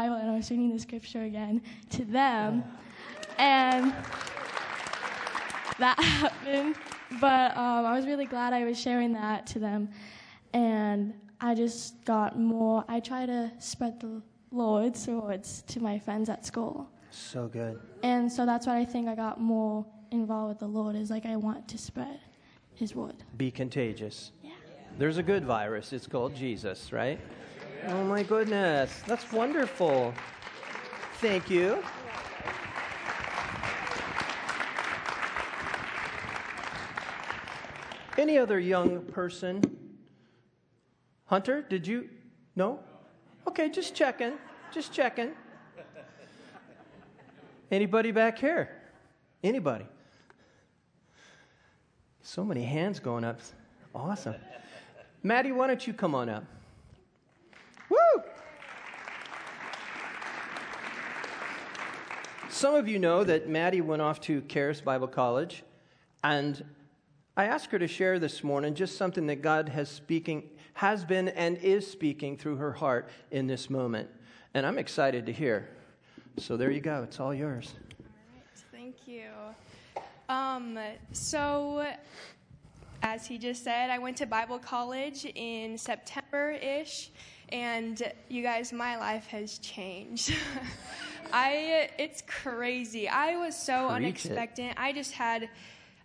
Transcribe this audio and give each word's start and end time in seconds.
Bible 0.00 0.16
and 0.16 0.30
I 0.30 0.34
was 0.34 0.50
reading 0.50 0.72
the 0.72 0.78
scripture 0.78 1.24
again 1.24 1.60
to 1.90 2.06
them. 2.06 2.64
And 3.36 3.92
that 5.78 6.00
happened. 6.02 6.76
But 7.20 7.54
um, 7.54 7.84
I 7.84 7.94
was 7.94 8.06
really 8.06 8.24
glad 8.24 8.54
I 8.54 8.64
was 8.64 8.80
sharing 8.80 9.12
that 9.12 9.46
to 9.48 9.58
them. 9.58 9.90
And 10.54 11.12
I 11.38 11.54
just 11.54 12.02
got 12.06 12.38
more, 12.38 12.82
I 12.88 13.00
try 13.00 13.26
to 13.26 13.52
spread 13.58 14.00
the 14.00 14.22
Lord's 14.50 15.06
words 15.06 15.64
to 15.66 15.80
my 15.80 15.98
friends 15.98 16.30
at 16.30 16.46
school. 16.46 16.88
So 17.10 17.46
good. 17.46 17.78
And 18.02 18.32
so 18.32 18.46
that's 18.46 18.66
what 18.66 18.76
I 18.76 18.86
think 18.86 19.06
I 19.06 19.14
got 19.14 19.38
more 19.38 19.84
involved 20.12 20.48
with 20.48 20.60
the 20.60 20.66
Lord 20.66 20.96
is 20.96 21.10
like 21.10 21.26
I 21.26 21.36
want 21.36 21.68
to 21.68 21.76
spread 21.76 22.20
his 22.74 22.94
word. 22.94 23.16
Be 23.36 23.50
contagious. 23.50 24.32
Yeah. 24.42 24.52
There's 24.96 25.18
a 25.18 25.22
good 25.22 25.44
virus. 25.44 25.92
It's 25.92 26.06
called 26.06 26.34
Jesus, 26.34 26.90
right? 26.90 27.20
Oh 27.88 28.04
my 28.04 28.22
goodness. 28.22 29.02
That's 29.06 29.30
wonderful. 29.32 30.14
Thank 31.14 31.48
you. 31.50 31.82
Any 38.18 38.38
other 38.38 38.58
young 38.58 39.02
person? 39.06 39.62
Hunter, 41.24 41.62
did 41.62 41.86
you? 41.86 42.08
No? 42.54 42.80
Okay, 43.48 43.70
just 43.70 43.94
checking. 43.94 44.32
Just 44.72 44.92
checking. 44.92 45.32
Anybody 47.70 48.10
back 48.10 48.38
here? 48.38 48.70
Anybody? 49.42 49.86
So 52.20 52.44
many 52.44 52.64
hands 52.64 53.00
going 53.00 53.24
up. 53.24 53.40
Awesome. 53.94 54.34
Maddie, 55.22 55.52
why 55.52 55.66
don't 55.66 55.86
you 55.86 55.92
come 55.92 56.14
on 56.14 56.28
up? 56.28 56.44
Woo! 57.90 57.96
Some 62.48 62.74
of 62.74 62.88
you 62.88 62.98
know 62.98 63.24
that 63.24 63.48
Maddie 63.48 63.80
went 63.80 64.00
off 64.00 64.20
to 64.22 64.40
Charis 64.42 64.80
Bible 64.80 65.08
College, 65.08 65.64
and 66.22 66.64
I 67.36 67.44
asked 67.44 67.70
her 67.70 67.78
to 67.78 67.88
share 67.88 68.18
this 68.18 68.44
morning 68.44 68.74
just 68.74 68.96
something 68.96 69.26
that 69.26 69.42
God 69.42 69.68
has 69.70 69.88
speaking, 69.88 70.50
has 70.74 71.04
been 71.04 71.28
and 71.28 71.56
is 71.58 71.90
speaking 71.90 72.36
through 72.36 72.56
her 72.56 72.72
heart 72.72 73.08
in 73.30 73.46
this 73.46 73.70
moment. 73.70 74.08
And 74.54 74.66
I'm 74.66 74.78
excited 74.78 75.26
to 75.26 75.32
hear. 75.32 75.70
So 76.36 76.56
there 76.56 76.70
you 76.70 76.80
go. 76.80 77.02
It's 77.02 77.18
all 77.18 77.34
yours. 77.34 77.74
All 77.98 78.06
right, 78.34 78.64
thank 78.72 79.06
you. 79.06 79.30
Um, 80.28 80.78
so, 81.12 81.86
as 83.02 83.26
he 83.26 83.38
just 83.38 83.64
said, 83.64 83.90
I 83.90 83.98
went 83.98 84.16
to 84.18 84.26
Bible 84.26 84.58
college 84.58 85.24
in 85.24 85.78
September 85.78 86.50
ish, 86.52 87.10
and 87.52 88.02
you 88.28 88.42
guys, 88.42 88.72
my 88.72 88.96
life 88.96 89.26
has 89.28 89.58
changed. 89.58 90.34
I, 91.32 91.90
it's 91.98 92.22
crazy. 92.26 93.08
I 93.08 93.36
was 93.36 93.56
so 93.56 93.88
Preach 93.88 94.26
it. 94.26 94.32
unexpected. 94.32 94.74
I 94.76 94.92
just 94.92 95.12
had. 95.12 95.48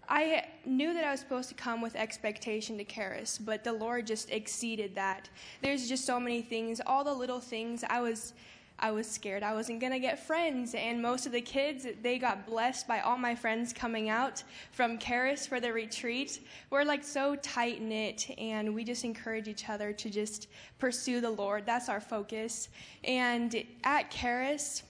I 0.08 0.46
knew 0.66 0.94
that 0.94 1.04
I 1.04 1.10
was 1.10 1.20
supposed 1.20 1.50
to 1.50 1.56
come 1.56 1.82
with 1.82 1.96
expectation 1.96 2.78
to 2.78 2.84
Charis, 2.84 3.40
but 3.40 3.64
the 3.64 3.74
Lord 3.74 4.06
just 4.06 4.30
exceeded 4.30 4.94
that. 4.94 5.30
There's 5.64 5.90
just 5.90 6.06
so 6.06 6.20
many 6.20 6.44
things, 6.44 6.80
all 6.86 7.04
the 7.04 7.14
little 7.14 7.40
things. 7.40 7.84
I 7.90 8.02
was 8.02 8.34
I 8.78 8.92
was 8.92 9.10
scared 9.10 9.42
I 9.42 9.54
wasn't 9.54 9.80
going 9.80 9.94
to 9.94 10.00
get 10.00 10.20
friends. 10.20 10.76
And 10.76 11.02
most 11.02 11.26
of 11.26 11.32
the 11.32 11.42
kids, 11.42 11.88
they 12.02 12.18
got 12.18 12.46
blessed 12.46 12.88
by 12.88 13.00
all 13.00 13.18
my 13.18 13.34
friends 13.34 13.72
coming 13.72 14.10
out 14.10 14.44
from 14.72 14.98
Charis 14.98 15.48
for 15.48 15.60
the 15.60 15.72
retreat. 15.72 16.42
We're 16.70 16.84
like 16.84 17.04
so 17.04 17.36
tight 17.38 17.82
knit, 17.82 18.30
and 18.38 18.76
we 18.76 18.84
just 18.84 19.06
encourage 19.06 19.48
each 19.48 19.70
other 19.70 19.94
to 19.94 20.10
just 20.10 20.48
pursue 20.78 21.22
the 21.22 21.30
Lord. 21.30 21.66
That's 21.66 21.90
our 21.90 22.02
focus. 22.02 22.70
And 23.04 23.64
at 23.84 24.12
Charis, 24.12 24.84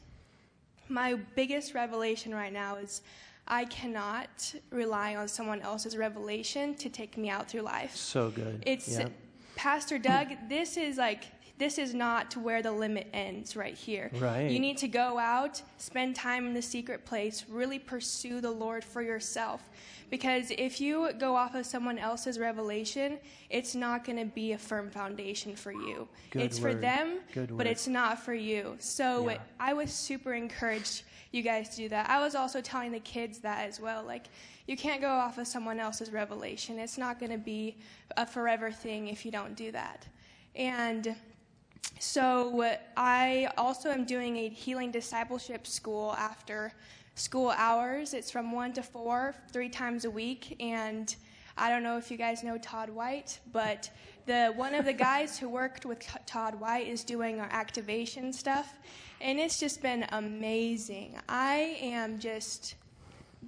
my 0.90 1.16
biggest 1.36 1.74
revelation 1.74 2.34
right 2.34 2.54
now 2.54 2.76
is 2.78 3.02
I 3.48 3.66
cannot 3.66 4.56
rely 4.72 5.16
on 5.16 5.28
someone 5.28 5.62
else's 5.62 5.96
revelation 5.96 6.74
to 6.76 6.90
take 6.90 7.18
me 7.18 7.30
out 7.30 7.48
through 7.48 7.62
life. 7.62 7.96
So 7.96 8.32
good. 8.32 8.64
It's 8.66 8.88
Yep. 8.88 9.12
Pastor 9.56 9.98
Doug, 9.98 10.28
this 10.50 10.76
is 10.76 10.98
like 10.98 11.24
this 11.58 11.78
is 11.78 11.94
not 11.94 12.36
where 12.36 12.62
the 12.62 12.72
limit 12.72 13.08
ends 13.14 13.56
right 13.56 13.76
here. 13.76 14.12
Right. 14.20 14.50
You 14.50 14.60
need 14.60 14.78
to 14.80 14.88
go 14.88 15.18
out, 15.18 15.62
spend 15.78 16.16
time 16.16 16.48
in 16.48 16.54
the 16.54 16.62
secret 16.62 17.06
place, 17.06 17.46
really 17.50 17.80
pursue 17.80 18.42
the 18.42 18.52
Lord 18.52 18.84
for 18.84 19.02
yourself. 19.02 19.70
Because 20.10 20.52
if 20.52 20.82
you 20.82 21.12
go 21.18 21.36
off 21.36 21.56
of 21.56 21.66
someone 21.66 21.98
else's 21.98 22.38
revelation, 22.38 23.18
it's 23.50 23.74
not 23.74 24.04
going 24.04 24.20
to 24.20 24.26
be 24.26 24.52
a 24.52 24.58
firm 24.58 24.90
foundation 24.92 25.56
for 25.56 25.72
you. 25.72 26.08
Good 26.32 26.44
it's 26.44 26.60
for 26.60 26.74
them, 26.74 27.20
Good 27.34 27.50
but 27.50 27.66
word. 27.66 27.68
it's 27.68 27.88
not 27.88 28.20
for 28.20 28.34
you. 28.34 28.76
So 28.80 29.30
Yeah. 29.30 29.38
I 29.60 29.74
was 29.74 29.92
super 29.92 30.34
encouraged 30.34 31.04
you 31.32 31.42
guys 31.42 31.70
to 31.70 31.78
do 31.78 31.90
that. 31.90 32.10
I 32.10 32.20
was 32.20 32.36
also 32.36 32.62
telling 32.62 32.92
the 32.92 33.00
kids 33.00 33.40
that 33.40 33.68
as 33.68 33.80
well. 33.80 34.04
Like, 34.04 34.28
you 34.68 34.78
can't 34.78 35.02
go 35.02 35.10
off 35.10 35.38
of 35.38 35.48
someone 35.48 35.80
else's 35.80 36.12
revelation. 36.12 36.80
It's 36.80 36.98
not 36.98 37.20
going 37.20 37.32
to 37.32 37.38
be 37.38 37.78
a 38.16 38.26
forever 38.26 38.72
thing 38.72 39.08
if 39.10 39.26
you 39.26 39.32
don't 39.32 39.56
do 39.56 39.72
that. 39.72 40.08
And 40.56 41.16
so 42.00 42.78
I 42.96 43.50
also 43.58 43.90
am 43.90 44.06
doing 44.06 44.38
a 44.38 44.50
healing 44.50 44.92
discipleship 44.92 45.66
school 45.66 46.14
after 46.18 46.72
school 47.16 47.54
hours. 47.58 48.14
It's 48.14 48.30
from 48.30 48.52
1 48.52 48.74
to 48.74 48.84
4, 48.84 49.34
three 49.52 49.70
times 49.70 50.06
a 50.06 50.10
week. 50.12 50.56
And 50.60 51.16
I 51.58 51.70
don't 51.70 51.84
know 51.84 51.98
if 51.98 52.12
you 52.12 52.18
guys 52.18 52.44
know 52.44 52.58
Todd 52.58 52.90
White, 52.90 53.40
but 53.52 53.90
the 54.26 54.54
one 54.56 54.76
of 54.76 54.86
the 54.86 54.94
guys 55.10 55.40
who 55.40 55.50
worked 55.50 55.86
with 55.86 56.06
Todd 56.26 56.60
White 56.60 56.88
is 56.88 57.04
doing 57.04 57.40
our 57.40 57.50
activation 57.52 58.34
stuff. 58.34 58.78
And 59.22 59.40
it's 59.40 59.60
just 59.60 59.82
been 59.82 60.06
amazing. 60.12 61.18
I 61.30 61.78
am 61.82 62.20
just 62.20 62.76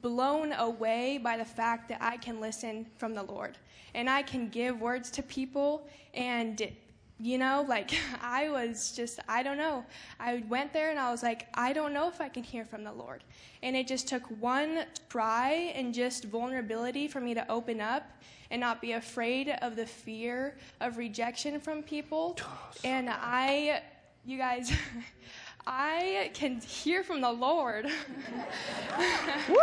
blown 0.02 0.54
away 0.54 1.18
by 1.18 1.38
the 1.38 1.46
fact 1.46 1.90
that 1.90 2.02
I 2.02 2.18
can 2.18 2.40
listen 2.40 2.86
from 2.98 3.14
the 3.14 3.24
Lord 3.24 3.58
and 3.94 4.10
I 4.10 4.22
can 4.22 4.48
give 4.50 4.80
words 4.80 5.10
to 5.12 5.24
people 5.24 5.88
and 6.14 6.70
you 7.20 7.38
know 7.38 7.66
like 7.68 7.92
I 8.22 8.50
was 8.50 8.92
just 8.92 9.20
I 9.28 9.44
don't 9.44 9.58
know. 9.58 9.86
I 10.20 10.44
went 10.48 10.74
there 10.74 10.90
and 10.90 11.00
I 11.00 11.12
was 11.12 11.24
like 11.24 11.48
I 11.54 11.74
don't 11.74 11.94
know 11.94 12.08
if 12.08 12.22
I 12.22 12.30
can 12.30 12.44
hear 12.44 12.66
from 12.66 12.84
the 12.84 12.92
Lord. 12.92 13.24
And 13.64 13.76
it 13.76 13.88
just 13.88 14.08
took 14.08 14.24
one 14.40 14.86
try 15.10 15.74
and 15.76 15.94
just 15.94 16.26
vulnerability 16.26 17.08
for 17.08 17.20
me 17.20 17.34
to 17.34 17.50
open 17.52 17.82
up 17.82 18.04
and 18.50 18.62
not 18.62 18.82
be 18.82 18.94
afraid 18.94 19.50
of 19.62 19.76
the 19.76 19.86
fear 19.86 20.58
of 20.80 20.98
rejection 20.98 21.60
from 21.60 21.84
people. 21.84 22.38
And 22.84 23.10
I 23.10 23.82
you 24.26 24.38
guys 24.38 24.72
I 25.68 26.32
can 26.34 26.62
hear 26.62 27.04
from 27.04 27.20
the 27.20 27.32
Lord. 27.32 27.86
Woo! 29.50 29.58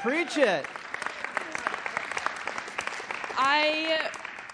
Preach 0.00 0.36
it. 0.36 0.66
I 3.38 4.10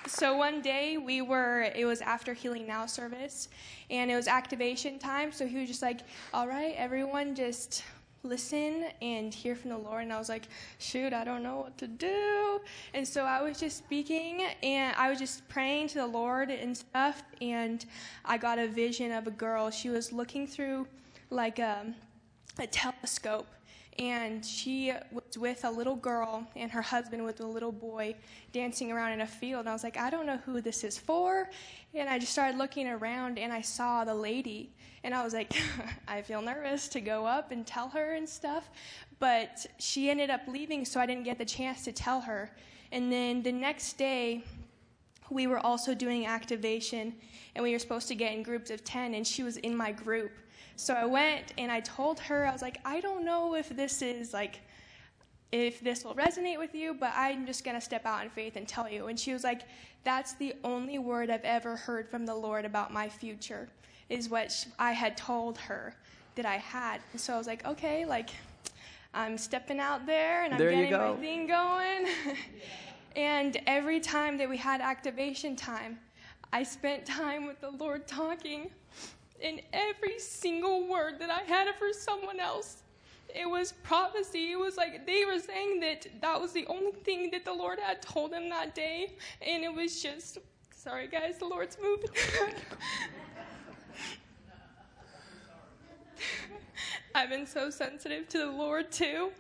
so 0.07 0.37
one 0.37 0.61
day 0.61 0.97
we 0.97 1.23
were 1.23 1.63
it 1.75 1.85
was 1.85 2.01
after 2.01 2.35
healing 2.35 2.67
now 2.67 2.87
service 2.87 3.49
and 3.91 4.11
it 4.11 4.17
was 4.17 4.29
activation 4.29 4.99
time. 4.99 5.33
So 5.33 5.47
he 5.47 5.59
was 5.59 5.69
just 5.69 5.83
like 5.83 6.01
all 6.33 6.47
right 6.47 6.75
everyone 6.77 7.35
just 7.35 7.85
listen 8.23 8.87
and 9.03 9.33
hear 9.33 9.55
from 9.55 9.71
the 9.71 9.79
lord. 9.79 10.03
And 10.03 10.13
i 10.13 10.19
was 10.19 10.29
like 10.29 10.49
shoot 10.79 11.13
i 11.13 11.25
don't 11.25 11.43
know 11.43 11.59
what 11.59 11.79
to 11.79 11.87
do. 11.87 12.61
And 12.93 13.07
so 13.07 13.25
i 13.25 13.43
was 13.43 13.59
just 13.59 13.79
speaking 13.79 14.43
and 14.63 14.95
i 14.97 15.11
was 15.11 15.19
just 15.19 15.47
praying 15.49 15.89
to 15.89 15.95
the 15.97 16.07
lord 16.07 16.51
and 16.51 16.77
stuff 16.77 17.23
and 17.41 17.85
i 18.25 18.39
got 18.39 18.59
a 18.59 18.67
vision 18.67 19.13
of 19.13 19.27
a 19.27 19.33
girl. 19.33 19.71
She 19.71 19.91
was 19.91 20.13
looking 20.13 20.47
through 20.47 20.87
like 21.31 21.59
a, 21.59 21.87
a 22.59 22.67
telescope 22.67 23.47
and 23.99 24.45
she 24.45 24.93
was 25.13 25.39
with 25.39 25.65
a 25.65 25.71
little 25.71 25.95
girl 25.95 26.47
and 26.57 26.71
her 26.71 26.83
husband 26.83 27.25
with 27.25 27.41
a 27.41 27.47
little 27.47 27.71
boy 27.71 28.15
dancing 28.53 28.91
around 28.91 29.13
in 29.13 29.21
a 29.21 29.27
field. 29.27 29.61
And 29.61 29.69
i 29.69 29.73
was 29.73 29.85
like 29.85 29.97
i 29.97 30.11
don't 30.11 30.27
know 30.27 30.39
who 30.39 30.61
this 30.61 30.85
is 30.85 30.99
for. 30.99 31.49
And 31.95 32.09
i 32.09 32.19
just 32.19 32.33
started 32.33 32.59
looking 32.59 32.89
around 32.89 33.39
and 33.39 33.53
i 33.53 33.61
saw 33.61 34.05
the 34.05 34.15
lady. 34.15 34.73
And 35.05 35.15
i 35.15 35.23
was 35.23 35.33
like 35.33 35.53
i 36.09 36.23
feel 36.23 36.43
nervous 36.43 36.89
to 36.89 37.01
go 37.01 37.27
up 37.27 37.53
and 37.53 37.67
tell 37.67 37.89
her 37.91 38.15
and 38.15 38.29
stuff. 38.29 38.69
But 39.21 39.65
she 39.79 40.11
ended 40.11 40.31
up 40.31 40.43
leaving 40.49 40.85
so 40.85 41.01
i 41.01 41.07
didn't 41.07 41.25
get 41.25 41.39
the 41.39 41.45
chance 41.45 41.85
to 41.85 41.93
tell 41.93 42.21
her. 42.23 42.51
And 42.91 43.13
then 43.13 43.43
the 43.43 43.53
next 43.53 43.95
day 43.95 44.45
we 45.31 45.47
were 45.47 45.65
also 45.65 45.95
doing 45.95 46.27
activation 46.27 47.15
and 47.55 47.63
we 47.63 47.73
were 47.73 47.79
supposed 47.79 48.09
to 48.09 48.15
get 48.15 48.33
in 48.33 48.43
groups 48.43 48.71
of 48.71 48.85
10 48.85 49.15
and 49.15 49.27
she 49.27 49.43
was 49.43 49.57
in 49.59 49.77
my 49.77 49.93
group 49.93 50.33
so 50.77 50.95
i 50.95 51.05
went 51.05 51.53
and 51.59 51.71
i 51.71 51.81
told 51.81 52.19
her 52.21 52.47
i 52.47 52.53
was 52.53 52.63
like 52.63 52.79
i 52.85 53.01
don't 53.01 53.25
know 53.25 53.55
if 53.55 53.69
this 53.71 54.03
is 54.03 54.33
like 54.33 54.61
if 55.53 55.81
this 55.81 56.05
will 56.05 56.15
resonate 56.15 56.59
with 56.59 56.75
you 56.75 56.95
but 56.95 57.13
i'm 57.17 57.47
just 57.47 57.65
going 57.65 57.77
to 57.77 57.81
step 57.81 58.05
out 58.07 58.23
in 58.25 58.31
faith 58.31 58.57
and 58.57 58.67
tell 58.67 58.89
you 58.89 59.07
and 59.07 59.19
she 59.19 59.33
was 59.33 59.45
like 59.45 59.63
that's 60.03 60.35
the 60.35 60.55
only 60.65 60.99
word 60.99 61.31
i've 61.31 61.45
ever 61.45 61.77
heard 61.77 62.09
from 62.09 62.27
the 62.27 62.35
lord 62.35 62.65
about 62.65 62.93
my 62.93 63.09
future 63.09 63.69
is 64.09 64.29
what 64.29 64.67
i 64.79 64.93
had 64.93 65.17
told 65.17 65.57
her 65.59 65.95
that 66.35 66.45
i 66.47 66.57
had 66.57 67.01
and 67.13 67.21
so 67.21 67.35
i 67.35 67.39
was 67.39 67.47
like 67.47 67.65
okay 67.65 68.05
like 68.05 68.31
i'm 69.15 69.39
stepping 69.39 69.79
out 69.79 70.05
there 70.07 70.45
and 70.45 70.53
i'm 70.55 70.59
There 70.59 70.71
getting 70.71 70.91
go. 70.91 71.15
my 71.15 71.21
thing 71.21 71.47
going 71.47 72.07
And 73.17 73.57
every 73.67 74.01
time 74.01 74.39
that 74.39 74.49
we 74.49 74.57
had 74.57 74.81
activation 74.81 75.55
time, 75.55 75.99
I 76.53 76.63
spent 76.63 77.07
time 77.07 77.47
with 77.47 77.61
the 77.61 77.71
Lord 77.71 78.07
talking. 78.07 78.71
And 79.45 79.61
every 79.73 80.19
single 80.19 80.89
word 80.89 81.21
that 81.21 81.31
I 81.31 81.43
had 81.43 81.69
for 81.79 81.93
someone 81.93 82.41
else. 82.41 82.83
It 83.35 83.49
was 83.49 83.73
prophecy. 83.83 84.53
It 84.53 84.59
was 84.59 84.77
like 84.77 85.07
they 85.07 85.25
were 85.25 85.39
saying 85.39 85.81
that 85.81 86.07
that 86.23 86.41
was 86.41 86.53
the 86.53 86.67
only 86.67 86.93
thing 86.93 87.31
that 87.33 87.45
the 87.45 87.53
Lord 87.53 87.79
had 87.79 88.01
told 88.01 88.33
them 88.33 88.49
that 88.49 88.75
day. 88.75 89.13
And 89.47 89.63
it 89.63 89.75
was 89.75 90.03
just, 90.03 90.39
sorry 90.75 91.09
guys, 91.09 91.39
the 91.39 91.45
Lord's 91.47 91.77
moving. 91.83 92.09
I've 97.15 97.29
been 97.29 97.47
so 97.47 97.71
sensitive 97.71 98.29
to 98.31 98.39
the 98.39 98.51
Lord 98.51 98.91
too. 98.91 99.31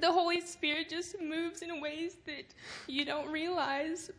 The 0.00 0.10
Holy 0.10 0.40
Spirit 0.40 0.88
just 0.88 1.20
moves 1.20 1.62
in 1.62 1.80
ways 1.80 2.16
that 2.26 2.54
you 2.86 3.04
don't 3.04 3.30
realize 3.30 4.10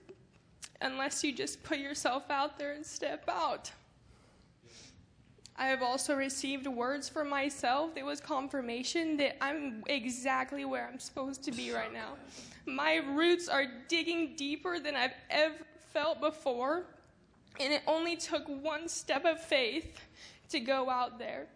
unless 0.81 1.24
you 1.24 1.33
just 1.33 1.63
put 1.63 1.80
yourself 1.80 2.30
out 2.30 2.59
there 2.59 2.74
and 2.74 2.86
step 2.86 3.24
out. 3.30 3.71
I 5.57 5.68
have 5.68 5.81
also 5.81 6.15
received 6.15 6.65
words 6.68 7.07
for 7.09 7.24
myself. 7.24 7.92
It 7.95 8.06
was 8.06 8.19
confirmation 8.19 9.18
that 9.18 9.44
I'm 9.44 9.83
exactly 9.88 10.65
where 10.65 10.89
I'm 10.92 11.00
supposed 11.00 11.44
to 11.44 11.51
be 11.51 11.71
right 11.71 11.94
now. 11.94 12.13
My 12.65 12.95
roots 12.95 13.48
are 13.48 13.65
digging 13.88 14.36
deeper 14.36 14.80
than 14.80 14.95
I've 14.95 15.13
ever 15.30 15.56
felt 15.94 16.21
before, 16.21 16.83
and 17.59 17.74
it 17.74 17.81
only 17.86 18.15
took 18.15 18.48
one 18.48 18.88
step 18.88 19.25
of 19.25 19.42
faith 19.42 20.00
to 20.50 20.59
go 20.59 20.89
out 20.89 21.19
there. 21.19 21.48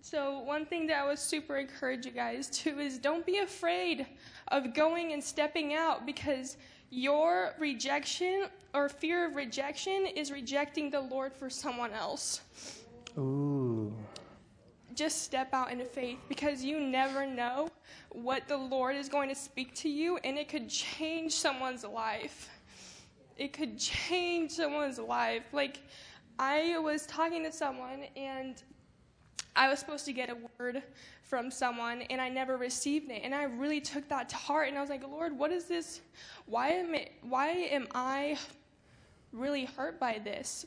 So, 0.00 0.38
one 0.40 0.66
thing 0.66 0.86
that 0.86 1.02
I 1.02 1.06
would 1.06 1.18
super 1.18 1.56
encourage 1.56 2.06
you 2.06 2.12
guys 2.12 2.48
to 2.60 2.78
is 2.78 2.98
don't 2.98 3.26
be 3.26 3.38
afraid 3.38 4.06
of 4.48 4.72
going 4.72 5.12
and 5.12 5.22
stepping 5.22 5.74
out 5.74 6.06
because 6.06 6.56
your 6.90 7.54
rejection 7.58 8.46
or 8.72 8.88
fear 8.88 9.26
of 9.26 9.34
rejection 9.34 10.06
is 10.06 10.30
rejecting 10.30 10.90
the 10.90 11.00
Lord 11.00 11.32
for 11.32 11.50
someone 11.50 11.92
else. 11.92 12.40
Ooh. 13.18 13.94
Just 14.94 15.22
step 15.22 15.52
out 15.52 15.70
into 15.70 15.84
faith 15.84 16.18
because 16.28 16.64
you 16.64 16.80
never 16.80 17.26
know 17.26 17.68
what 18.10 18.48
the 18.48 18.56
Lord 18.56 18.96
is 18.96 19.08
going 19.08 19.28
to 19.28 19.34
speak 19.34 19.74
to 19.76 19.88
you, 19.88 20.18
and 20.18 20.38
it 20.38 20.48
could 20.48 20.68
change 20.68 21.32
someone's 21.32 21.84
life. 21.84 22.48
It 23.36 23.52
could 23.52 23.78
change 23.78 24.52
someone's 24.52 24.98
life. 24.98 25.44
Like, 25.52 25.82
I 26.38 26.78
was 26.78 27.06
talking 27.06 27.44
to 27.44 27.52
someone, 27.52 28.04
and 28.16 28.62
I 29.56 29.68
was 29.68 29.78
supposed 29.78 30.04
to 30.04 30.12
get 30.12 30.28
a 30.28 30.36
word 30.58 30.82
from 31.22 31.50
someone 31.50 32.02
and 32.02 32.20
I 32.20 32.28
never 32.28 32.56
received 32.56 33.10
it. 33.10 33.22
And 33.24 33.34
I 33.34 33.44
really 33.44 33.80
took 33.80 34.06
that 34.08 34.28
to 34.28 34.36
heart 34.36 34.68
and 34.68 34.76
I 34.76 34.80
was 34.80 34.90
like, 34.90 35.02
Lord, 35.02 35.36
what 35.36 35.50
is 35.50 35.64
this? 35.64 36.02
Why 36.44 36.68
am 36.68 36.94
I, 36.94 37.08
why 37.22 37.48
am 37.48 37.88
I 37.94 38.38
really 39.32 39.64
hurt 39.64 39.98
by 39.98 40.20
this? 40.22 40.66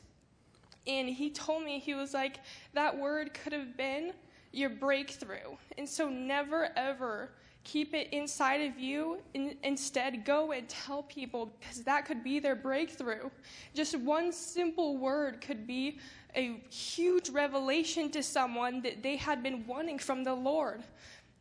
And 0.86 1.08
he 1.08 1.30
told 1.30 1.64
me, 1.64 1.78
he 1.78 1.94
was 1.94 2.14
like, 2.14 2.40
that 2.72 2.96
word 2.96 3.34
could 3.34 3.52
have 3.52 3.76
been 3.76 4.12
your 4.52 4.70
breakthrough. 4.70 5.56
And 5.78 5.88
so 5.88 6.08
never 6.08 6.70
ever 6.76 7.30
keep 7.62 7.94
it 7.94 8.08
inside 8.12 8.62
of 8.62 8.78
you. 8.78 9.18
In, 9.34 9.56
instead, 9.62 10.24
go 10.24 10.52
and 10.52 10.68
tell 10.68 11.02
people 11.04 11.52
because 11.60 11.82
that 11.84 12.06
could 12.06 12.24
be 12.24 12.38
their 12.38 12.56
breakthrough. 12.56 13.30
Just 13.74 13.98
one 13.98 14.32
simple 14.32 14.96
word 14.96 15.40
could 15.40 15.66
be 15.66 15.98
a 16.34 16.62
huge 16.70 17.28
revelation 17.30 18.10
to 18.10 18.22
someone 18.22 18.80
that 18.82 19.02
they 19.02 19.16
had 19.16 19.42
been 19.42 19.66
wanting 19.66 19.98
from 19.98 20.24
the 20.24 20.34
Lord. 20.34 20.82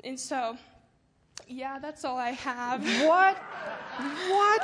And 0.04 0.20
so, 0.20 0.58
yeah, 1.48 1.80
that's 1.80 2.04
all 2.06 2.18
I 2.18 2.32
have. 2.32 2.84
What? 3.06 3.38
What? 4.30 4.62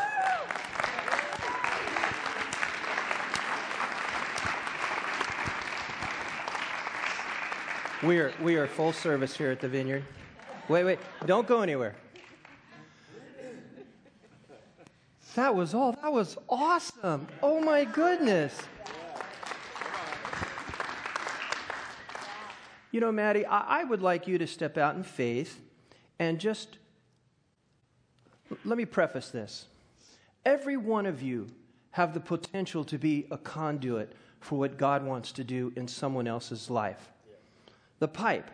We 8.04 8.20
are, 8.20 8.34
we 8.42 8.58
are 8.58 8.68
full 8.68 8.92
service 8.92 9.38
here 9.38 9.52
at 9.52 9.62
the 9.62 9.70
Vineyard. 9.70 10.04
Wait, 10.68 10.84
wait, 10.84 11.00
don't 11.26 11.48
go 11.48 11.62
anywhere. 11.62 11.96
That 15.36 15.56
was 15.56 15.74
all. 15.74 15.94
That 16.02 16.12
was 16.12 16.38
awesome. 16.50 17.28
Oh 17.42 17.62
my 17.62 17.86
goodness. 17.86 18.58
You 22.92 23.02
know, 23.02 23.12
Maddie, 23.12 23.46
I, 23.46 23.82
I 23.82 23.84
would 23.84 24.02
like 24.02 24.28
you 24.28 24.38
to 24.38 24.48
step 24.48 24.78
out 24.78 24.96
in 24.96 25.04
faith 25.04 25.60
and 26.20 26.40
just 26.40 26.78
let 28.64 28.78
me 28.78 28.86
preface 28.86 29.30
this. 29.30 29.66
Every 30.46 30.78
one 30.78 31.06
of 31.06 31.22
you 31.22 31.48
have 31.92 32.14
the 32.14 32.20
potential 32.20 32.84
to 32.86 32.98
be 32.98 33.26
a 33.32 33.38
conduit 33.38 34.14
for 34.40 34.60
what 34.60 34.78
God 34.78 35.04
wants 35.04 35.32
to 35.34 35.44
do 35.44 35.74
in 35.76 35.88
someone 35.88 36.28
else's 36.28 36.70
life. 36.70 37.10
The 38.00 38.08
pipe. 38.08 38.52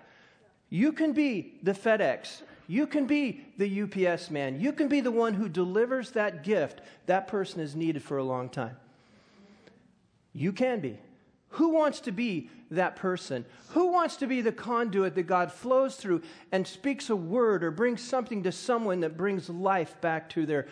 You 0.69 0.91
can 0.91 1.13
be 1.13 1.59
the 1.63 1.73
FedEx. 1.73 2.41
You 2.67 2.87
can 2.87 3.05
be 3.05 3.45
the 3.57 3.81
UPS 3.81 4.31
man. 4.31 4.59
You 4.59 4.71
can 4.71 4.87
be 4.87 5.01
the 5.01 5.11
one 5.11 5.33
who 5.33 5.49
delivers 5.49 6.11
that 6.11 6.43
gift 6.43 6.81
that 7.07 7.27
person 7.27 7.59
has 7.59 7.75
needed 7.75 8.01
for 8.01 8.17
a 8.17 8.23
long 8.23 8.47
time. 8.47 8.77
You 10.33 10.53
can 10.53 10.79
be. 10.79 10.97
Who 11.49 11.69
wants 11.69 11.99
to 12.01 12.13
be 12.13 12.49
that 12.69 12.95
person? 12.95 13.43
Who 13.69 13.87
wants 13.91 14.15
to 14.17 14.27
be 14.27 14.41
the 14.41 14.53
conduit 14.53 15.15
that 15.15 15.23
God 15.23 15.51
flows 15.51 15.97
through 15.97 16.21
and 16.53 16.65
speaks 16.65 17.09
a 17.09 17.15
word 17.15 17.63
or 17.63 17.71
brings 17.71 18.01
something 18.01 18.43
to 18.43 18.53
someone 18.53 19.01
that 19.01 19.17
brings 19.17 19.49
life 19.49 19.99
back 19.99 20.29
to 20.29 20.45
their 20.45 20.67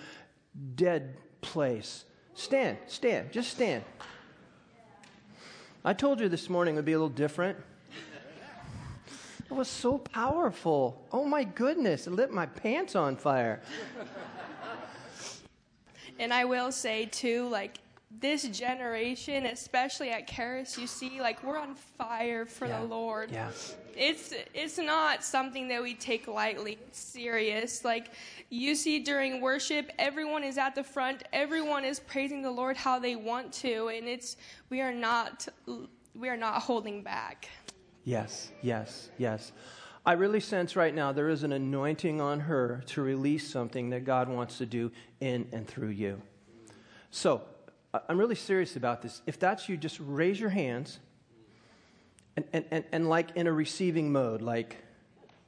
dead 0.75 1.18
place? 1.42 2.06
Stand, 2.33 2.77
stand, 2.88 3.33
just 3.33 3.51
stand. 3.51 3.83
I 5.83 5.92
told 5.92 6.21
you 6.21 6.30
this 6.30 6.50
morning 6.50 6.75
would 6.75 6.86
be 6.86 6.94
a 6.94 6.98
little 6.98 7.10
different. 7.10 7.57
It 9.50 9.54
was 9.56 9.68
so 9.68 9.98
powerful. 9.98 11.07
Oh 11.12 11.25
my 11.25 11.44
goodness, 11.44 12.06
it 12.07 12.12
lit 12.12 12.31
my 12.31 12.46
pants 12.46 12.96
on 12.96 13.16
fire. 13.16 13.62
And 16.19 16.34
I 16.34 16.46
will 16.46 16.72
say, 16.72 17.06
too, 17.06 17.48
like, 17.48 17.80
this 18.19 18.44
generation, 18.50 19.46
especially 19.46 20.10
at 20.10 20.28
Charis, 20.28 20.78
you 20.78 20.88
see, 20.88 21.22
like 21.22 21.44
we're 21.44 21.60
on 21.60 21.75
fire 21.75 22.46
for 22.46 22.68
Yeah. 22.68 22.80
the 22.80 22.86
Lord. 22.86 23.31
Yeah. 23.31 23.51
It's 23.96 24.34
it's 24.54 24.78
not 24.80 25.24
something 25.24 25.68
that 25.68 25.81
we 25.81 25.94
take 25.94 26.28
lightly. 26.28 26.80
It's 26.88 27.00
serious. 27.00 27.86
Like 27.86 28.12
you 28.50 28.74
see 28.74 29.00
during 29.00 29.42
worship, 29.42 29.92
everyone 30.00 30.44
is 30.44 30.57
at 30.57 30.74
the 30.74 30.84
front. 30.84 31.24
Everyone 31.31 31.86
is 31.86 32.00
praising 32.00 32.42
the 32.42 32.52
Lord 32.52 32.75
how 32.78 32.98
they 32.98 33.16
want 33.16 33.54
to, 33.62 33.90
and 33.90 34.07
it's 34.07 34.38
we 34.72 34.81
are 34.81 34.92
not 34.94 35.48
we 36.16 36.30
are 36.30 36.38
not 36.38 36.63
holding 36.63 37.04
back. 37.04 37.48
Yes, 38.10 38.50
yes, 38.64 39.12
yes. 39.20 39.52
I 40.04 40.14
really 40.14 40.40
sense 40.40 40.76
right 40.76 40.95
now 40.95 41.12
there 41.12 41.30
is 41.30 41.44
an 41.44 41.54
anointing 41.54 42.19
on 42.19 42.40
her 42.40 42.81
to 42.88 43.04
release 43.04 43.48
something 43.48 43.92
that 43.92 44.04
God 44.04 44.28
wants 44.28 44.57
to 44.57 44.66
do 44.66 44.92
in 45.19 45.48
and 45.52 45.68
through 45.68 45.90
you. 45.90 46.19
So, 47.12 47.44
I'm 47.94 48.18
really 48.18 48.33
serious 48.33 48.76
about 48.76 49.04
this. 49.04 49.22
If 49.28 49.38
that's 49.38 49.69
you, 49.69 49.78
just 49.78 50.00
raise 50.02 50.40
your 50.40 50.50
hands 50.50 50.98
and, 52.36 52.45
and, 52.52 52.66
and, 52.72 52.83
and 52.92 53.10
like 53.10 53.30
in 53.36 53.45
a 53.45 53.54
receiving 53.54 54.12
mode, 54.12 54.42
like 54.42 54.78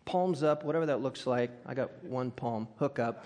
palms 0.05 0.43
up, 0.43 0.63
whatever 0.63 0.85
that 0.85 1.01
looks 1.01 1.25
like. 1.25 1.49
I 1.65 1.73
got 1.73 2.03
one 2.03 2.29
palm, 2.29 2.67
hook 2.77 2.99
up. 2.99 3.25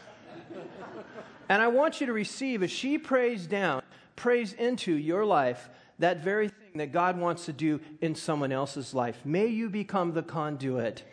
And 1.50 1.62
I 1.62 1.68
want 1.68 2.00
you 2.00 2.08
to 2.08 2.14
receive 2.14 2.64
as 2.64 2.72
she 2.72 2.98
prays 2.98 3.48
down, 3.48 3.82
prays 4.16 4.54
into 4.54 4.94
your 4.94 5.26
life 5.26 5.70
that 6.00 6.24
very 6.24 6.48
thing 6.48 6.65
that 6.80 6.92
God 6.92 7.18
wants 7.18 7.46
to 7.46 7.54
do 7.54 7.80
in 8.02 8.16
someone 8.16 8.52
else's 8.52 8.94
life. 8.94 9.18
May 9.26 9.48
you 9.48 9.70
become 9.70 10.14
the 10.14 10.24
conduit. 10.24 11.04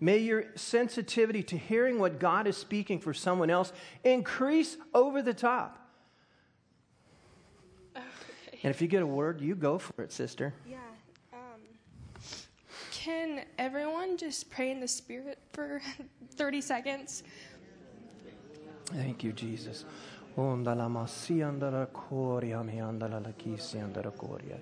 May 0.00 0.18
your 0.18 0.46
sensitivity 0.56 1.42
to 1.44 1.56
hearing 1.56 1.98
what 1.98 2.18
God 2.18 2.46
is 2.46 2.56
speaking 2.56 2.98
for 2.98 3.14
someone 3.14 3.50
else 3.50 3.72
increase 4.02 4.76
over 4.92 5.22
the 5.22 5.34
top. 5.34 5.78
And 7.94 8.70
if 8.70 8.80
you 8.80 8.88
get 8.88 9.02
a 9.02 9.06
word, 9.06 9.40
you 9.40 9.54
go 9.54 9.78
for 9.78 10.02
it, 10.02 10.12
sister. 10.12 10.54
Yeah. 10.68 10.76
Um, 11.32 11.38
can 12.92 13.44
everyone 13.58 14.16
just 14.16 14.50
pray 14.50 14.70
in 14.70 14.78
the 14.78 14.86
spirit 14.86 15.38
for 15.52 15.80
30 16.36 16.60
seconds? 16.60 17.22
Thank 18.86 19.24
you, 19.24 19.32
Jesus. 19.32 19.84
Ondala 20.36 20.88
masi 20.88 21.38
andala 21.38 21.86
koria 21.88 22.64
mi 22.64 22.74
andala 22.74 23.22
la 23.24 23.32
kisi 23.32 23.76
andala 23.76 24.12
koria. 24.12 24.58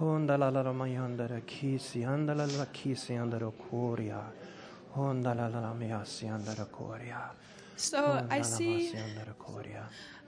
Ondala 0.00 0.52
la 0.52 0.72
ma 0.72 0.84
andala 0.84 1.40
kisi 1.46 2.04
andala 2.04 2.46
la 2.58 2.66
kisi 2.66 3.14
koria. 3.70 4.22
Ondala 4.96 5.48
la 5.48 6.00
asi 6.00 6.26
andala 6.26 6.66
koria. 6.66 7.30
So 7.76 8.26
I 8.30 8.42
see 8.42 8.92
masi 8.92 8.96
andala 8.96 9.34
koria. 9.38 9.84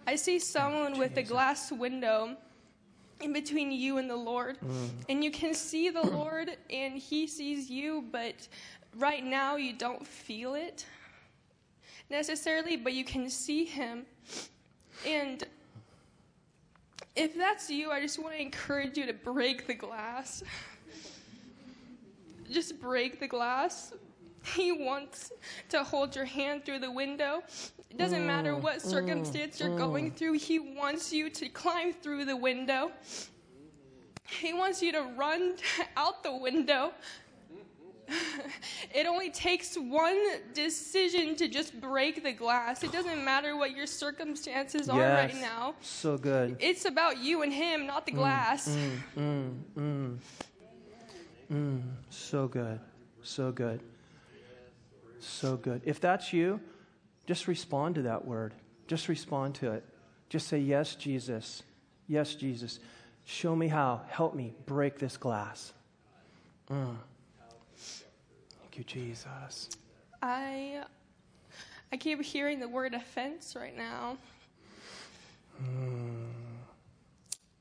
I 0.07 0.17
see 0.17 0.39
someone 0.39 0.99
with 0.99 1.17
a 1.17 1.23
glass 1.23 1.73
window 1.73 2.37
in 3.21 3.33
between 3.33 3.73
you 3.73 3.99
and 3.99 4.09
the 4.09 4.17
Lord. 4.17 4.59
Mm. 4.61 4.89
And 5.09 5.25
you 5.25 5.31
can 5.31 5.55
see 5.55 5.91
the 5.91 6.03
Lord 6.03 6.57
and 6.71 6.97
he 6.97 7.27
sees 7.27 7.71
you, 7.71 8.05
but 8.13 8.47
right 8.99 9.25
now 9.25 9.57
you 9.57 9.73
don't 9.73 10.07
feel 10.07 10.55
it 10.55 10.87
necessarily, 12.11 12.77
but 12.77 12.93
you 12.93 13.05
can 13.05 13.29
see 13.29 13.65
him. 13.65 14.07
And 15.07 15.46
if 17.17 17.37
that's 17.37 17.71
you, 17.71 17.91
I 17.91 18.01
just 18.01 18.19
want 18.23 18.35
to 18.35 18.41
encourage 18.41 18.97
you 18.97 19.07
to 19.07 19.15
break 19.15 19.67
the 19.67 19.75
glass. 19.75 20.43
just 22.51 22.81
break 22.81 23.19
the 23.19 23.29
glass. 23.29 23.93
He 24.55 24.71
wants 24.71 25.33
to 25.71 25.83
hold 25.83 26.15
your 26.15 26.25
hand 26.25 26.65
through 26.65 26.79
the 26.79 26.93
window. 26.93 27.43
It 27.91 27.99
doesn't 27.99 28.23
mm, 28.23 28.27
matter 28.27 28.55
what 28.55 28.77
mm, 28.77 28.81
circumstance 28.81 29.57
mm, 29.57 29.61
you're 29.61 29.77
going 29.77 30.13
mm. 30.13 30.15
through, 30.15 30.35
He 30.35 30.61
wants 30.61 31.13
you 31.13 31.31
to 31.31 31.49
climb 31.49 31.93
through 31.93 32.27
the 32.27 32.37
window. 32.37 32.93
He 34.29 34.55
wants 34.55 34.83
you 34.83 34.93
to 34.93 35.03
run 35.17 35.57
out 35.97 36.23
the 36.23 36.37
window. 36.37 36.93
It 38.95 39.07
only 39.07 39.31
takes 39.31 39.77
one 39.77 40.19
decision 40.55 41.35
to 41.37 41.49
just 41.49 41.81
break 41.81 42.23
the 42.23 42.33
glass. 42.33 42.83
It 42.83 42.93
doesn't 42.93 43.25
matter 43.25 43.57
what 43.57 43.77
your 43.77 43.87
circumstances 43.87 44.89
are 44.89 44.99
yes, 44.99 45.33
right 45.33 45.41
now. 45.41 45.75
So 45.81 46.17
good. 46.17 46.57
It's 46.61 46.85
about 46.85 47.19
you 47.19 47.43
and 47.43 47.53
him, 47.53 47.87
not 47.87 48.07
the 48.07 48.13
mm, 48.13 48.17
glass. 48.17 48.69
Mm, 48.69 48.99
mm, 49.17 49.55
mm, 49.77 50.19
mm, 51.53 51.83
so 52.11 52.49
good. 52.49 52.81
So 53.23 53.53
good. 53.53 53.81
So 55.19 55.57
good. 55.57 55.83
If 55.85 56.01
that's 56.01 56.33
you, 56.33 56.61
just 57.27 57.49
respond 57.49 57.97
to 57.97 58.03
that 58.03 58.25
word. 58.25 58.55
Just 58.87 59.09
respond 59.09 59.57
to 59.57 59.73
it. 59.73 59.85
Just 60.29 60.49
say, 60.49 60.59
Yes, 60.59 60.95
Jesus. 60.95 61.63
Yes, 62.09 62.35
Jesus. 62.37 62.79
Show 63.25 63.57
me 63.57 63.67
how. 63.67 64.03
Help 64.09 64.35
me 64.35 64.55
break 64.67 64.99
this 64.99 65.17
glass. 65.17 65.73
Mm. 66.71 66.97
Thank 68.77 68.95
you, 68.95 69.03
Jesus. 69.03 69.71
I 70.21 70.83
I 71.91 71.97
keep 71.97 72.21
hearing 72.23 72.61
the 72.61 72.69
word 72.69 72.93
offense 72.93 73.57
right 73.59 73.75
now. 73.75 74.19
Mm. 75.63 76.27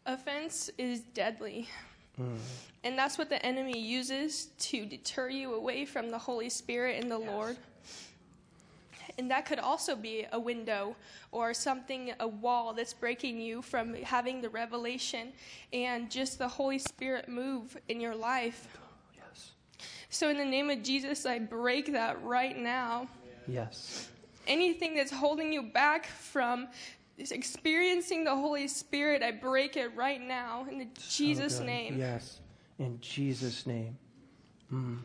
Offense 0.06 0.70
is 0.78 1.00
deadly. 1.14 1.70
Mm. 2.20 2.36
And 2.84 3.00
that's 3.00 3.18
what 3.18 3.30
the 3.30 3.44
enemy 3.46 3.80
uses 3.80 4.48
to 4.60 4.86
deter 4.86 5.30
you 5.30 5.54
away 5.54 5.86
from 5.86 6.10
the 6.12 6.18
Holy 6.18 6.50
Spirit 6.50 7.02
and 7.02 7.10
the 7.10 7.20
yes. 7.20 7.30
Lord. 7.30 7.58
And 9.18 9.32
that 9.32 9.46
could 9.46 9.60
also 9.60 9.96
be 9.96 10.26
a 10.34 10.40
window 10.40 10.98
or 11.32 11.54
something, 11.54 12.12
a 12.20 12.28
wall 12.28 12.74
that's 12.74 12.94
breaking 12.94 13.40
you 13.40 13.62
from 13.62 13.94
having 14.04 14.42
the 14.42 14.50
revelation 14.50 15.32
and 15.72 16.12
just 16.12 16.40
the 16.40 16.50
Holy 16.50 16.80
Spirit 16.80 17.30
move 17.30 17.78
in 17.88 18.02
your 18.02 18.16
life. 18.16 18.68
So, 20.16 20.30
in 20.30 20.38
the 20.38 20.46
name 20.46 20.70
of 20.70 20.82
Jesus, 20.82 21.26
I 21.26 21.40
break 21.40 21.92
that 21.92 22.24
right 22.24 22.58
now. 22.58 23.10
Yes. 23.50 24.08
Anything 24.48 24.96
that's 24.96 25.12
holding 25.12 25.52
you 25.52 25.64
back 25.64 26.06
from 26.06 26.70
experiencing 27.18 28.24
the 28.24 28.34
Holy 28.34 28.70
Spirit, 28.70 29.22
I 29.22 29.32
break 29.32 29.76
it 29.76 29.94
right 29.94 30.22
now 30.22 30.68
in 30.72 30.78
the 30.78 30.88
Jesus' 31.10 31.60
name. 31.60 31.98
Yes, 32.00 32.40
in 32.80 32.98
Jesus' 33.02 33.68
name. 33.68 33.98
Mm. 34.72 35.00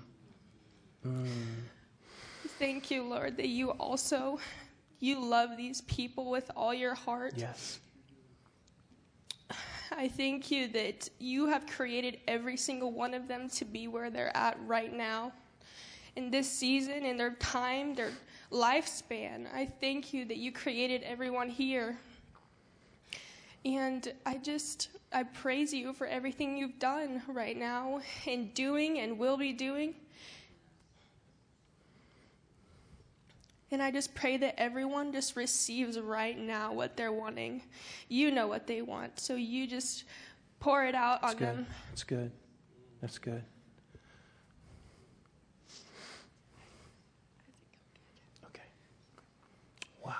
Mm. 1.04 1.26
Thank 2.60 2.92
you, 2.92 3.02
Lord, 3.02 3.36
that 3.38 3.48
you 3.48 3.70
also 3.70 4.38
you 5.00 5.18
love 5.18 5.56
these 5.56 5.80
people 5.82 6.30
with 6.30 6.52
all 6.54 6.72
your 6.72 6.94
heart. 6.94 7.34
Yes. 7.36 7.80
I 9.92 10.08
thank 10.08 10.50
you 10.50 10.68
that 10.68 11.08
you 11.18 11.46
have 11.46 11.66
created 11.66 12.18
every 12.28 12.56
single 12.56 12.92
one 12.92 13.12
of 13.12 13.26
them 13.26 13.48
to 13.50 13.64
be 13.64 13.88
where 13.88 14.08
they're 14.08 14.36
at 14.36 14.56
right 14.66 14.92
now. 14.94 15.32
In 16.16 16.30
this 16.30 16.50
season, 16.50 17.04
in 17.04 17.16
their 17.16 17.34
time, 17.34 17.94
their 17.94 18.12
lifespan, 18.52 19.46
I 19.52 19.66
thank 19.66 20.12
you 20.12 20.24
that 20.26 20.36
you 20.36 20.52
created 20.52 21.02
everyone 21.02 21.48
here. 21.48 21.98
And 23.64 24.12
I 24.24 24.38
just, 24.38 24.88
I 25.12 25.24
praise 25.24 25.72
you 25.74 25.92
for 25.92 26.06
everything 26.06 26.56
you've 26.56 26.78
done 26.78 27.22
right 27.28 27.56
now 27.56 28.00
and 28.26 28.54
doing 28.54 29.00
and 29.00 29.18
will 29.18 29.36
be 29.36 29.52
doing. 29.52 29.94
And 33.72 33.80
I 33.80 33.90
just 33.90 34.14
pray 34.14 34.36
that 34.38 34.58
everyone 34.58 35.12
just 35.12 35.36
receives 35.36 35.98
right 35.98 36.36
now 36.36 36.72
what 36.72 36.96
they're 36.96 37.12
wanting. 37.12 37.62
You 38.08 38.32
know 38.32 38.48
what 38.48 38.66
they 38.66 38.82
want. 38.82 39.20
So 39.20 39.36
you 39.36 39.66
just 39.66 40.04
pour 40.58 40.84
it 40.84 40.94
out 40.94 41.22
That's 41.22 41.34
on 41.34 41.38
good. 41.38 41.48
them. 41.48 41.66
That's 41.90 42.02
good. 42.02 42.32
That's 43.00 43.18
good. 43.18 43.42
Okay. 48.46 48.62
Wow. 50.04 50.14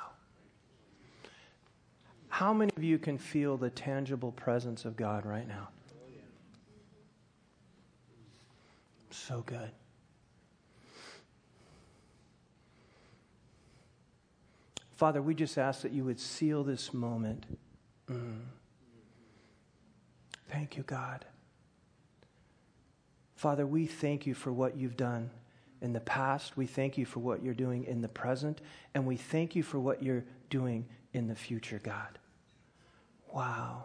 How 2.28 2.52
many 2.52 2.70
of 2.76 2.84
you 2.84 2.98
can 2.98 3.18
feel 3.18 3.56
the 3.56 3.70
tangible 3.70 4.30
presence 4.32 4.84
of 4.84 4.96
God 4.96 5.26
right 5.26 5.46
now? 5.48 5.68
So 9.10 9.42
good. 9.44 9.70
Father, 15.00 15.22
we 15.22 15.34
just 15.34 15.56
ask 15.56 15.80
that 15.80 15.92
you 15.92 16.04
would 16.04 16.20
seal 16.20 16.62
this 16.62 16.92
moment. 16.92 17.46
Mm. 18.06 18.40
Thank 20.50 20.76
you, 20.76 20.82
God. 20.82 21.24
Father, 23.34 23.66
we 23.66 23.86
thank 23.86 24.26
you 24.26 24.34
for 24.34 24.52
what 24.52 24.76
you've 24.76 24.98
done 24.98 25.30
in 25.80 25.94
the 25.94 26.00
past. 26.00 26.58
We 26.58 26.66
thank 26.66 26.98
you 26.98 27.06
for 27.06 27.20
what 27.20 27.42
you're 27.42 27.54
doing 27.54 27.84
in 27.84 28.02
the 28.02 28.08
present. 28.08 28.60
And 28.94 29.06
we 29.06 29.16
thank 29.16 29.56
you 29.56 29.62
for 29.62 29.80
what 29.80 30.02
you're 30.02 30.26
doing 30.50 30.84
in 31.14 31.28
the 31.28 31.34
future, 31.34 31.80
God. 31.82 32.18
Wow. 33.32 33.84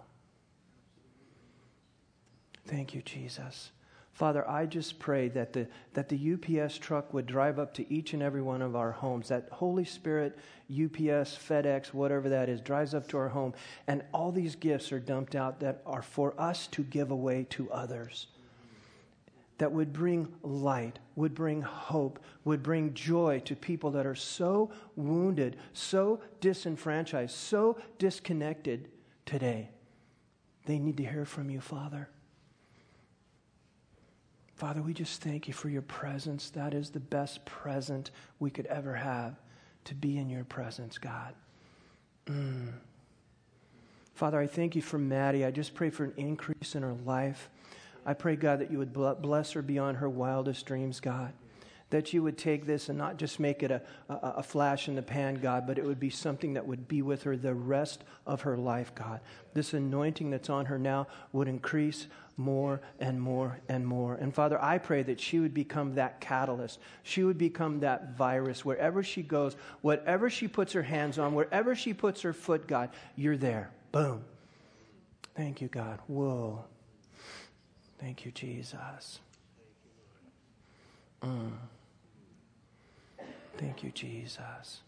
Thank 2.68 2.94
you, 2.94 3.02
Jesus. 3.02 3.72
Father, 4.16 4.50
I 4.50 4.66
just 4.66 4.98
pray 4.98 5.28
that 5.30 5.52
the, 5.52 5.68
that 5.92 6.08
the 6.08 6.34
UPS 6.34 6.78
truck 6.78 7.14
would 7.14 7.26
drive 7.26 7.60
up 7.60 7.74
to 7.74 7.94
each 7.94 8.14
and 8.14 8.24
every 8.24 8.42
one 8.42 8.62
of 8.62 8.74
our 8.74 8.94
homes. 8.94 9.28
That 9.28 9.50
Holy 9.52 9.84
Spirit, 9.84 10.38
UPS, 10.72 11.38
FedEx, 11.38 11.94
whatever 11.94 12.30
that 12.30 12.48
is, 12.48 12.62
drives 12.62 12.94
up 12.94 13.10
to 13.10 13.18
our 13.18 13.28
home, 13.28 13.54
and 13.88 14.04
all 14.14 14.32
these 14.32 14.56
gifts 14.56 14.94
are 14.94 15.02
dumped 15.02 15.36
out 15.36 15.60
that 15.60 15.82
are 15.86 16.02
for 16.02 16.34
us 16.40 16.68
to 16.68 16.84
give 16.84 17.12
away 17.12 17.46
to 17.50 17.70
others. 17.72 18.28
That 19.58 19.74
would 19.74 19.92
bring 19.92 20.34
light, 20.44 20.98
would 21.18 21.36
bring 21.36 21.62
hope, 21.62 22.24
would 22.46 22.64
bring 22.64 22.94
joy 22.94 23.42
to 23.44 23.54
people 23.54 23.92
that 23.92 24.06
are 24.06 24.16
so 24.16 24.72
wounded, 24.96 25.58
so 25.74 26.22
disenfranchised, 26.40 27.36
so 27.36 27.78
disconnected 28.00 28.88
today. 29.26 29.72
They 30.68 30.80
need 30.80 30.96
to 30.98 31.06
hear 31.06 31.26
from 31.26 31.50
you, 31.50 31.60
Father. 31.60 32.08
Father, 34.56 34.82
we 34.82 34.94
just 34.94 35.22
thank 35.22 35.48
you 35.48 35.54
for 35.54 35.70
your 35.70 35.82
presence. 35.82 36.50
That 36.52 36.74
is 36.74 36.90
the 36.90 37.00
best 37.00 37.46
present 37.46 38.12
we 38.40 38.50
could 38.50 38.66
ever 38.68 38.94
have 38.94 39.36
to 39.86 39.96
be 39.96 40.18
in 40.18 40.30
your 40.30 40.46
presence, 40.46 40.98
God. 40.98 41.34
Mm. 42.28 42.74
Father, 44.14 44.40
I 44.40 44.48
thank 44.48 44.76
you 44.76 44.82
for 44.82 44.98
Maddie. 44.98 45.46
I 45.46 45.52
just 45.52 45.74
pray 45.76 45.90
for 45.90 46.06
an 46.06 46.14
increase 46.16 46.74
in 46.74 46.84
her 46.84 46.96
life. 47.06 47.50
I 48.06 48.14
pray, 48.14 48.36
God, 48.36 48.60
that 48.60 48.72
you 48.72 48.78
would 48.78 48.94
bless 48.94 49.52
her 49.52 49.62
beyond 49.62 49.98
her 49.98 50.10
wildest 50.10 50.66
dreams, 50.66 51.00
God 51.00 51.34
that 51.90 52.14
you 52.14 52.24
would 52.24 52.38
take 52.38 52.66
this 52.66 52.90
and 52.90 52.98
not 52.98 53.18
just 53.18 53.40
make 53.40 53.62
it 53.62 53.72
a, 53.72 53.82
a, 54.10 54.16
a, 54.38 54.44
flash 54.44 54.88
in 54.88 54.96
the 54.96 55.02
pan, 55.02 55.36
God, 55.36 55.68
but 55.68 55.78
it 55.78 55.86
would 55.86 56.00
be 56.00 56.10
something 56.10 56.54
that 56.54 56.66
would 56.66 56.88
be 56.88 57.02
with 57.02 57.24
her 57.24 57.38
the 57.38 57.54
rest 57.54 58.04
of 58.26 58.42
her 58.42 58.58
life, 58.58 58.94
God. 58.96 59.20
This 59.54 59.74
anointing 59.74 60.32
that's 60.32 60.50
on 60.50 60.66
her 60.66 60.80
now 60.80 61.08
would 61.32 61.48
increase 61.48 62.08
more 62.38 62.82
and 63.00 63.22
more 63.22 63.60
and 63.70 63.86
more. 63.86 64.16
And 64.16 64.34
Father, 64.34 64.62
I 64.62 64.78
pray 64.78 65.04
that 65.04 65.22
she 65.22 65.40
would 65.40 65.54
become 65.54 65.96
that 65.96 66.20
catalyst. 66.20 66.80
She 67.04 67.24
would 67.24 67.38
become 67.38 67.80
that 67.82 68.18
virus 68.18 68.66
wherever 68.66 69.04
she 69.04 69.22
goes, 69.22 69.56
whatever 69.82 70.30
she 70.30 70.48
puts 70.48 70.74
her 70.74 70.84
hands 70.84 71.18
on, 71.18 71.34
wherever 71.34 71.76
she 71.76 71.94
puts 71.94 72.22
her 72.22 72.34
foot, 72.34 72.68
God, 72.68 72.90
you're 73.16 73.38
there. 73.38 73.70
Boom. 73.92 74.24
Thank 75.36 75.62
you, 75.62 75.68
God. 75.68 76.00
Whoa. 76.08 76.66
Thank 78.00 78.26
you, 78.26 78.32
Jesus. 78.32 79.20
Mm. 81.24 81.52
Thank 83.58 83.84
you, 83.84 83.92
Jesus. 83.92 84.82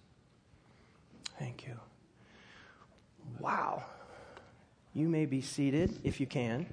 Thank 1.39 1.65
you. 1.65 1.79
Wow. 3.39 3.83
You 4.93 5.07
may 5.07 5.25
be 5.25 5.41
seated 5.41 5.99
if 6.03 6.19
you 6.19 6.25
can. 6.25 6.65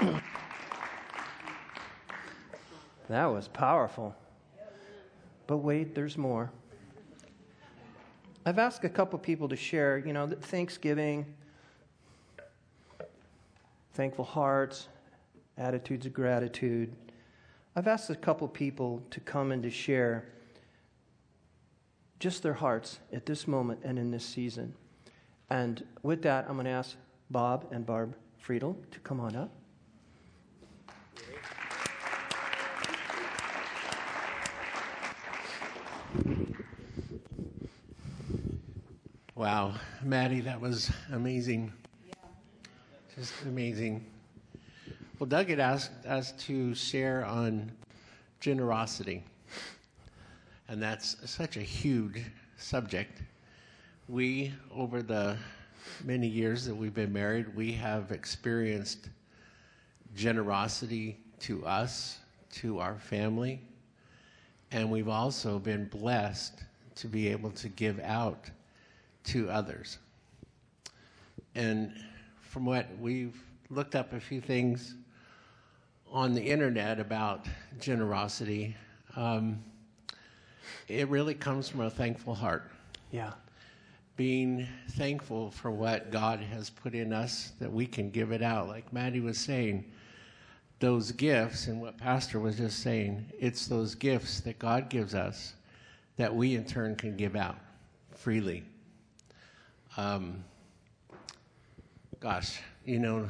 that 3.08 3.26
was 3.26 3.48
powerful. 3.48 4.14
But 5.46 5.58
wait, 5.58 5.94
there's 5.94 6.18
more. 6.18 6.50
I've 8.46 8.58
asked 8.58 8.84
a 8.84 8.88
couple 8.88 9.18
people 9.18 9.48
to 9.48 9.56
share, 9.56 9.98
you 9.98 10.12
know, 10.12 10.26
Thanksgiving, 10.26 11.24
thankful 13.94 14.24
hearts, 14.24 14.88
attitudes 15.56 16.04
of 16.04 16.12
gratitude. 16.12 16.92
I've 17.76 17.86
asked 17.86 18.10
a 18.10 18.16
couple 18.16 18.48
people 18.48 19.02
to 19.10 19.20
come 19.20 19.52
and 19.52 19.62
to 19.62 19.70
share 19.70 20.26
just 22.18 22.42
their 22.42 22.54
hearts 22.54 22.98
at 23.12 23.24
this 23.24 23.46
moment 23.46 23.80
and 23.84 23.98
in 23.98 24.10
this 24.10 24.24
season. 24.24 24.74
And 25.50 25.84
with 26.02 26.22
that, 26.22 26.46
I'm 26.48 26.54
going 26.54 26.64
to 26.64 26.72
ask 26.72 26.96
Bob 27.30 27.66
and 27.70 27.86
Barb 27.86 28.16
Friedel 28.38 28.76
to 28.90 29.00
come 29.00 29.20
on 29.20 29.36
up. 29.36 29.50
Wow, 39.36 39.74
Maddie, 40.02 40.40
that 40.40 40.60
was 40.60 40.90
amazing. 41.12 41.72
Just 43.16 43.32
amazing. 43.44 44.04
Well, 45.20 45.28
Doug 45.28 45.48
had 45.48 45.60
asked 45.60 46.04
us 46.04 46.32
to 46.46 46.74
share 46.74 47.24
on 47.24 47.70
generosity, 48.40 49.22
and 50.66 50.82
that's 50.82 51.16
such 51.30 51.56
a 51.56 51.60
huge 51.60 52.24
subject. 52.56 53.22
We, 54.08 54.52
over 54.74 55.00
the 55.00 55.36
many 56.02 56.26
years 56.26 56.64
that 56.66 56.74
we've 56.74 56.92
been 56.92 57.12
married, 57.12 57.54
we 57.54 57.70
have 57.74 58.10
experienced 58.10 59.10
generosity 60.16 61.16
to 61.40 61.64
us, 61.64 62.18
to 62.54 62.80
our 62.80 62.96
family, 62.98 63.60
and 64.72 64.90
we've 64.90 65.08
also 65.08 65.60
been 65.60 65.84
blessed 65.84 66.64
to 66.96 67.06
be 67.06 67.28
able 67.28 67.52
to 67.52 67.68
give 67.68 68.00
out 68.00 68.50
to 69.26 69.48
others. 69.50 69.98
And 71.54 71.92
from 72.54 72.64
what 72.64 72.86
we've 73.00 73.36
looked 73.68 73.96
up 73.96 74.12
a 74.12 74.20
few 74.20 74.40
things 74.40 74.94
on 76.12 76.32
the 76.34 76.40
internet 76.40 77.00
about 77.00 77.48
generosity, 77.80 78.76
um, 79.16 79.58
it 80.86 81.08
really 81.08 81.34
comes 81.34 81.68
from 81.68 81.80
a 81.80 81.90
thankful 81.90 82.32
heart. 82.32 82.70
Yeah. 83.10 83.32
Being 84.14 84.68
thankful 84.92 85.50
for 85.50 85.72
what 85.72 86.12
God 86.12 86.38
has 86.38 86.70
put 86.70 86.94
in 86.94 87.12
us 87.12 87.50
that 87.58 87.72
we 87.72 87.86
can 87.88 88.10
give 88.10 88.30
it 88.30 88.40
out. 88.40 88.68
Like 88.68 88.92
Maddie 88.92 89.18
was 89.18 89.36
saying, 89.36 89.84
those 90.78 91.10
gifts, 91.10 91.66
and 91.66 91.80
what 91.80 91.98
Pastor 91.98 92.38
was 92.38 92.56
just 92.56 92.84
saying, 92.84 93.32
it's 93.36 93.66
those 93.66 93.96
gifts 93.96 94.38
that 94.42 94.60
God 94.60 94.88
gives 94.88 95.12
us 95.12 95.54
that 96.18 96.32
we 96.32 96.54
in 96.54 96.64
turn 96.64 96.94
can 96.94 97.16
give 97.16 97.34
out 97.34 97.58
freely. 98.12 98.62
Um, 99.96 100.44
gosh, 102.24 102.58
you 102.86 102.98
know, 102.98 103.28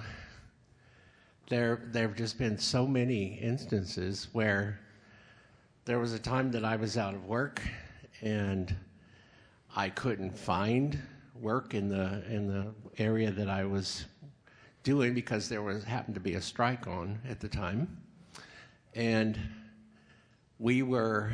there 1.49 1.83
there 1.87 2.07
have 2.07 2.17
just 2.17 2.39
been 2.39 2.57
so 2.57 2.87
many 2.87 3.41
instances 3.43 4.29
where 4.31 4.79
there 5.85 5.99
was 5.99 6.13
a 6.13 6.19
time 6.19 6.53
that 6.53 6.65
I 6.65 6.77
was 6.77 6.97
out 6.97 7.13
of 7.13 7.27
work 7.27 7.61
and 8.23 8.73
I 9.75 9.89
couldn't 9.89 10.39
find 10.39 10.97
work 11.41 11.75
in 11.75 11.89
the 11.89 12.23
in 12.31 12.47
the 12.47 12.73
area 13.03 13.33
that 13.33 13.51
I 13.51 13.65
was 13.65 14.05
doing 14.85 15.13
because 15.13 15.49
there 15.49 15.63
was 15.63 15.83
happened 15.83 16.15
to 16.15 16.21
be 16.21 16.35
a 16.35 16.41
strike 16.41 16.87
on 16.87 17.19
at 17.29 17.41
the 17.41 17.49
time, 17.49 18.01
and 18.95 19.37
we 20.61 20.83
were 20.83 21.33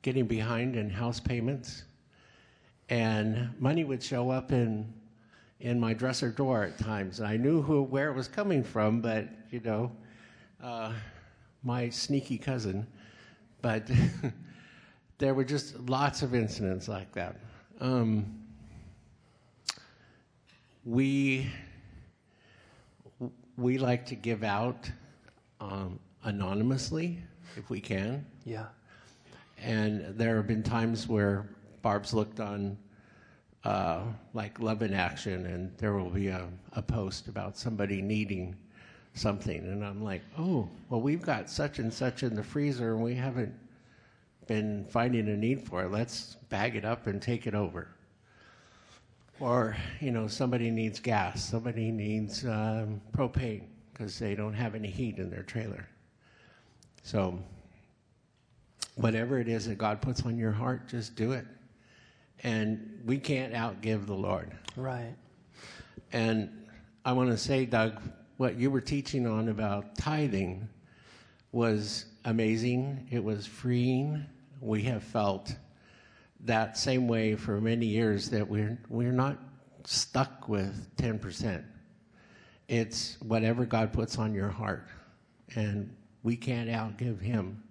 getting 0.00 0.24
behind 0.24 0.76
in 0.76 0.88
house 0.88 1.20
payments 1.20 1.84
and 2.88 3.50
money 3.60 3.84
would 3.84 4.02
show 4.02 4.30
up 4.30 4.50
in 4.50 4.94
in 5.60 5.78
my 5.78 5.92
dresser 5.92 6.30
drawer 6.30 6.64
at 6.64 6.78
times. 6.78 7.20
And 7.20 7.28
I 7.28 7.36
knew 7.36 7.62
who 7.62 7.82
where 7.82 8.10
it 8.10 8.14
was 8.14 8.28
coming 8.28 8.64
from, 8.64 9.00
but 9.00 9.28
you 9.50 9.60
know, 9.60 9.92
uh, 10.62 10.92
my 11.62 11.88
sneaky 11.90 12.38
cousin. 12.38 12.86
But 13.62 13.90
there 15.18 15.34
were 15.34 15.44
just 15.44 15.78
lots 15.80 16.22
of 16.22 16.34
incidents 16.34 16.88
like 16.88 17.12
that. 17.12 17.36
Um, 17.80 18.40
we 20.84 21.50
we 23.56 23.76
like 23.76 24.06
to 24.06 24.14
give 24.14 24.42
out 24.42 24.90
um, 25.60 25.98
anonymously 26.24 27.18
if 27.56 27.68
we 27.68 27.80
can. 27.80 28.24
Yeah. 28.44 28.66
And 29.62 30.16
there 30.16 30.36
have 30.36 30.46
been 30.46 30.62
times 30.62 31.06
where 31.06 31.50
Barb's 31.82 32.14
looked 32.14 32.40
on 32.40 32.78
uh, 33.64 34.00
like 34.32 34.58
Love 34.58 34.82
in 34.82 34.94
Action, 34.94 35.46
and 35.46 35.76
there 35.76 35.92
will 35.92 36.10
be 36.10 36.28
a, 36.28 36.48
a 36.72 36.82
post 36.82 37.28
about 37.28 37.58
somebody 37.58 38.00
needing 38.00 38.56
something, 39.14 39.58
and 39.58 39.84
I'm 39.84 40.02
like, 40.02 40.22
oh, 40.38 40.68
well, 40.88 41.00
we've 41.00 41.22
got 41.22 41.50
such 41.50 41.78
and 41.78 41.92
such 41.92 42.22
in 42.22 42.34
the 42.34 42.42
freezer, 42.42 42.94
and 42.94 43.02
we 43.02 43.14
haven't 43.14 43.54
been 44.46 44.84
finding 44.86 45.28
a 45.28 45.36
need 45.36 45.60
for 45.62 45.84
it. 45.84 45.90
Let's 45.90 46.36
bag 46.48 46.74
it 46.74 46.84
up 46.84 47.06
and 47.06 47.20
take 47.20 47.46
it 47.46 47.54
over. 47.54 47.88
Or, 49.38 49.76
you 50.00 50.10
know, 50.10 50.26
somebody 50.26 50.70
needs 50.70 51.00
gas, 51.00 51.44
somebody 51.44 51.90
needs 51.90 52.44
um, 52.44 53.00
propane 53.12 53.64
because 53.92 54.18
they 54.18 54.34
don't 54.34 54.54
have 54.54 54.74
any 54.74 54.88
heat 54.88 55.18
in 55.18 55.30
their 55.30 55.42
trailer. 55.42 55.86
So, 57.02 57.38
whatever 58.96 59.38
it 59.38 59.48
is 59.48 59.66
that 59.66 59.78
God 59.78 60.02
puts 60.02 60.22
on 60.22 60.36
your 60.36 60.52
heart, 60.52 60.88
just 60.88 61.14
do 61.14 61.32
it 61.32 61.46
and 62.42 63.00
we 63.04 63.18
can't 63.18 63.52
outgive 63.52 64.06
the 64.06 64.14
Lord. 64.14 64.50
Right. 64.76 65.14
And 66.12 66.66
I 67.04 67.12
want 67.12 67.30
to 67.30 67.36
say, 67.38 67.66
Doug, 67.66 68.00
what 68.36 68.56
you 68.56 68.70
were 68.70 68.80
teaching 68.80 69.26
on 69.26 69.48
about 69.48 69.96
tithing 69.96 70.68
was 71.52 72.06
amazing. 72.24 73.08
It 73.10 73.22
was 73.22 73.46
freeing. 73.46 74.24
We 74.60 74.82
have 74.82 75.02
felt 75.02 75.54
that 76.40 76.78
same 76.78 77.06
way 77.06 77.36
for 77.36 77.60
many 77.60 77.86
years 77.86 78.30
that 78.30 78.48
we're 78.48 78.78
we're 78.88 79.12
not 79.12 79.38
stuck 79.84 80.48
with 80.48 80.88
10%. 80.96 81.64
It's 82.68 83.16
whatever 83.20 83.64
God 83.64 83.92
puts 83.92 84.18
on 84.18 84.34
your 84.34 84.48
heart. 84.48 84.86
And 85.54 85.94
we 86.22 86.36
can't 86.36 86.68
outgive 86.70 87.20
him. 87.20 87.62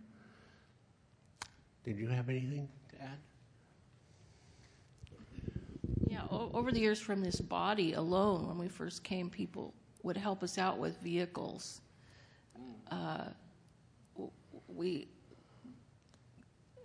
Did 1.86 1.98
you 1.98 2.08
have 2.08 2.30
anything? 2.30 2.68
Yeah, 6.10 6.22
o- 6.29 6.29
over 6.40 6.72
the 6.72 6.80
years 6.80 7.00
from 7.00 7.22
this 7.22 7.42
body 7.42 7.94
alone, 7.94 8.48
when 8.48 8.58
we 8.58 8.68
first 8.68 9.04
came, 9.04 9.30
people 9.30 9.74
would 10.04 10.18
help 10.18 10.44
us 10.44 10.58
out 10.58 10.78
with 10.78 10.98
vehicles. 11.02 11.82
Uh, 12.92 13.26
we, 14.68 15.08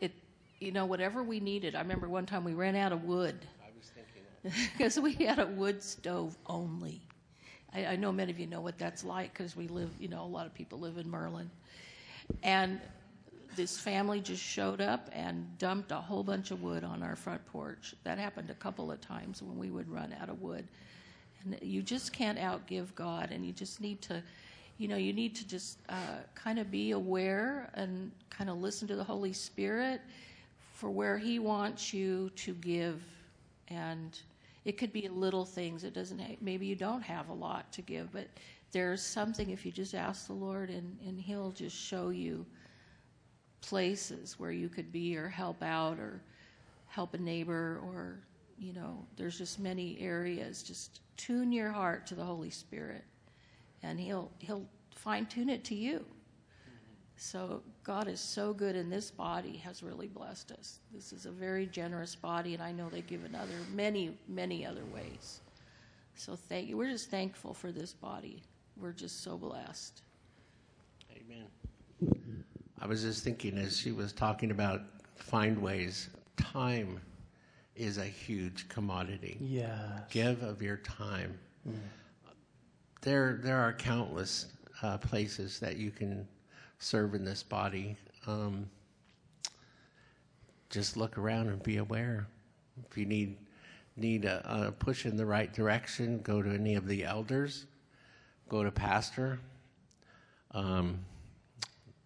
it, 0.00 0.12
you 0.60 0.72
know, 0.72 0.86
whatever 0.86 1.22
we 1.22 1.40
needed. 1.40 1.74
I 1.74 1.80
remember 1.80 2.08
one 2.08 2.26
time 2.26 2.44
we 2.44 2.54
ran 2.54 2.76
out 2.76 2.92
of 2.92 3.04
wood. 3.04 3.46
I 3.62 3.70
was 3.78 3.90
thinking 3.90 4.68
Because 4.72 4.98
we 5.00 5.14
had 5.14 5.38
a 5.38 5.46
wood 5.46 5.82
stove 5.82 6.36
only. 6.46 7.00
I, 7.72 7.86
I 7.86 7.96
know 7.96 8.12
many 8.12 8.32
of 8.32 8.38
you 8.38 8.46
know 8.46 8.60
what 8.60 8.78
that's 8.78 9.04
like 9.04 9.32
because 9.32 9.56
we 9.56 9.68
live, 9.68 9.90
you 9.98 10.08
know, 10.08 10.22
a 10.22 10.26
lot 10.26 10.46
of 10.46 10.54
people 10.54 10.78
live 10.78 10.98
in 10.98 11.08
Merlin. 11.08 11.50
And 12.42 12.80
this 13.56 13.78
family 13.78 14.20
just 14.20 14.42
showed 14.42 14.80
up 14.80 15.08
and 15.12 15.46
dumped 15.58 15.92
a 15.92 15.96
whole 15.96 16.22
bunch 16.22 16.50
of 16.50 16.62
wood 16.62 16.84
on 16.84 17.02
our 17.02 17.16
front 17.16 17.44
porch. 17.46 17.94
That 18.04 18.18
happened 18.18 18.50
a 18.50 18.54
couple 18.54 18.90
of 18.90 19.00
times 19.00 19.42
when 19.42 19.58
we 19.58 19.70
would 19.70 19.90
run 19.90 20.14
out 20.20 20.28
of 20.28 20.40
wood. 20.42 20.66
And 21.44 21.58
you 21.62 21.82
just 21.82 22.12
can't 22.12 22.38
outgive 22.38 22.94
God, 22.94 23.30
and 23.30 23.44
you 23.44 23.52
just 23.52 23.80
need 23.80 24.00
to, 24.02 24.22
you 24.78 24.88
know, 24.88 24.96
you 24.96 25.12
need 25.12 25.34
to 25.36 25.46
just 25.46 25.78
uh, 25.88 26.18
kind 26.34 26.58
of 26.58 26.70
be 26.70 26.92
aware 26.92 27.70
and 27.74 28.10
kind 28.30 28.48
of 28.48 28.58
listen 28.60 28.88
to 28.88 28.96
the 28.96 29.04
Holy 29.04 29.32
Spirit 29.32 30.00
for 30.72 30.90
where 30.90 31.18
He 31.18 31.38
wants 31.38 31.92
you 31.92 32.30
to 32.36 32.54
give. 32.54 33.02
And 33.68 34.18
it 34.64 34.78
could 34.78 34.92
be 34.92 35.08
little 35.08 35.44
things. 35.44 35.84
It 35.84 35.94
doesn't. 35.94 36.20
maybe 36.40 36.66
you 36.66 36.76
don't 36.76 37.02
have 37.02 37.28
a 37.28 37.34
lot 37.34 37.70
to 37.72 37.82
give, 37.82 38.12
but 38.12 38.28
there's 38.72 39.02
something 39.02 39.50
if 39.50 39.64
you 39.64 39.70
just 39.70 39.94
ask 39.94 40.26
the 40.26 40.32
Lord, 40.32 40.70
and 40.70 40.96
and 41.06 41.20
He'll 41.20 41.52
just 41.52 41.76
show 41.76 42.08
you 42.08 42.44
places 43.64 44.38
where 44.38 44.52
you 44.52 44.68
could 44.68 44.92
be 44.92 45.16
or 45.16 45.28
help 45.28 45.62
out 45.62 45.98
or 45.98 46.20
help 46.86 47.14
a 47.14 47.18
neighbor 47.18 47.80
or 47.84 48.18
you 48.58 48.72
know 48.72 49.04
there's 49.16 49.38
just 49.38 49.58
many 49.58 49.98
areas. 50.00 50.62
Just 50.62 51.00
tune 51.16 51.50
your 51.50 51.70
heart 51.70 52.06
to 52.08 52.14
the 52.14 52.22
holy 52.22 52.50
spirit 52.50 53.04
and 53.82 53.98
he'll 53.98 54.30
he'll 54.38 54.66
fine 54.94 55.26
tune 55.26 55.48
it 55.48 55.64
to 55.64 55.74
you. 55.74 56.04
So 57.16 57.62
god 57.84 58.06
is 58.08 58.20
so 58.20 58.52
good 58.52 58.76
and 58.76 58.92
this 58.92 59.10
body 59.10 59.56
has 59.58 59.82
really 59.82 60.08
blessed 60.08 60.52
us. 60.52 60.80
This 60.92 61.12
is 61.12 61.26
a 61.26 61.30
very 61.30 61.66
generous 61.66 62.14
body 62.14 62.54
and 62.54 62.62
i 62.62 62.70
know 62.70 62.88
they 62.88 63.02
give 63.02 63.24
in 63.24 63.34
other 63.34 63.58
many 63.72 64.16
many 64.28 64.66
other 64.66 64.84
ways. 64.92 65.40
So 66.16 66.36
thank 66.36 66.68
you. 66.68 66.76
We're 66.76 66.90
just 66.90 67.10
thankful 67.10 67.54
for 67.54 67.72
this 67.72 67.92
body. 67.92 68.42
We're 68.76 68.92
just 68.92 69.22
so 69.22 69.36
blessed. 69.36 70.02
Amen 71.16 72.44
I 72.84 72.86
was 72.86 73.00
just 73.00 73.24
thinking 73.24 73.56
as 73.56 73.78
she 73.78 73.92
was 73.92 74.12
talking 74.12 74.50
about 74.50 74.82
find 75.16 75.56
ways, 75.60 76.10
time 76.36 77.00
is 77.74 77.96
a 77.96 78.04
huge 78.04 78.68
commodity. 78.68 79.38
Yeah. 79.40 80.00
Give 80.10 80.42
of 80.42 80.60
your 80.60 80.76
time. 80.76 81.38
Mm. 81.66 81.78
There, 83.00 83.40
there 83.42 83.58
are 83.58 83.72
countless 83.72 84.46
uh, 84.82 84.98
places 84.98 85.58
that 85.60 85.78
you 85.78 85.90
can 85.90 86.28
serve 86.78 87.14
in 87.14 87.24
this 87.24 87.42
body. 87.42 87.96
Um, 88.26 88.68
just 90.68 90.98
look 90.98 91.16
around 91.16 91.48
and 91.48 91.62
be 91.62 91.78
aware. 91.78 92.26
If 92.90 92.98
you 92.98 93.06
need 93.06 93.38
need 93.96 94.24
a, 94.26 94.66
a 94.66 94.72
push 94.72 95.06
in 95.06 95.16
the 95.16 95.24
right 95.24 95.52
direction, 95.54 96.18
go 96.18 96.42
to 96.42 96.50
any 96.50 96.74
of 96.74 96.86
the 96.86 97.04
elders, 97.04 97.64
go 98.48 98.62
to 98.62 98.70
pastor. 98.70 99.38
Um, 100.50 100.98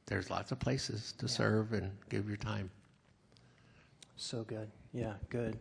there's 0.09 0.31
lots 0.31 0.53
of 0.53 0.59
places 0.59 1.13
to 1.19 1.29
serve 1.29 1.75
and 1.75 1.91
give 2.09 2.27
your 2.27 2.39
time. 2.39 2.71
So 4.17 4.43
good. 4.43 4.71
Yeah, 4.95 5.13
good. 5.29 5.57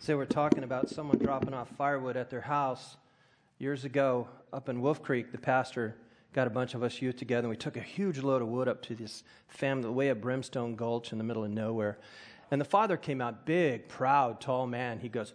So 0.00 0.16
we're 0.16 0.24
talking 0.24 0.64
about 0.64 0.88
someone 0.88 1.18
dropping 1.18 1.54
off 1.54 1.68
firewood 1.76 2.16
at 2.16 2.30
their 2.30 2.40
house. 2.40 2.96
Years 3.58 3.84
ago, 3.84 4.26
up 4.52 4.68
in 4.68 4.80
Wolf 4.80 5.02
Creek, 5.02 5.30
the 5.30 5.38
pastor 5.38 5.94
got 6.32 6.46
a 6.46 6.50
bunch 6.50 6.74
of 6.74 6.82
us 6.82 7.00
youth 7.00 7.16
together, 7.16 7.46
and 7.46 7.50
we 7.50 7.56
took 7.56 7.76
a 7.76 7.82
huge 7.82 8.18
load 8.18 8.40
of 8.40 8.48
wood 8.48 8.66
up 8.66 8.82
to 8.82 8.94
this 8.94 9.22
family, 9.48 9.82
the 9.84 9.92
way 9.92 10.08
of 10.08 10.20
Brimstone 10.20 10.74
Gulch 10.74 11.12
in 11.12 11.18
the 11.18 11.24
middle 11.24 11.44
of 11.44 11.50
nowhere. 11.50 11.98
And 12.52 12.60
the 12.60 12.66
father 12.66 12.98
came 12.98 13.22
out, 13.22 13.46
big, 13.46 13.88
proud, 13.88 14.38
tall 14.38 14.66
man. 14.66 15.00
He 15.00 15.08
goes, 15.08 15.32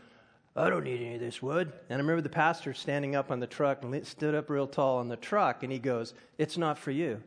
I 0.55 0.69
don't 0.69 0.83
need 0.83 1.01
any 1.01 1.15
of 1.15 1.19
this 1.19 1.41
wood. 1.41 1.73
And 1.89 1.97
I 1.97 1.99
remember 1.99 2.21
the 2.21 2.29
pastor 2.29 2.75
standing 2.75 3.15
up 3.15 3.31
on 3.31 3.39
the 3.39 3.47
truck 3.47 3.83
and 3.83 4.05
stood 4.05 4.35
up 4.35 4.51
real 4.51 4.67
tall 4.67 4.99
on 4.99 5.09
the 5.09 5.15
truck, 5.15 5.63
and 5.63 5.71
he 5.71 5.79
goes, 5.79 6.13
It's 6.37 6.59
not 6.59 6.77
for 6.77 6.91
you, 6.91 7.23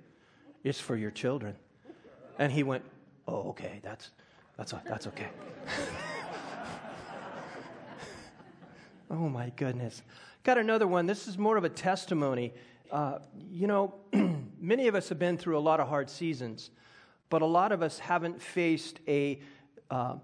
it's 0.62 0.78
for 0.78 0.94
your 0.94 1.10
children. 1.10 1.56
And 2.38 2.52
he 2.52 2.62
went, 2.62 2.84
Oh, 3.26 3.48
okay, 3.48 3.80
that's, 3.82 4.10
that's, 4.56 4.72
that's 4.86 5.08
okay. 5.08 5.26
oh, 9.10 9.28
my 9.28 9.50
goodness. 9.56 10.02
Got 10.44 10.58
another 10.58 10.86
one. 10.86 11.06
This 11.06 11.26
is 11.26 11.36
more 11.36 11.56
of 11.56 11.64
a 11.64 11.68
testimony. 11.68 12.52
Uh, 12.92 13.18
you 13.50 13.66
know, 13.66 13.94
many 14.60 14.86
of 14.86 14.94
us 14.94 15.08
have 15.08 15.18
been 15.18 15.36
through 15.36 15.58
a 15.58 15.60
lot 15.60 15.80
of 15.80 15.88
hard 15.88 16.08
seasons, 16.08 16.70
but 17.28 17.42
a 17.42 17.46
lot 17.46 17.72
of 17.72 17.82
us 17.82 17.98
haven't 17.98 18.40
faced 18.40 19.00
a, 19.08 19.40
uh, 19.90 20.14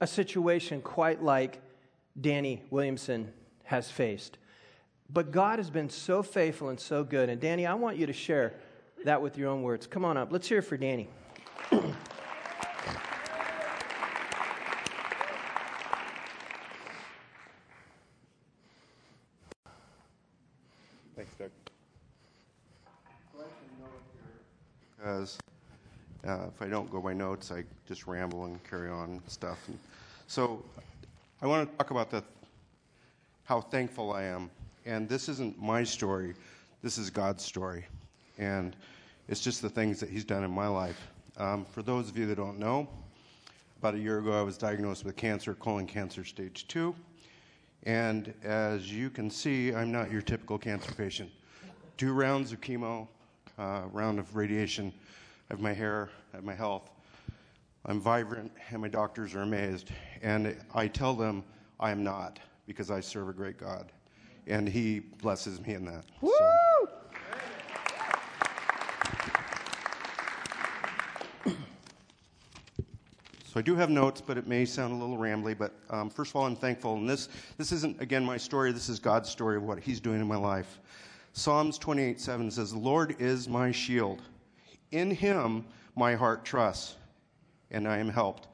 a 0.00 0.06
situation 0.06 0.80
quite 0.80 1.22
like 1.22 1.60
Danny 2.20 2.62
Williamson 2.70 3.32
has 3.64 3.90
faced. 3.90 4.38
But 5.10 5.30
God 5.30 5.58
has 5.58 5.70
been 5.70 5.90
so 5.90 6.22
faithful 6.22 6.68
and 6.68 6.80
so 6.80 7.04
good. 7.04 7.28
And 7.28 7.40
Danny, 7.40 7.66
I 7.66 7.74
want 7.74 7.96
you 7.96 8.06
to 8.06 8.12
share 8.12 8.54
that 9.04 9.20
with 9.22 9.38
your 9.38 9.50
own 9.50 9.62
words. 9.62 9.86
Come 9.86 10.04
on 10.04 10.16
up. 10.16 10.32
Let's 10.32 10.48
hear 10.48 10.58
it 10.58 10.62
for 10.62 10.76
Danny. 10.76 11.08
Thanks, 21.14 21.32
Doug. 21.38 21.50
Because 24.96 25.38
uh, 26.26 26.46
if 26.52 26.55
I 26.66 26.68
don't 26.68 26.90
go 26.90 27.00
by 27.00 27.12
notes, 27.12 27.52
I 27.52 27.62
just 27.86 28.08
ramble 28.08 28.46
and 28.46 28.58
carry 28.68 28.90
on 28.90 29.22
stuff. 29.28 29.68
And 29.68 29.78
so 30.26 30.64
I 31.40 31.46
want 31.46 31.70
to 31.70 31.76
talk 31.76 31.92
about 31.92 32.10
the, 32.10 32.24
how 33.44 33.60
thankful 33.60 34.12
I 34.12 34.24
am. 34.24 34.50
And 34.84 35.08
this 35.08 35.28
isn't 35.28 35.62
my 35.62 35.84
story, 35.84 36.34
this 36.82 36.98
is 36.98 37.08
God's 37.08 37.44
story. 37.44 37.84
And 38.36 38.74
it's 39.28 39.40
just 39.40 39.62
the 39.62 39.70
things 39.70 40.00
that 40.00 40.10
He's 40.10 40.24
done 40.24 40.42
in 40.42 40.50
my 40.50 40.66
life. 40.66 41.00
Um, 41.36 41.64
for 41.66 41.82
those 41.82 42.08
of 42.08 42.18
you 42.18 42.26
that 42.26 42.34
don't 42.34 42.58
know, 42.58 42.88
about 43.78 43.94
a 43.94 43.98
year 44.00 44.18
ago 44.18 44.32
I 44.32 44.42
was 44.42 44.58
diagnosed 44.58 45.04
with 45.04 45.14
cancer, 45.14 45.54
colon 45.54 45.86
cancer 45.86 46.24
stage 46.24 46.66
2. 46.66 46.92
And 47.84 48.34
as 48.42 48.92
you 48.92 49.08
can 49.08 49.30
see, 49.30 49.72
I'm 49.72 49.92
not 49.92 50.10
your 50.10 50.20
typical 50.20 50.58
cancer 50.58 50.90
patient. 50.90 51.30
Two 51.96 52.12
rounds 52.12 52.50
of 52.50 52.60
chemo, 52.60 53.06
uh, 53.56 53.82
round 53.92 54.18
of 54.18 54.34
radiation. 54.34 54.92
I 55.48 55.54
have 55.54 55.60
my 55.60 55.72
hair, 55.72 56.10
I 56.32 56.36
have 56.36 56.44
my 56.44 56.54
health. 56.54 56.90
I'm 57.84 58.00
vibrant, 58.00 58.50
and 58.70 58.82
my 58.82 58.88
doctors 58.88 59.32
are 59.36 59.42
amazed. 59.42 59.92
And 60.20 60.56
I 60.74 60.88
tell 60.88 61.14
them 61.14 61.44
I 61.78 61.92
am 61.92 62.02
not 62.02 62.40
because 62.66 62.90
I 62.90 62.98
serve 62.98 63.28
a 63.28 63.32
great 63.32 63.56
God. 63.56 63.92
And 64.48 64.68
He 64.68 64.98
blesses 64.98 65.60
me 65.60 65.74
in 65.74 65.84
that. 65.84 66.04
Woo! 66.20 66.32
So. 66.32 66.88
So 73.44 73.60
I 73.60 73.62
do 73.62 73.74
have 73.74 73.88
notes, 73.88 74.20
but 74.20 74.36
it 74.36 74.46
may 74.46 74.66
sound 74.66 74.92
a 74.92 74.96
little 74.96 75.16
rambly. 75.16 75.56
But 75.56 75.72
um, 75.88 76.10
first 76.10 76.32
of 76.32 76.36
all, 76.36 76.44
I'm 76.44 76.56
thankful. 76.56 76.96
And 76.96 77.08
this, 77.08 77.30
this 77.56 77.72
isn't, 77.72 78.02
again, 78.02 78.22
my 78.22 78.36
story. 78.36 78.70
This 78.70 78.90
is 78.90 78.98
God's 78.98 79.30
story 79.30 79.56
of 79.56 79.62
what 79.62 79.78
He's 79.78 79.98
doing 79.98 80.20
in 80.20 80.26
my 80.26 80.36
life. 80.36 80.78
Psalms 81.32 81.78
28 81.78 82.20
7 82.20 82.50
says, 82.50 82.72
The 82.72 82.78
Lord 82.78 83.16
is 83.18 83.48
my 83.48 83.70
shield. 83.70 84.20
In 84.90 85.10
Him 85.10 85.64
my 85.96 86.14
heart 86.14 86.44
trusts, 86.44 86.96
and 87.70 87.88
I 87.88 87.98
am 87.98 88.08
helped. 88.08 88.48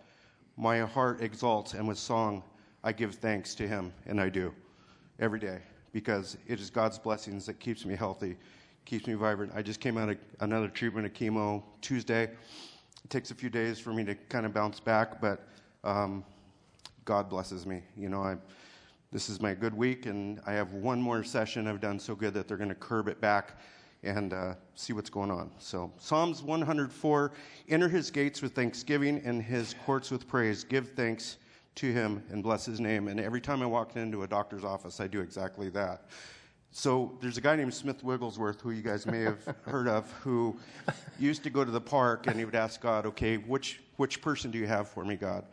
My 0.57 0.81
heart 0.81 1.21
exalts, 1.21 1.75
and 1.75 1.87
with 1.87 1.99
song 1.99 2.43
I 2.85 2.93
give 2.93 3.17
thanks 3.17 3.55
to 3.57 3.67
Him, 3.69 3.93
and 4.07 4.21
I 4.21 4.29
do 4.29 4.55
every 5.19 5.41
day 5.41 5.59
because 5.93 6.37
it 6.47 6.61
is 6.61 6.71
God's 6.71 6.99
blessings 6.99 7.47
that 7.47 7.61
keeps 7.61 7.85
me 7.85 7.95
healthy, 7.95 8.37
keeps 8.85 9.07
me 9.07 9.15
vibrant. 9.15 9.53
I 9.55 9.63
just 9.63 9.81
came 9.81 9.99
out 9.99 10.09
of 10.09 10.19
another 10.41 10.69
treatment 10.69 11.07
of 11.07 11.13
chemo 11.13 11.63
Tuesday. 11.81 12.25
It 12.25 13.11
takes 13.11 13.31
a 13.31 13.35
few 13.35 13.51
days 13.51 13.79
for 13.79 13.93
me 13.93 14.05
to 14.05 14.15
kind 14.15 14.47
of 14.47 14.55
bounce 14.55 14.81
back, 14.81 15.21
but 15.21 15.47
um, 15.85 16.25
God 17.05 17.29
blesses 17.29 17.67
me. 17.67 17.83
You 17.97 18.09
know, 18.09 18.23
I, 18.23 18.37
this 19.11 19.29
is 19.29 19.41
my 19.41 19.55
good 19.55 19.75
week, 19.75 20.07
and 20.07 20.41
I 20.47 20.53
have 20.53 20.73
one 20.73 21.01
more 21.01 21.23
session. 21.25 21.67
I've 21.67 21.81
done 21.81 21.99
so 21.99 22.15
good 22.15 22.33
that 22.35 22.49
they're 22.49 22.57
going 22.57 22.69
to 22.69 22.75
curb 22.75 23.09
it 23.09 23.21
back 23.21 23.59
and 24.03 24.33
uh, 24.33 24.55
see 24.75 24.93
what's 24.93 25.11
going 25.11 25.31
on. 25.31 25.51
So, 25.59 25.93
Psalms 25.99 26.43
104 26.43 27.33
Enter 27.69 27.89
his 27.89 28.11
gates 28.11 28.43
with 28.43 28.55
thanksgiving 28.55 29.23
and 29.25 29.43
his 29.43 29.75
courts 29.87 30.11
with 30.11 30.27
praise. 30.29 30.65
Give 30.65 30.89
thanks 30.91 31.39
to 31.77 31.93
him 31.93 32.23
and 32.31 32.43
bless 32.43 32.67
his 32.67 32.81
name. 32.81 33.09
And 33.09 33.19
every 33.21 33.41
time 33.41 33.63
I 33.63 33.67
walk 33.67 33.97
into 33.97 34.25
a 34.25 34.27
doctor's 34.27 34.65
office, 34.65 35.01
I 35.01 35.07
do 35.07 35.21
exactly 35.21 35.71
that. 35.71 36.07
So 36.71 37.17
there's 37.21 37.39
a 37.39 37.41
guy 37.41 37.57
named 37.57 37.73
Smith 37.73 38.03
Wigglesworth 38.03 38.61
who 38.61 38.71
you 38.71 38.83
guys 38.83 39.07
may 39.07 39.21
have 39.21 39.45
heard 39.63 39.89
of 39.89 40.11
who 40.13 40.57
used 41.19 41.43
to 41.45 41.51
go 41.51 41.65
to 41.65 41.71
the 41.71 41.81
park 41.81 42.27
and 42.27 42.37
he 42.37 42.45
would 42.45 42.55
ask 42.55 42.81
God, 42.81 43.07
okay, 43.07 43.37
which, 43.37 43.81
which 43.97 44.21
person 44.21 44.51
do 44.51 44.59
you 44.59 44.67
have 44.67 44.89
for 44.89 45.05
me, 45.05 45.17
God? 45.17 45.45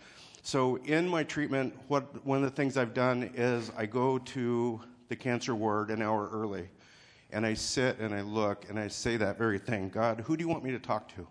So 0.41 0.77
in 0.77 1.07
my 1.07 1.23
treatment, 1.23 1.77
what, 1.89 2.25
one 2.25 2.37
of 2.37 2.43
the 2.43 2.55
things 2.55 2.77
I've 2.77 2.93
done 2.93 3.31
is 3.35 3.71
I 3.77 3.85
go 3.85 4.17
to 4.17 4.81
the 5.09 5.15
cancer 5.15 5.55
ward 5.55 5.91
an 5.91 6.01
hour 6.01 6.29
early 6.31 6.69
and 7.31 7.45
I 7.45 7.53
sit 7.53 7.99
and 7.99 8.13
I 8.13 8.21
look 8.21 8.69
and 8.69 8.79
I 8.79 8.87
say 8.87 9.17
that 9.17 9.37
very 9.37 9.59
thing 9.59 9.89
God, 9.89 10.21
who 10.21 10.35
do 10.35 10.43
you 10.43 10.49
want 10.49 10.63
me 10.63 10.71
to 10.71 10.79
talk 10.79 11.13
to? 11.15 11.27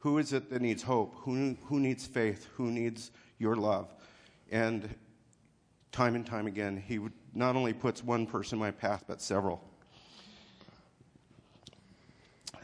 Who 0.00 0.18
is 0.18 0.32
it 0.32 0.50
that 0.50 0.62
needs 0.62 0.82
hope? 0.82 1.14
Who, 1.22 1.56
who 1.64 1.80
needs 1.80 2.06
faith? 2.06 2.46
Who 2.56 2.70
needs 2.70 3.10
your 3.38 3.56
love? 3.56 3.92
And 4.50 4.88
time 5.90 6.14
and 6.14 6.24
time 6.24 6.46
again, 6.46 6.82
he 6.86 7.00
not 7.34 7.56
only 7.56 7.72
puts 7.72 8.02
one 8.04 8.26
person 8.26 8.56
in 8.56 8.60
my 8.60 8.70
path, 8.70 9.04
but 9.08 9.20
several. 9.20 9.62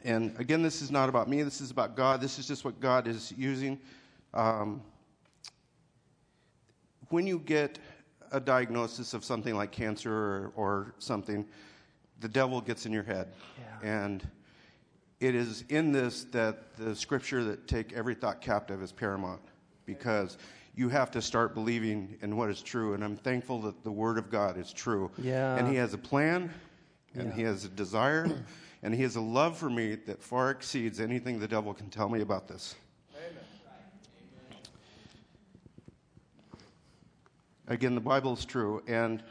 And 0.04 0.38
again, 0.38 0.62
this 0.62 0.82
is 0.82 0.90
not 0.90 1.08
about 1.08 1.28
me. 1.28 1.42
This 1.42 1.60
is 1.60 1.70
about 1.70 1.96
God. 1.96 2.20
This 2.20 2.38
is 2.38 2.46
just 2.46 2.64
what 2.64 2.78
God 2.78 3.08
is 3.08 3.32
using. 3.36 3.80
Um, 4.34 4.82
when 7.08 7.26
you 7.26 7.38
get 7.38 7.78
a 8.30 8.40
diagnosis 8.40 9.14
of 9.14 9.24
something 9.24 9.56
like 9.56 9.70
cancer 9.72 10.12
or, 10.12 10.52
or 10.56 10.94
something, 10.98 11.46
the 12.24 12.28
devil 12.30 12.58
gets 12.62 12.86
in 12.86 12.92
your 12.92 13.02
head. 13.02 13.28
Yeah. 13.58 14.06
And 14.06 14.26
it 15.20 15.34
is 15.34 15.62
in 15.68 15.92
this 15.92 16.24
that 16.32 16.74
the 16.74 16.96
scripture 16.96 17.44
that 17.44 17.68
take 17.68 17.92
every 17.92 18.14
thought 18.14 18.40
captive 18.40 18.82
is 18.82 18.92
paramount 18.92 19.42
because 19.84 20.38
you 20.74 20.88
have 20.88 21.10
to 21.10 21.20
start 21.20 21.52
believing 21.52 22.16
in 22.22 22.34
what 22.34 22.48
is 22.48 22.62
true. 22.62 22.94
And 22.94 23.04
I'm 23.04 23.14
thankful 23.14 23.60
that 23.60 23.84
the 23.84 23.92
Word 23.92 24.16
of 24.16 24.30
God 24.30 24.56
is 24.56 24.72
true. 24.72 25.10
Yeah. 25.18 25.56
And 25.56 25.68
He 25.68 25.74
has 25.74 25.92
a 25.92 25.98
plan, 25.98 26.50
and 27.12 27.28
Yeah. 27.28 27.34
He 27.34 27.42
has 27.42 27.66
a 27.66 27.68
desire, 27.68 28.26
and 28.82 28.94
He 28.94 29.02
has 29.02 29.16
a 29.16 29.20
love 29.20 29.58
for 29.58 29.68
me 29.68 29.96
that 30.06 30.22
far 30.22 30.50
exceeds 30.50 31.00
anything 31.00 31.38
the 31.38 31.46
devil 31.46 31.74
can 31.74 31.90
tell 31.90 32.08
me 32.08 32.22
about 32.22 32.48
this. 32.48 32.74
Again, 37.68 37.94
the 37.94 38.00
Bible 38.00 38.32
is 38.32 38.46
true, 38.46 38.82
and 38.86 39.22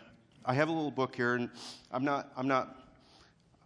I 0.46 0.54
have 0.54 0.70
a 0.70 0.72
little 0.72 0.92
book 0.92 1.16
here, 1.16 1.36
and 1.36 1.50
I'm 1.92 2.04
not, 2.04 2.32
I'm 2.38 2.48
not 2.48 2.83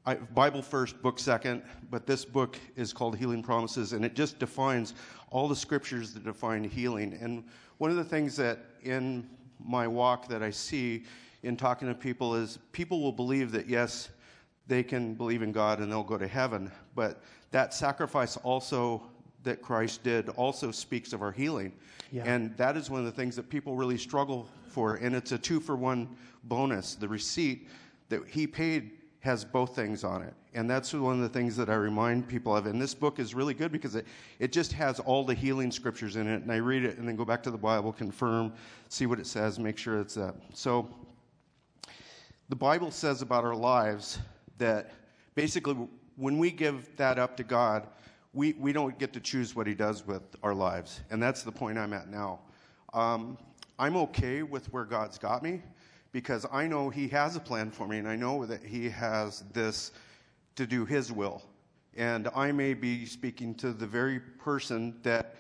I, 0.08 0.16
Bible 0.16 0.62
first, 0.62 1.02
book 1.02 1.20
second, 1.20 1.62
but 1.92 2.08
this 2.08 2.24
book 2.24 2.58
is 2.78 2.94
called 2.94 3.18
Healing 3.18 3.44
Promises, 3.44 3.92
and 3.92 4.06
it 4.06 4.16
just 4.16 4.40
defines 4.40 4.94
all 5.32 5.50
the 5.50 5.56
scriptures 5.56 6.14
that 6.14 6.24
define 6.24 6.64
healing. 6.64 7.18
And 7.20 7.44
one 7.78 7.92
of 7.92 7.98
the 7.98 8.06
things 8.06 8.38
that 8.38 8.60
in 8.84 9.30
my 9.60 9.86
walk 9.86 10.30
that 10.30 10.42
I 10.42 10.50
see 10.50 11.04
in 11.44 11.58
talking 11.58 11.90
to 11.90 11.94
people 11.94 12.36
is 12.36 12.58
people 12.72 13.02
will 13.02 13.12
believe 13.12 13.52
that, 13.52 13.68
yes, 13.68 14.08
they 14.66 14.82
can 14.82 15.14
believe 15.14 15.42
in 15.42 15.52
God 15.52 15.80
and 15.80 15.92
they'll 15.92 16.04
go 16.04 16.18
to 16.18 16.28
heaven, 16.28 16.72
but 16.96 17.22
that 17.52 17.74
sacrifice 17.74 18.38
also 18.38 19.04
that 19.44 19.62
Christ 19.62 20.04
did 20.04 20.30
also 20.30 20.72
speaks 20.72 21.12
of 21.12 21.22
our 21.22 21.34
healing. 21.34 21.74
Yeah. 22.14 22.24
And 22.26 22.56
that 22.56 22.78
is 22.78 22.90
one 22.90 23.02
of 23.02 23.06
the 23.06 23.12
things 23.12 23.36
that 23.36 23.50
people 23.50 23.76
really 23.76 23.98
struggle 23.98 24.48
for, 24.70 24.96
and 24.96 25.14
it's 25.14 25.34
a 25.34 25.38
two 25.38 25.60
for 25.60 25.76
one 25.76 26.08
bonus. 26.46 26.96
The 26.96 27.10
receipt 27.10 27.68
that 28.08 28.26
he 28.26 28.48
paid 28.48 28.92
has 29.28 29.44
both 29.44 29.76
things 29.76 30.06
on 30.06 30.22
it. 30.22 30.34
And 30.54 30.70
that's 30.70 30.94
one 30.94 31.16
of 31.16 31.20
the 31.22 31.28
things 31.30 31.58
that 31.58 31.70
I 31.70 31.76
remind 31.76 32.30
people 32.30 32.56
of. 32.56 32.66
And 32.66 32.82
this 32.82 32.94
book 32.94 33.20
is 33.20 33.36
really 33.36 33.54
good 33.54 33.74
because 33.74 33.94
it, 33.96 34.08
it 34.40 34.54
just 34.54 34.72
has 34.72 35.02
all 35.02 35.26
the 35.26 35.34
healing 35.34 35.70
scriptures 35.70 36.16
in 36.16 36.28
it. 36.28 36.44
And 36.44 36.52
I 36.52 36.56
read 36.56 36.86
it 36.86 36.98
and 36.98 37.06
then 37.06 37.18
go 37.18 37.26
back 37.26 37.44
to 37.44 37.52
the 37.52 37.58
Bible, 37.58 37.92
confirm, 37.92 38.54
see 38.88 39.06
what 39.06 39.20
it 39.20 39.28
says, 39.28 39.60
make 39.60 39.78
sure 39.78 40.00
it's 40.00 40.14
that. 40.14 40.34
So 40.54 40.88
the 42.48 42.56
Bible 42.56 42.90
says 42.90 43.22
about 43.22 43.44
our 43.44 43.54
lives 43.54 44.20
that 44.60 44.92
basically 45.36 45.76
when 46.16 46.38
we 46.38 46.50
give 46.50 46.96
that 46.96 47.20
up 47.20 47.36
to 47.36 47.44
God, 47.44 47.86
we, 48.34 48.54
we 48.54 48.72
don't 48.72 48.98
get 48.98 49.12
to 49.12 49.20
choose 49.20 49.58
what 49.58 49.68
He 49.68 49.74
does 49.74 50.08
with 50.08 50.24
our 50.42 50.54
lives. 50.54 51.02
And 51.12 51.22
that's 51.22 51.44
the 51.44 51.52
point 51.52 51.78
I'm 51.78 51.92
at 51.92 52.08
now. 52.08 52.40
Um, 52.94 53.38
I'm 53.78 53.98
okay 53.98 54.42
with 54.42 54.72
where 54.72 54.86
God's 54.86 55.18
got 55.18 55.44
me 55.44 55.62
because 56.12 56.46
I 56.52 56.68
know 56.68 56.90
He 56.90 57.08
has 57.10 57.36
a 57.36 57.40
plan 57.40 57.72
for 57.72 57.88
me 57.88 57.98
and 57.98 58.08
I 58.08 58.16
know 58.16 58.46
that 58.46 58.64
He 58.64 58.90
has 58.90 59.44
this 59.54 59.92
to 60.56 60.66
do 60.66 60.86
His 60.86 61.12
will. 61.12 61.44
And 61.96 62.30
I 62.36 62.52
may 62.52 62.74
be 62.74 63.06
speaking 63.06 63.56
to 63.56 63.72
the 63.72 63.88
very 63.88 64.20
person 64.20 64.96
that 65.04 65.36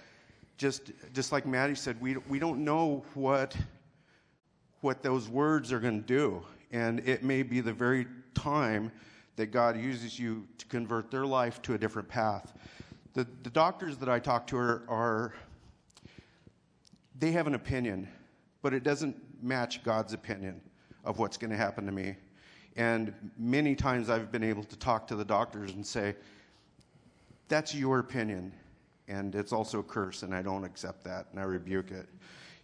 just, 0.57 0.91
just 1.13 1.31
like 1.31 1.45
Maddie 1.45 1.75
said, 1.75 2.01
we, 2.01 2.17
we 2.27 2.39
don't 2.39 2.63
know 2.63 3.05
what, 3.13 3.55
what 4.81 5.03
those 5.03 5.29
words 5.29 5.71
are 5.71 5.79
going 5.79 6.01
to 6.01 6.07
do. 6.07 6.43
And 6.71 6.99
it 7.01 7.23
may 7.23 7.43
be 7.43 7.61
the 7.61 7.73
very 7.73 8.07
time 8.33 8.91
that 9.35 9.47
God 9.47 9.79
uses 9.79 10.19
you 10.19 10.47
to 10.57 10.65
convert 10.65 11.11
their 11.11 11.25
life 11.25 11.61
to 11.61 11.75
a 11.75 11.77
different 11.77 12.09
path. 12.09 12.53
The, 13.13 13.25
the 13.43 13.51
doctors 13.51 13.97
that 13.97 14.09
I 14.09 14.19
talk 14.19 14.47
to 14.47 14.57
are, 14.57 14.83
are, 14.89 15.33
they 17.19 17.31
have 17.31 17.47
an 17.47 17.53
opinion, 17.53 18.07
but 18.63 18.73
it 18.73 18.83
doesn't 18.83 19.15
match 19.41 19.83
God's 19.83 20.13
opinion 20.13 20.61
of 21.03 21.19
what's 21.19 21.37
going 21.37 21.51
to 21.51 21.57
happen 21.57 21.85
to 21.85 21.91
me. 21.91 22.15
And 22.75 23.13
many 23.37 23.75
times 23.75 24.09
I've 24.09 24.31
been 24.31 24.43
able 24.43 24.63
to 24.63 24.77
talk 24.77 25.07
to 25.07 25.15
the 25.15 25.25
doctors 25.25 25.71
and 25.71 25.85
say, 25.85 26.15
that's 27.47 27.73
your 27.73 27.99
opinion. 27.99 28.51
And 29.07 29.33
it's 29.35 29.53
also 29.53 29.79
a 29.79 29.83
curse, 29.83 30.23
and 30.23 30.35
I 30.35 30.41
don't 30.41 30.65
accept 30.65 31.03
that, 31.05 31.27
and 31.31 31.39
I 31.39 31.43
rebuke 31.43 31.91
it. 31.91 32.07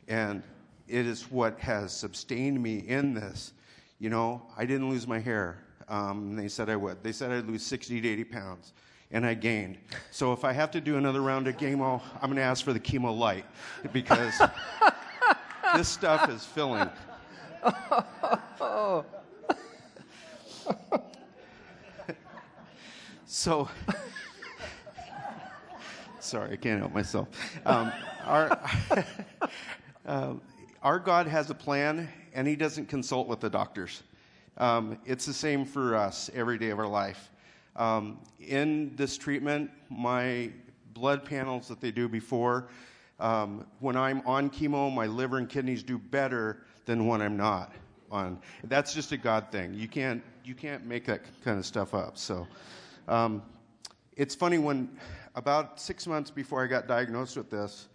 And 0.07 0.43
it 0.87 1.05
is 1.05 1.31
what 1.31 1.57
has 1.59 1.95
sustained 1.95 2.61
me 2.61 2.79
in 2.79 3.13
this. 3.13 3.53
You 3.99 4.09
know, 4.09 4.41
I 4.57 4.65
didn't 4.65 4.89
lose 4.89 5.07
my 5.07 5.19
hair. 5.19 5.57
Um, 5.87 6.35
they 6.35 6.49
said 6.49 6.69
I 6.69 6.75
would. 6.75 7.01
They 7.01 7.13
said 7.13 7.31
I'd 7.31 7.47
lose 7.47 7.63
60 7.63 8.01
to 8.01 8.07
80 8.07 8.23
pounds, 8.25 8.73
and 9.11 9.25
I 9.25 9.33
gained. 9.33 9.77
So 10.11 10.33
if 10.33 10.43
I 10.43 10.51
have 10.51 10.71
to 10.71 10.81
do 10.81 10.97
another 10.97 11.21
round 11.21 11.47
of 11.47 11.55
chemo, 11.55 12.01
I'm 12.15 12.29
going 12.29 12.35
to 12.35 12.41
ask 12.41 12.65
for 12.65 12.73
the 12.73 12.79
chemo 12.79 13.17
light 13.17 13.45
because 13.93 14.41
this 15.75 15.89
stuff 15.89 16.29
is 16.29 16.45
filling. 16.45 16.89
so, 23.25 23.67
sorry, 26.19 26.53
I 26.53 26.55
can't 26.55 26.79
help 26.79 26.93
myself. 26.93 27.27
Um, 27.65 27.91
our, 28.25 28.59
um, 30.05 30.41
our 30.83 30.99
God 30.99 31.27
has 31.27 31.49
a 31.49 31.55
plan, 31.55 32.07
and 32.33 32.47
He 32.47 32.55
doesn't 32.55 32.87
consult 32.87 33.27
with 33.27 33.39
the 33.39 33.49
doctors. 33.49 34.03
Um, 34.57 34.99
it's 35.05 35.25
the 35.25 35.33
same 35.33 35.65
for 35.65 35.95
us 35.95 36.29
every 36.35 36.59
day 36.59 36.69
of 36.69 36.79
our 36.79 36.87
life. 36.87 37.31
Um, 37.75 38.19
in 38.39 38.95
this 38.95 39.17
treatment, 39.17 39.71
my 39.89 40.51
blood 40.93 41.25
panels 41.25 41.67
that 41.69 41.81
they 41.81 41.89
do 41.89 42.07
before, 42.07 42.67
um, 43.23 43.65
when 43.79 43.95
I'm 43.95 44.21
on 44.25 44.49
chemo, 44.49 44.93
my 44.93 45.07
liver 45.07 45.37
and 45.37 45.47
kidneys 45.47 45.81
do 45.81 45.97
better 45.97 46.57
than 46.85 47.07
when 47.07 47.21
I'm 47.21 47.37
not 47.37 47.71
on. 48.11 48.37
That's 48.65 48.93
just 48.93 49.13
a 49.13 49.17
God 49.17 49.49
thing. 49.49 49.73
You 49.73 49.87
can't 49.87 50.21
you 50.43 50.53
can't 50.53 50.85
make 50.85 51.05
that 51.05 51.21
kind 51.43 51.57
of 51.57 51.65
stuff 51.65 51.93
up. 51.93 52.17
So, 52.17 52.45
um, 53.07 53.41
it's 54.17 54.35
funny 54.35 54.57
when 54.57 54.89
about 55.35 55.79
six 55.79 56.05
months 56.05 56.29
before 56.29 56.61
I 56.61 56.67
got 56.67 56.85
diagnosed 56.85 57.37
with 57.37 57.49
this, 57.49 57.87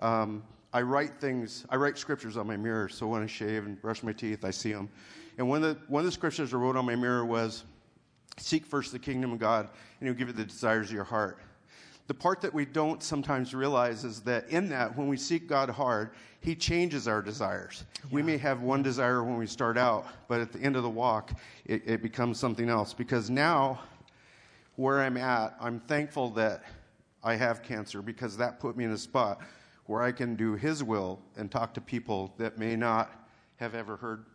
um, 0.00 0.44
I 0.74 0.82
write 0.82 1.18
things. 1.18 1.64
I 1.70 1.76
write 1.76 1.96
scriptures 1.96 2.36
on 2.36 2.46
my 2.46 2.58
mirror. 2.58 2.90
So 2.90 3.06
when 3.06 3.22
I 3.22 3.26
shave 3.26 3.64
and 3.64 3.80
brush 3.80 4.02
my 4.02 4.12
teeth, 4.12 4.44
I 4.44 4.50
see 4.50 4.74
them. 4.74 4.90
And 5.38 5.48
one 5.48 5.64
of 5.64 5.74
the 5.74 5.82
one 5.88 6.00
of 6.00 6.06
the 6.06 6.12
scriptures 6.12 6.52
I 6.52 6.58
wrote 6.58 6.76
on 6.76 6.84
my 6.84 6.96
mirror 6.96 7.24
was, 7.24 7.64
"Seek 8.36 8.66
first 8.66 8.92
the 8.92 8.98
kingdom 8.98 9.32
of 9.32 9.38
God, 9.38 9.70
and 10.00 10.06
He'll 10.06 10.16
give 10.18 10.28
you 10.28 10.34
the 10.34 10.44
desires 10.44 10.88
of 10.88 10.92
your 10.92 11.04
heart." 11.04 11.38
The 12.06 12.14
part 12.14 12.40
that 12.42 12.54
we 12.54 12.64
don't 12.64 13.02
sometimes 13.02 13.52
realize 13.52 14.04
is 14.04 14.20
that 14.22 14.48
in 14.48 14.68
that, 14.68 14.96
when 14.96 15.08
we 15.08 15.16
seek 15.16 15.48
God 15.48 15.68
hard, 15.68 16.10
He 16.40 16.54
changes 16.54 17.08
our 17.08 17.20
desires. 17.20 17.84
Yeah. 18.04 18.10
We 18.12 18.22
may 18.22 18.36
have 18.36 18.62
one 18.62 18.82
desire 18.82 19.24
when 19.24 19.36
we 19.36 19.46
start 19.46 19.76
out, 19.76 20.06
but 20.28 20.40
at 20.40 20.52
the 20.52 20.60
end 20.60 20.76
of 20.76 20.84
the 20.84 20.90
walk, 20.90 21.32
it, 21.64 21.82
it 21.84 22.02
becomes 22.02 22.38
something 22.38 22.68
else. 22.68 22.94
Because 22.94 23.28
now, 23.28 23.80
where 24.76 25.00
I'm 25.00 25.16
at, 25.16 25.56
I'm 25.60 25.80
thankful 25.80 26.30
that 26.30 26.62
I 27.24 27.34
have 27.34 27.62
cancer 27.62 28.02
because 28.02 28.36
that 28.36 28.60
put 28.60 28.76
me 28.76 28.84
in 28.84 28.92
a 28.92 28.98
spot 28.98 29.40
where 29.86 30.02
I 30.02 30.12
can 30.12 30.36
do 30.36 30.54
His 30.54 30.84
will 30.84 31.20
and 31.36 31.50
talk 31.50 31.74
to 31.74 31.80
people 31.80 32.32
that 32.38 32.56
may 32.56 32.76
not 32.76 33.10
have 33.56 33.74
ever 33.74 33.96
heard 33.96 34.26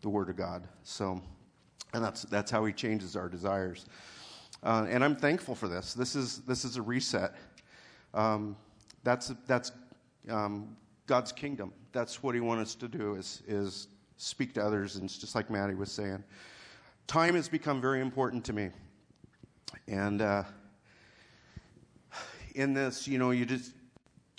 the 0.00 0.08
Word 0.08 0.30
of 0.30 0.36
God. 0.36 0.66
So, 0.84 1.20
and 1.92 2.02
that's, 2.02 2.22
that's 2.22 2.50
how 2.50 2.64
He 2.64 2.72
changes 2.72 3.14
our 3.14 3.28
desires. 3.28 3.84
Uh, 4.64 4.86
and 4.88 5.04
I'm 5.04 5.14
thankful 5.14 5.54
for 5.54 5.68
this. 5.68 5.92
This 5.92 6.16
is, 6.16 6.38
this 6.38 6.64
is 6.64 6.76
a 6.76 6.82
reset. 6.82 7.34
Um, 8.14 8.56
that's 9.02 9.32
that's 9.46 9.72
um, 10.30 10.74
God's 11.06 11.32
kingdom. 11.32 11.72
That's 11.92 12.22
what 12.22 12.34
He 12.34 12.40
wants 12.40 12.70
us 12.70 12.74
to 12.76 12.88
do 12.88 13.14
is, 13.16 13.42
is 13.46 13.88
speak 14.16 14.54
to 14.54 14.64
others. 14.64 14.96
And 14.96 15.04
it's 15.04 15.18
just 15.18 15.34
like 15.34 15.50
Maddie 15.50 15.74
was 15.74 15.92
saying. 15.92 16.24
Time 17.06 17.34
has 17.34 17.48
become 17.48 17.80
very 17.82 18.00
important 18.00 18.42
to 18.46 18.54
me. 18.54 18.70
And 19.86 20.22
uh, 20.22 20.44
in 22.54 22.72
this, 22.72 23.06
you 23.06 23.18
know, 23.18 23.32
you 23.32 23.44
just 23.44 23.72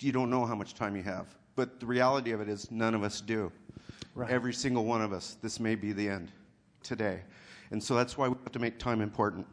you 0.00 0.10
don't 0.10 0.30
know 0.30 0.44
how 0.44 0.56
much 0.56 0.74
time 0.74 0.96
you 0.96 1.02
have. 1.04 1.26
But 1.54 1.78
the 1.78 1.86
reality 1.86 2.32
of 2.32 2.40
it 2.40 2.48
is, 2.48 2.70
none 2.70 2.94
of 2.94 3.02
us 3.02 3.20
do. 3.20 3.50
Right. 4.14 4.30
Every 4.30 4.52
single 4.52 4.84
one 4.84 5.02
of 5.02 5.12
us, 5.12 5.36
this 5.40 5.60
may 5.60 5.74
be 5.74 5.92
the 5.92 6.08
end 6.08 6.32
today. 6.82 7.20
And 7.70 7.82
so 7.82 7.94
that's 7.94 8.18
why 8.18 8.28
we 8.28 8.34
have 8.44 8.52
to 8.52 8.58
make 8.58 8.78
time 8.78 9.00
important. 9.00 9.46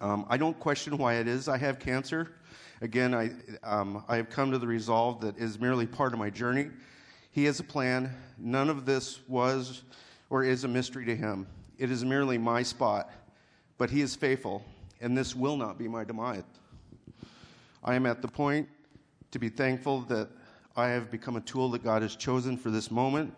Um, 0.00 0.26
I 0.28 0.36
don't 0.36 0.58
question 0.58 0.98
why 0.98 1.14
it 1.14 1.28
is 1.28 1.48
I 1.48 1.58
have 1.58 1.78
cancer. 1.78 2.32
Again, 2.80 3.14
I, 3.14 3.30
um, 3.62 4.04
I 4.08 4.16
have 4.16 4.28
come 4.28 4.50
to 4.50 4.58
the 4.58 4.66
resolve 4.66 5.20
that 5.20 5.38
is 5.38 5.60
merely 5.60 5.86
part 5.86 6.12
of 6.12 6.18
my 6.18 6.30
journey. 6.30 6.70
He 7.30 7.44
has 7.44 7.60
a 7.60 7.64
plan. 7.64 8.12
None 8.38 8.68
of 8.68 8.84
this 8.84 9.20
was 9.28 9.82
or 10.30 10.42
is 10.44 10.64
a 10.64 10.68
mystery 10.68 11.04
to 11.04 11.14
him. 11.14 11.46
It 11.78 11.90
is 11.90 12.04
merely 12.04 12.38
my 12.38 12.62
spot, 12.62 13.10
but 13.78 13.90
he 13.90 14.00
is 14.00 14.16
faithful, 14.16 14.64
and 15.00 15.16
this 15.16 15.36
will 15.36 15.56
not 15.56 15.78
be 15.78 15.88
my 15.88 16.04
demise. 16.04 16.42
I 17.84 17.94
am 17.94 18.06
at 18.06 18.22
the 18.22 18.28
point 18.28 18.68
to 19.32 19.38
be 19.38 19.48
thankful 19.48 20.02
that 20.02 20.28
I 20.76 20.88
have 20.88 21.10
become 21.10 21.36
a 21.36 21.40
tool 21.40 21.70
that 21.70 21.84
God 21.84 22.02
has 22.02 22.16
chosen 22.16 22.56
for 22.56 22.70
this 22.70 22.90
moment, 22.90 23.34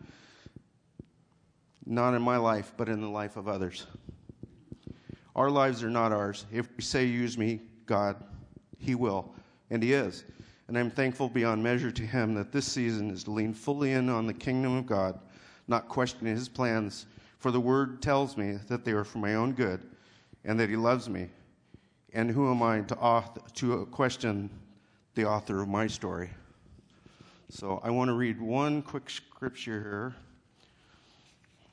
not 1.84 2.14
in 2.14 2.22
my 2.22 2.36
life, 2.36 2.72
but 2.76 2.88
in 2.88 3.00
the 3.00 3.08
life 3.08 3.36
of 3.36 3.48
others. 3.48 3.86
Our 5.34 5.50
lives 5.50 5.82
are 5.82 5.90
not 5.90 6.12
ours. 6.12 6.46
If 6.52 6.68
we 6.76 6.82
say, 6.82 7.04
Use 7.04 7.36
me, 7.36 7.60
God, 7.86 8.22
He 8.78 8.94
will, 8.94 9.34
and 9.70 9.82
He 9.82 9.92
is. 9.92 10.24
And 10.68 10.78
I'm 10.78 10.90
thankful 10.90 11.28
beyond 11.28 11.62
measure 11.62 11.90
to 11.90 12.02
Him 12.02 12.34
that 12.34 12.52
this 12.52 12.66
season 12.66 13.10
is 13.10 13.24
to 13.24 13.30
lean 13.30 13.52
fully 13.52 13.92
in 13.92 14.08
on 14.08 14.26
the 14.26 14.34
kingdom 14.34 14.76
of 14.76 14.86
God, 14.86 15.18
not 15.68 15.88
questioning 15.88 16.34
His 16.34 16.48
plans. 16.48 17.06
For 17.38 17.50
the 17.50 17.60
Word 17.60 18.00
tells 18.00 18.36
me 18.36 18.58
that 18.68 18.84
they 18.84 18.92
are 18.92 19.04
for 19.04 19.18
my 19.18 19.34
own 19.34 19.52
good 19.52 19.82
and 20.44 20.58
that 20.58 20.70
He 20.70 20.76
loves 20.76 21.08
me. 21.08 21.28
And 22.12 22.30
who 22.30 22.50
am 22.50 22.62
I 22.62 22.80
to, 22.82 23.24
to 23.54 23.86
question 23.86 24.48
the 25.16 25.24
author 25.24 25.60
of 25.60 25.68
my 25.68 25.86
story? 25.88 26.30
So 27.50 27.80
I 27.82 27.90
want 27.90 28.08
to 28.08 28.14
read 28.14 28.40
one 28.40 28.82
quick 28.82 29.10
scripture 29.10 29.82
here 29.82 30.14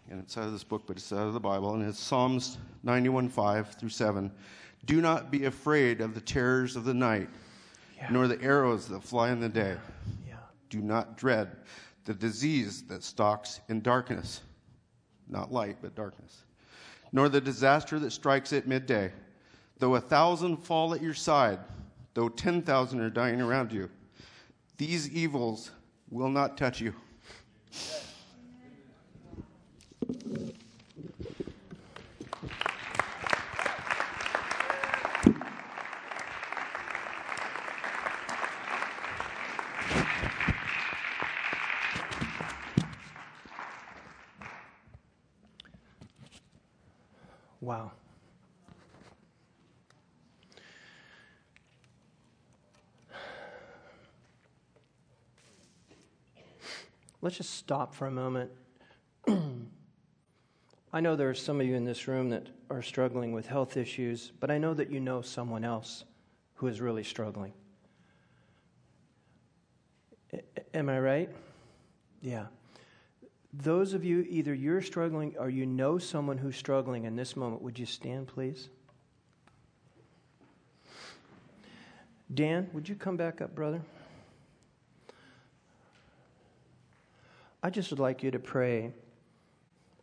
and 0.09 0.19
it's 0.19 0.37
out 0.37 0.45
of 0.45 0.51
this 0.51 0.63
book, 0.63 0.83
but 0.85 0.97
it's 0.97 1.11
out 1.13 1.27
of 1.27 1.33
the 1.33 1.39
Bible, 1.39 1.73
and 1.73 1.87
it's 1.87 1.99
Psalms 1.99 2.57
91 2.83 3.29
5 3.29 3.75
through 3.75 3.89
7. 3.89 4.31
Do 4.85 5.01
not 5.01 5.31
be 5.31 5.45
afraid 5.45 6.01
of 6.01 6.13
the 6.13 6.21
terrors 6.21 6.75
of 6.75 6.83
the 6.83 6.93
night, 6.93 7.29
yeah. 7.97 8.07
nor 8.09 8.27
the 8.27 8.41
arrows 8.41 8.87
that 8.87 9.03
fly 9.03 9.31
in 9.31 9.39
the 9.39 9.49
day. 9.49 9.77
Yeah. 10.27 10.35
Do 10.69 10.81
not 10.81 11.17
dread 11.17 11.55
the 12.05 12.13
disease 12.13 12.83
that 12.83 13.03
stalks 13.03 13.61
in 13.69 13.81
darkness, 13.81 14.41
not 15.29 15.51
light, 15.51 15.77
but 15.81 15.95
darkness, 15.95 16.43
nor 17.11 17.29
the 17.29 17.41
disaster 17.41 17.99
that 17.99 18.11
strikes 18.11 18.53
at 18.53 18.67
midday. 18.67 19.11
Though 19.77 19.95
a 19.95 20.01
thousand 20.01 20.57
fall 20.57 20.93
at 20.93 21.01
your 21.01 21.13
side, 21.13 21.59
though 22.13 22.29
10,000 22.29 22.99
are 22.99 23.09
dying 23.09 23.41
around 23.41 23.71
you, 23.71 23.89
these 24.77 25.09
evils 25.09 25.71
will 26.09 26.29
not 26.29 26.57
touch 26.57 26.81
you. 26.81 26.93
Wow. 47.61 47.91
Let's 57.21 57.37
just 57.37 57.53
stop 57.53 57.93
for 57.93 58.07
a 58.07 58.11
moment 58.11 58.49
I 60.93 60.99
know 60.99 61.15
there 61.15 61.29
are 61.29 61.33
some 61.33 61.61
of 61.61 61.67
you 61.67 61.75
in 61.75 61.85
this 61.85 62.07
room 62.07 62.29
that 62.29 62.47
are 62.69 62.81
struggling 62.81 63.31
with 63.31 63.47
health 63.47 63.77
issues, 63.77 64.33
but 64.39 64.51
I 64.51 64.57
know 64.57 64.73
that 64.73 64.91
you 64.91 64.99
know 64.99 65.21
someone 65.21 65.63
else 65.63 66.03
who 66.55 66.67
is 66.67 66.81
really 66.81 67.03
struggling. 67.03 67.53
Am 70.73 70.89
I 70.89 70.99
right? 70.99 71.29
Yeah. 72.21 72.45
Those 73.53 73.93
of 73.93 74.03
you, 74.03 74.25
either 74.29 74.53
you're 74.53 74.81
struggling 74.81 75.35
or 75.37 75.49
you 75.49 75.65
know 75.65 75.97
someone 75.97 76.37
who's 76.37 76.55
struggling 76.55 77.05
in 77.05 77.15
this 77.15 77.35
moment, 77.35 77.61
would 77.61 77.79
you 77.79 77.85
stand, 77.85 78.27
please? 78.27 78.69
Dan, 82.33 82.69
would 82.73 82.87
you 82.87 82.95
come 82.95 83.17
back 83.17 83.41
up, 83.41 83.55
brother? 83.55 83.81
I 87.63 87.69
just 87.69 87.91
would 87.91 87.99
like 87.99 88.23
you 88.23 88.31
to 88.31 88.39
pray 88.39 88.93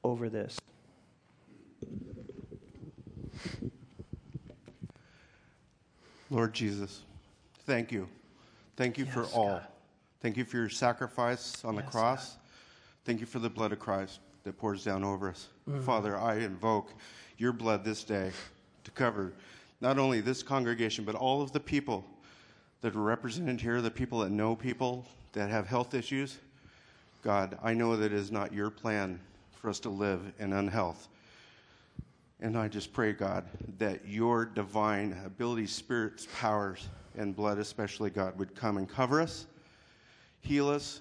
over 0.04 0.28
this. 0.28 0.58
Lord 6.30 6.52
Jesus, 6.52 7.02
thank 7.66 7.90
you. 7.90 8.08
Thank 8.76 8.98
you 8.98 9.04
Yes, 9.06 9.14
for 9.14 9.24
all. 9.24 9.48
God. 9.48 9.66
Thank 10.20 10.36
you 10.36 10.44
for 10.44 10.56
your 10.56 10.68
sacrifice 10.68 11.64
on 11.64 11.74
the 11.74 11.82
Yes, 11.82 11.90
cross. 11.90 12.36
Thank 13.04 13.20
you 13.20 13.26
for 13.26 13.38
the 13.38 13.48
blood 13.48 13.72
of 13.72 13.78
Christ 13.78 14.20
that 14.44 14.58
pours 14.58 14.84
down 14.84 15.04
over 15.04 15.30
us. 15.30 15.48
Mm-hmm. 15.68 15.82
Father, 15.82 16.16
I 16.16 16.36
invoke 16.36 16.92
your 17.38 17.52
blood 17.52 17.84
this 17.84 18.04
day 18.04 18.30
to 18.84 18.90
cover 18.90 19.32
not 19.80 19.98
only 19.98 20.20
this 20.20 20.42
congregation, 20.42 21.04
but 21.04 21.14
all 21.14 21.40
of 21.40 21.52
the 21.52 21.60
people 21.60 22.04
that 22.80 22.94
are 22.94 23.00
represented 23.00 23.60
here, 23.60 23.80
the 23.80 23.90
people 23.90 24.20
that 24.20 24.30
know 24.30 24.54
people 24.54 25.06
that 25.32 25.50
have 25.50 25.66
health 25.66 25.94
issues. 25.94 26.38
God, 27.22 27.58
I 27.62 27.74
know 27.74 27.96
that 27.96 28.06
it 28.06 28.12
is 28.12 28.30
not 28.30 28.52
your 28.52 28.70
plan 28.70 29.20
for 29.52 29.68
us 29.70 29.80
to 29.80 29.88
live 29.88 30.20
in 30.38 30.52
unhealth. 30.52 31.08
And 32.40 32.56
I 32.56 32.68
just 32.68 32.92
pray, 32.92 33.12
God, 33.12 33.44
that 33.78 34.06
your 34.06 34.44
divine 34.44 35.20
abilities, 35.24 35.72
spirits, 35.72 36.28
powers, 36.38 36.88
and 37.16 37.34
blood, 37.34 37.58
especially, 37.58 38.10
God, 38.10 38.38
would 38.38 38.54
come 38.54 38.76
and 38.76 38.88
cover 38.88 39.20
us, 39.20 39.46
heal 40.40 40.68
us, 40.68 41.00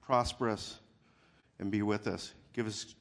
prosper 0.00 0.48
us, 0.48 0.78
and 1.58 1.70
be 1.70 1.82
with 1.82 2.06
us. 2.06 2.32
Give 2.54 2.66
us 2.66 2.94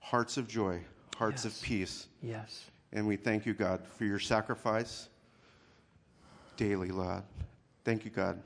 hearts 0.00 0.36
of 0.36 0.46
joy, 0.46 0.82
hearts 1.16 1.44
Yes. 1.44 1.56
of 1.56 1.62
peace. 1.62 2.06
Yes. 2.22 2.66
And 2.92 3.06
we 3.06 3.16
thank 3.16 3.46
you, 3.46 3.54
God, 3.54 3.86
for 3.86 4.04
your 4.04 4.18
sacrifice 4.18 5.08
daily, 6.58 6.90
Lord. 6.90 7.22
Thank 7.84 8.04
you, 8.04 8.10
God. 8.10 8.42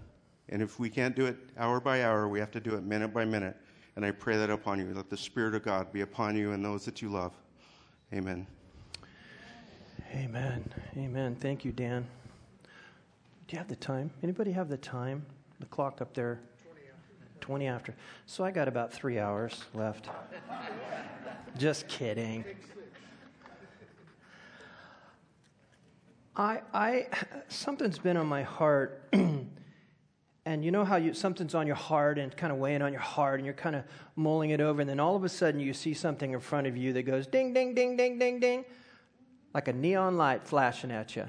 And 0.49 0.63
if 0.63 0.79
we 0.79 0.89
can't 0.89 1.17
do 1.17 1.27
it 1.27 1.37
hour 1.59 1.81
by 1.81 2.05
hour, 2.05 2.29
we 2.29 2.39
have 2.39 2.53
to 2.53 2.61
do 2.61 2.77
it 2.77 2.85
minute 2.85 3.13
by 3.13 3.25
minute. 3.25 3.57
And 3.97 4.05
I 4.05 4.13
pray 4.13 4.37
that 4.37 4.49
upon 4.51 4.79
you. 4.79 4.95
Let 4.95 5.11
the 5.11 5.17
Spirit 5.17 5.55
of 5.57 5.65
God 5.65 5.93
be 5.93 6.03
upon 6.03 6.37
you 6.37 6.53
and 6.53 6.65
those 6.65 6.85
that 6.85 7.03
you 7.03 7.09
love. 7.09 7.33
Amen. 8.15 8.47
Amen. 10.13 10.65
Amen. 10.97 11.37
Thank 11.37 11.65
you, 11.65 11.73
Dan. 11.73 12.07
Do 12.63 13.53
you 13.53 13.59
have 13.59 13.69
the 13.69 13.77
time? 13.77 14.11
Anybody 14.23 14.53
have 14.53 14.69
the 14.69 14.77
time? 14.77 15.25
The 15.61 15.67
clock 15.67 16.01
up 16.01 16.15
there? 16.15 16.41
20 17.41 17.67
after. 17.67 17.95
So 18.27 18.45
I 18.45 18.51
got 18.51 18.67
about 18.67 18.93
three 18.93 19.19
hours 19.19 19.65
left. 19.73 20.09
Just 21.59 21.87
kidding. 21.87 22.45
I, 26.37 26.61
I, 26.75 27.07
something's 27.49 27.99
been 27.99 28.17
on 28.17 28.27
my 28.27 28.43
heart, 28.43 29.01
and 30.45 30.65
you 30.65 30.71
know 30.71 30.85
how 30.85 30.97
you 30.97 31.15
something's 31.15 31.55
on 31.55 31.67
your 31.67 31.77
heart 31.77 32.19
and 32.19 32.37
kind 32.37 32.53
of 32.53 32.59
weighing 32.59 32.83
on 32.83 32.93
your 32.93 33.01
heart, 33.01 33.39
and 33.39 33.47
you're 33.47 33.55
kind 33.55 33.75
of 33.75 33.85
mulling 34.17 34.51
it 34.51 34.61
over, 34.61 34.81
and 34.81 34.91
then 34.91 35.01
all 35.01 35.17
of 35.17 35.25
a 35.25 35.29
sudden 35.31 35.61
you 35.61 35.73
see 35.73 35.95
something 35.95 36.33
in 36.33 36.41
front 36.41 36.67
of 36.67 36.77
you 36.77 36.93
that 36.93 37.05
goes 37.05 37.27
ding, 37.27 37.55
ding, 37.55 37.75
ding, 37.75 37.97
ding, 37.97 38.19
ding, 38.19 38.39
ding, 38.39 38.65
like 39.57 39.69
a 39.69 39.73
neon 39.73 40.19
light 40.19 40.45
flashing 40.45 40.91
at 40.91 41.17
you. 41.17 41.25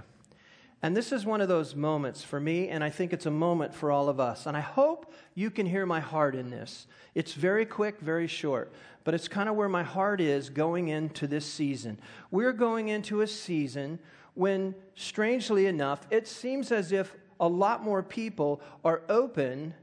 And 0.82 0.98
this 0.98 1.14
is 1.14 1.26
one 1.26 1.40
of 1.40 1.48
those 1.48 1.76
moments 1.76 2.26
for 2.26 2.42
me, 2.42 2.68
and 2.68 2.84
I 2.84 2.90
think 2.90 3.14
it's 3.14 3.26
a 3.26 3.32
moment 3.32 3.74
for 3.74 3.90
all 3.90 4.10
of 4.10 4.20
us. 4.20 4.46
And 4.46 4.58
I 4.58 4.60
hope 4.60 5.14
you 5.34 5.50
can 5.50 5.66
hear 5.66 5.86
my 5.86 6.02
heart 6.02 6.36
in 6.36 6.50
this. 6.50 6.88
It's 7.16 7.32
very 7.32 7.66
quick, 7.66 8.02
very 8.02 8.28
short, 8.28 8.74
but 9.06 9.14
it's 9.14 9.30
kind 9.30 9.48
of 9.48 9.56
where 9.56 9.70
my 9.70 9.82
heart 9.82 10.20
is 10.20 10.50
going 10.50 10.90
into 10.90 11.26
this 11.26 11.46
season. 11.46 12.02
We're 12.30 12.52
going 12.52 12.90
into 12.90 13.22
a 13.22 13.28
season 13.28 13.98
when, 14.34 14.76
strangely 14.94 15.66
enough, 15.66 16.06
it 16.10 16.28
seems 16.28 16.74
as 16.74 16.92
if 16.92 17.16
a 17.40 17.48
lot 17.48 17.82
more 17.82 18.04
people 18.04 18.60
are 18.84 19.04
open 19.08 19.74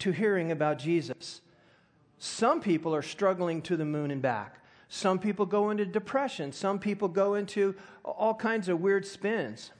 to 0.00 0.10
hearing 0.10 0.52
about 0.52 0.78
Jesus. 0.78 1.40
Some 2.18 2.60
people 2.60 2.94
are 2.94 3.00
struggling 3.00 3.62
to 3.62 3.78
the 3.78 3.86
moon 3.86 4.10
and 4.10 4.20
back. 4.20 4.60
Some 4.88 5.18
people 5.18 5.46
go 5.46 5.70
into 5.70 5.84
depression. 5.84 6.52
Some 6.52 6.78
people 6.78 7.08
go 7.08 7.34
into 7.34 7.74
all 8.04 8.34
kinds 8.34 8.68
of 8.68 8.80
weird 8.80 9.06
spins. 9.06 9.72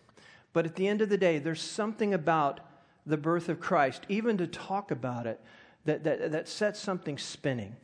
But 0.52 0.66
at 0.66 0.74
the 0.74 0.88
end 0.88 1.02
of 1.02 1.08
the 1.08 1.18
day, 1.18 1.38
there's 1.38 1.60
something 1.60 2.14
about 2.14 2.60
the 3.04 3.16
birth 3.16 3.48
of 3.48 3.60
Christ, 3.60 4.04
even 4.08 4.36
to 4.38 4.46
talk 4.46 4.90
about 4.90 5.26
it, 5.26 5.40
that, 5.84 6.02
that, 6.04 6.32
that 6.32 6.48
sets 6.48 6.80
something 6.80 7.18
spinning. 7.18 7.76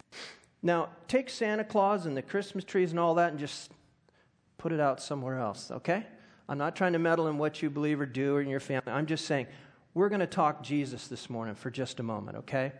Now, 0.62 0.88
take 1.06 1.30
Santa 1.30 1.64
Claus 1.64 2.06
and 2.06 2.16
the 2.16 2.22
Christmas 2.22 2.64
trees 2.64 2.90
and 2.90 2.98
all 2.98 3.14
that 3.14 3.30
and 3.30 3.38
just 3.38 3.70
put 4.58 4.72
it 4.72 4.80
out 4.80 5.00
somewhere 5.00 5.38
else, 5.38 5.70
okay? 5.70 6.06
I'm 6.48 6.58
not 6.58 6.74
trying 6.74 6.92
to 6.92 6.98
meddle 6.98 7.28
in 7.28 7.38
what 7.38 7.62
you 7.62 7.70
believe 7.70 8.00
or 8.00 8.06
do 8.06 8.36
or 8.36 8.42
in 8.42 8.48
your 8.48 8.60
family. 8.60 8.92
I'm 8.92 9.06
just 9.06 9.26
saying, 9.26 9.46
we're 9.94 10.08
going 10.08 10.20
to 10.20 10.26
talk 10.26 10.62
Jesus 10.62 11.08
this 11.08 11.30
morning 11.30 11.54
for 11.54 11.70
just 11.70 12.00
a 12.00 12.02
moment, 12.02 12.38
okay? 12.38 12.72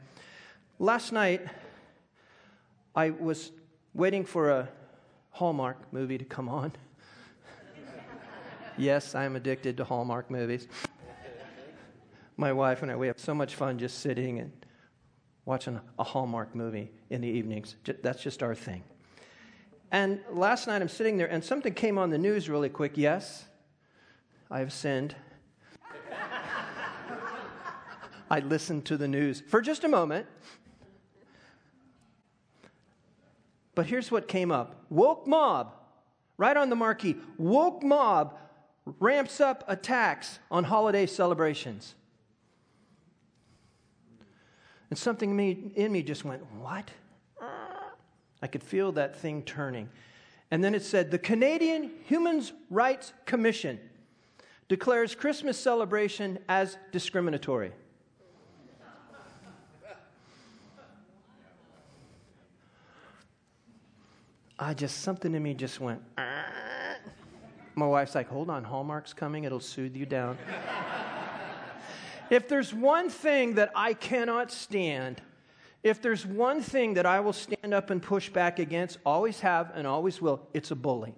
Last 0.79 1.13
night, 1.13 1.47
I 2.95 3.11
was 3.11 3.53
waiting 3.95 4.25
for 4.25 4.51
a 4.51 4.69
Hallmark 5.31 5.93
movie 5.93 6.19
to 6.19 6.25
come 6.25 6.49
on. 6.49 6.73
yes, 8.79 9.15
I 9.15 9.25
am 9.25 9.37
addicted 9.37 9.77
to 9.79 9.85
Hallmark 9.85 10.31
movies. 10.31 10.69
My 12.37 12.53
wife 12.53 12.83
and 12.83 12.91
I, 12.91 12.97
we 12.97 13.07
have 13.07 13.19
so 13.19 13.35
much 13.35 13.55
fun 13.55 13.79
just 13.79 13.99
sitting 13.99 14.39
and 14.39 14.53
watching 15.45 15.81
a 15.99 16.05
Hallmark 16.05 16.55
movie 16.55 16.91
in 17.11 17.21
the 17.21 17.29
evenings. 17.29 17.77
That's 18.03 18.23
just 18.23 18.43
our 18.43 18.55
thing. 18.55 18.83
And 19.91 20.21
last 20.31 20.67
night 20.67 20.81
I'm 20.81 20.89
sitting 20.89 21.19
there 21.19 21.27
and 21.27 21.45
something 21.45 21.75
came 21.75 21.99
on 21.99 22.11
the 22.11 22.19
news 22.19 22.49
really 22.49 22.71
quick. 22.71 22.93
Yes, 22.97 23.45
I 24.51 24.61
have 24.61 24.73
sinned. 24.73 25.15
I 28.31 28.41
listened 28.41 28.87
to 28.87 28.97
the 28.97 29.09
news 29.09 29.43
for 29.47 29.61
just 29.61 29.85
a 29.85 29.89
moment. 29.89 30.27
But 33.75 33.87
here's 33.87 34.11
what 34.11 34.29
came 34.29 34.51
up 34.51 34.85
woke 34.91 35.27
mob, 35.27 35.75
right 36.37 36.57
on 36.57 36.71
the 36.71 36.77
marquee. 36.77 37.17
Woke 37.39 37.83
mob 37.83 38.39
ramps 38.85 39.41
up 39.41 39.65
attacks 39.69 40.39
on 40.51 40.65
holiday 40.65 41.07
celebrations. 41.07 41.95
And 44.91 44.99
something 44.99 45.31
in 45.31 45.37
me, 45.37 45.73
in 45.75 45.93
me 45.93 46.03
just 46.03 46.25
went, 46.25 46.43
What? 46.61 46.91
I 48.43 48.49
could 48.49 48.63
feel 48.63 48.93
that 48.93 49.17
thing 49.17 49.43
turning. 49.45 49.89
And 50.51 50.63
then 50.63 50.75
it 50.75 50.83
said 50.83 51.11
the 51.11 51.19
Canadian 51.19 51.93
Human 52.07 52.45
Rights 52.69 53.13
Commission 53.25 53.79
declares 54.69 55.15
Christmas 55.15 55.59
celebration 55.59 56.39
as 56.49 56.77
discriminatory. 56.91 57.73
I 64.63 64.75
just, 64.75 65.01
something 65.01 65.35
in 65.35 65.43
me 65.43 65.55
just 65.55 65.81
went, 65.81 66.01
"Ah." 66.17 66.45
my 67.75 67.87
wife's 67.87 68.15
like, 68.15 68.29
hold 68.29 68.49
on, 68.49 68.63
Hallmark's 68.63 69.13
coming, 69.13 69.43
it'll 69.43 69.59
soothe 69.59 69.97
you 69.97 70.07
down. 70.07 70.39
if 72.31 72.49
there's 72.49 72.73
one 72.73 73.11
thing 73.11 73.55
that 73.55 73.73
I 73.75 73.93
cannot 73.95 74.53
stand, 74.53 75.21
if 75.83 76.01
there's 76.01 76.25
one 76.25 76.61
thing 76.63 76.95
that 76.95 77.07
I 77.07 77.19
will 77.19 77.33
stand 77.33 77.75
up 77.75 77.91
and 77.91 78.01
push 78.01 78.29
back 78.29 78.61
against, 78.61 78.99
always 79.05 79.41
have 79.41 79.73
and 79.75 79.85
always 79.85 80.23
will, 80.23 80.47
it's 80.55 80.71
a 80.71 80.77
bully. 80.77 81.17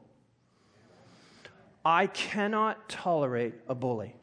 I 1.84 2.06
cannot 2.06 2.88
tolerate 2.88 3.56
a 3.68 3.74
bully. 3.74 4.16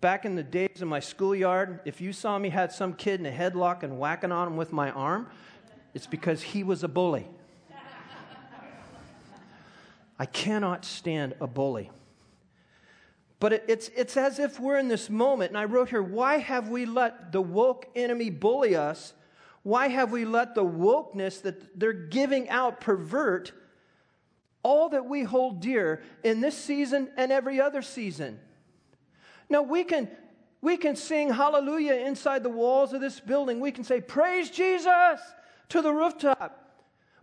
Back 0.00 0.24
in 0.24 0.36
the 0.36 0.42
days 0.42 0.80
of 0.80 0.88
my 0.88 1.00
schoolyard, 1.00 1.80
if 1.84 2.00
you 2.00 2.14
saw 2.14 2.38
me 2.38 2.48
had 2.48 2.72
some 2.72 2.94
kid 2.94 3.20
in 3.20 3.26
a 3.26 3.30
headlock 3.30 3.82
and 3.82 3.98
whacking 3.98 4.32
on 4.32 4.46
him 4.46 4.56
with 4.56 4.72
my 4.72 4.90
arm, 4.92 5.28
it's 5.92 6.06
because 6.06 6.40
he 6.40 6.62
was 6.62 6.82
a 6.82 6.88
bully. 6.88 7.26
I 10.18 10.26
cannot 10.26 10.84
stand 10.84 11.34
a 11.40 11.46
bully. 11.46 11.90
But 13.40 13.52
it, 13.52 13.64
it's, 13.68 13.88
it's 13.96 14.16
as 14.16 14.38
if 14.38 14.58
we're 14.58 14.78
in 14.78 14.88
this 14.88 15.08
moment, 15.08 15.50
and 15.50 15.58
I 15.58 15.64
wrote 15.64 15.90
here, 15.90 16.02
why 16.02 16.38
have 16.38 16.68
we 16.68 16.86
let 16.86 17.30
the 17.30 17.40
woke 17.40 17.86
enemy 17.94 18.30
bully 18.30 18.74
us? 18.74 19.12
Why 19.62 19.88
have 19.88 20.10
we 20.10 20.24
let 20.24 20.54
the 20.54 20.64
wokeness 20.64 21.42
that 21.42 21.78
they're 21.78 21.92
giving 21.92 22.48
out 22.48 22.80
pervert 22.80 23.52
all 24.62 24.88
that 24.90 25.06
we 25.06 25.22
hold 25.22 25.60
dear 25.60 26.02
in 26.22 26.40
this 26.40 26.56
season 26.56 27.10
and 27.16 27.32
every 27.32 27.60
other 27.60 27.82
season. 27.82 28.38
Now, 29.48 29.62
we 29.62 29.84
can, 29.84 30.10
we 30.60 30.76
can 30.76 30.96
sing 30.96 31.30
hallelujah 31.30 31.94
inside 31.94 32.42
the 32.42 32.50
walls 32.50 32.92
of 32.92 33.00
this 33.00 33.20
building. 33.20 33.60
We 33.60 33.72
can 33.72 33.84
say, 33.84 34.00
Praise 34.00 34.50
Jesus 34.50 35.20
to 35.70 35.80
the 35.80 35.92
rooftop. 35.92 36.67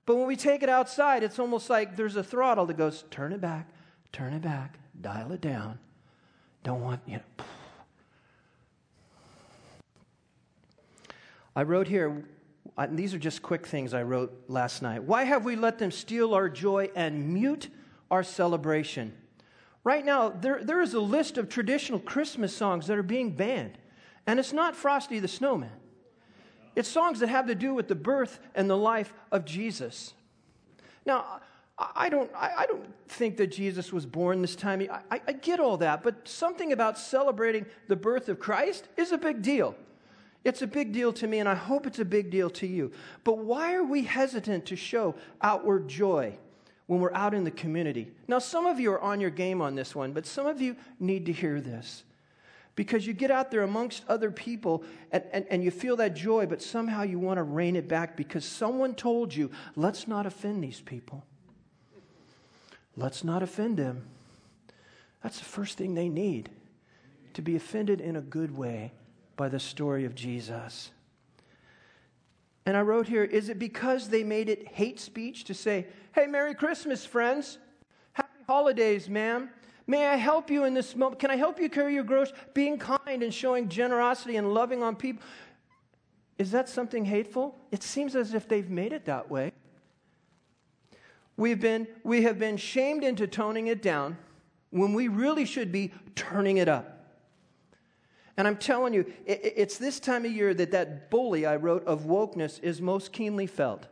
But 0.06 0.18
when 0.18 0.28
we 0.28 0.36
take 0.36 0.62
it 0.62 0.70
outside, 0.70 1.24
it's 1.24 1.39
almost 1.39 1.70
like 1.70 1.95
there's 1.95 2.16
a 2.16 2.24
throttle 2.24 2.66
that 2.68 2.78
goes, 2.78 3.06
Turn 3.10 3.34
it 3.34 3.41
back, 3.41 3.70
turn 4.12 4.34
it 4.34 4.41
back, 4.41 4.78
dial 5.01 5.32
it 5.32 5.41
down. 5.41 5.80
Don't 6.64 6.82
want, 6.82 7.01
you 7.06 7.18
know. 7.18 7.45
I 11.56 11.64
wrote 11.64 11.88
here, 11.88 12.26
these 12.89 13.14
are 13.14 13.20
just 13.20 13.41
quick 13.41 13.66
things 13.66 13.93
I 13.93 14.03
wrote 14.03 14.43
last 14.47 14.82
night. 14.82 15.03
Why 15.03 15.24
have 15.24 15.45
we 15.45 15.56
let 15.56 15.80
them 15.80 15.91
steal 15.91 16.34
our 16.34 16.49
joy 16.49 16.89
and 16.95 17.34
mute 17.34 17.70
our 18.12 18.24
celebration? 18.24 19.14
Right 19.84 20.03
now, 20.03 20.30
there, 20.30 20.64
there 20.64 20.82
is 20.82 20.93
a 20.93 20.99
list 20.99 21.38
of 21.38 21.47
traditional 21.47 21.99
Christmas 21.99 22.56
songs 22.56 22.88
that 22.88 22.97
are 22.97 23.03
being 23.03 23.32
banned. 23.32 23.78
And 24.28 24.39
it's 24.39 24.51
not 24.51 24.76
Frosty 24.76 25.20
the 25.20 25.28
Snowman, 25.28 25.72
it's 26.76 26.90
songs 26.90 27.20
that 27.20 27.30
have 27.30 27.48
to 27.48 27.56
do 27.56 27.74
with 27.74 27.88
the 27.88 27.96
birth 27.96 28.40
and 28.54 28.70
the 28.70 28.78
life 28.78 29.14
of 29.32 29.46
Jesus. 29.46 30.14
Now, 31.06 31.42
I 31.78 32.08
don't, 32.08 32.32
I 32.34 32.66
don't 32.68 32.86
think 33.10 33.36
that 33.38 33.48
Jesus 33.48 33.92
was 33.92 34.06
born 34.06 34.42
this 34.42 34.56
time. 34.56 34.88
I, 35.12 35.22
I 35.28 35.34
get 35.34 35.60
all 35.60 35.78
that, 35.78 36.04
but 36.04 36.28
something 36.28 36.72
about 36.72 36.98
celebrating 36.98 37.66
the 37.90 37.98
birth 37.98 38.30
of 38.30 38.40
Christ 38.40 38.88
is 38.96 39.12
a 39.12 39.18
big 39.18 39.42
deal. 39.42 39.76
It's 40.46 40.62
a 40.62 40.68
big 40.68 40.94
deal 40.94 41.12
to 41.14 41.28
me, 41.28 41.40
and 41.40 41.50
I 41.50 41.56
hope 41.56 41.86
it's 41.86 42.00
a 42.00 42.06
big 42.06 42.30
deal 42.30 42.50
to 42.52 42.68
you. 42.68 42.92
But 43.24 43.40
why 43.40 43.74
are 43.74 43.84
we 43.84 44.04
hesitant 44.04 44.66
to 44.68 44.76
show 44.76 45.16
outward 45.42 45.90
joy 45.90 46.38
when 46.88 47.02
we're 47.02 47.14
out 47.14 47.34
in 47.34 47.44
the 47.44 47.52
community? 47.52 48.12
Now, 48.28 48.40
some 48.40 48.66
of 48.66 48.80
you 48.80 48.92
are 48.94 49.02
on 49.02 49.20
your 49.20 49.32
game 49.32 49.62
on 49.62 49.76
this 49.76 49.96
one, 49.96 50.14
but 50.14 50.26
some 50.26 50.46
of 50.46 50.62
you 50.62 50.78
need 51.00 51.26
to 51.26 51.34
hear 51.34 51.60
this. 51.60 52.04
Because 52.76 53.08
you 53.08 53.14
get 53.14 53.32
out 53.32 53.52
there 53.52 53.64
amongst 53.64 54.04
other 54.10 54.32
people 54.32 54.84
and, 55.12 55.24
and, 55.32 55.46
and 55.50 55.64
you 55.64 55.72
feel 55.72 55.96
that 55.98 56.14
joy, 56.14 56.46
but 56.46 56.62
somehow 56.62 57.04
you 57.04 57.20
want 57.20 57.38
to 57.38 57.44
rein 57.44 57.76
it 57.76 57.88
back 57.88 58.18
because 58.18 58.44
someone 58.44 58.96
told 58.96 59.34
you, 59.34 59.50
let's 59.76 60.08
not 60.08 60.26
offend 60.26 60.64
these 60.64 60.82
people. 60.82 61.24
Let's 62.98 63.24
not 63.24 63.42
offend 63.44 63.78
them. 63.78 64.06
That's 65.24 65.40
the 65.40 65.46
first 65.46 65.78
thing 65.78 65.96
they 65.96 66.10
need 66.10 66.50
to 67.34 67.42
be 67.42 67.56
offended 67.56 68.02
in 68.02 68.16
a 68.16 68.22
good 68.22 68.56
way 68.56 68.92
by 69.38 69.50
the 69.50 69.60
story 69.60 70.06
of 70.06 70.16
Jesus. 70.16 70.92
And 72.66 72.76
I 72.76 72.82
wrote 72.82 73.08
here, 73.08 73.24
is 73.24 73.50
it 73.50 73.60
because 73.60 74.10
they 74.10 74.24
made 74.24 74.50
it 74.50 74.68
hate 74.68 75.00
speech 75.00 75.44
to 75.46 75.54
say, 75.54 75.88
hey, 76.14 76.26
Merry 76.26 76.56
Christmas, 76.56 77.06
friends? 77.06 77.58
Happy 78.14 78.44
holidays, 78.48 79.10
ma'am. 79.10 79.50
May 79.88 80.08
I 80.08 80.16
help 80.16 80.50
you 80.50 80.64
in 80.64 80.74
this 80.74 80.96
moment? 80.96 81.20
Can 81.20 81.30
I 81.30 81.36
help 81.36 81.60
you 81.60 81.70
carry 81.70 81.94
your 81.94 82.04
groceries? 82.04 82.38
Being 82.54 82.78
kind 82.78 83.22
and 83.22 83.34
showing 83.34 83.70
generosity 83.70 84.36
and 84.38 84.54
loving 84.54 84.82
on 84.82 84.96
people. 84.96 85.24
Is 86.38 86.52
that 86.52 86.68
something 86.68 87.06
hateful? 87.06 87.56
It 87.72 87.84
seems 87.84 88.16
as 88.16 88.34
if 88.34 88.48
they've 88.48 88.70
made 88.70 88.94
it 88.94 89.06
that 89.06 89.30
way. 89.30 89.54
We've 91.38 91.60
been, 91.60 91.88
we 92.04 92.24
have 92.24 92.40
been 92.40 92.58
shamed 92.58 93.04
into 93.04 93.28
toning 93.28 93.68
it 93.68 93.82
down 93.82 94.18
when 94.72 94.94
we 94.94 95.08
really 95.08 95.46
should 95.46 95.72
be 95.72 95.94
turning 96.16 96.58
it 96.58 96.68
up. 96.68 96.92
And 98.38 98.48
I'm 98.48 98.58
telling 98.58 98.94
you, 98.94 99.14
it's 99.26 99.78
this 99.78 100.00
time 100.00 100.26
of 100.26 100.32
year 100.32 100.54
that 100.54 100.72
that 100.72 101.10
bully 101.10 101.46
I 101.46 101.56
wrote 101.56 101.86
of 101.86 102.02
wokeness 102.02 102.62
is 102.62 102.82
most 102.82 103.14
keenly 103.14 103.48
felt. 103.48 103.88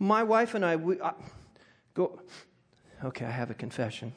My 0.00 0.22
wife 0.22 0.54
and 0.54 0.64
I, 0.64 0.76
we 0.76 0.98
uh, 0.98 1.12
go. 1.94 2.20
Okay, 3.04 3.24
I 3.24 3.30
have 3.30 3.50
a 3.50 3.54
confession. 3.54 4.12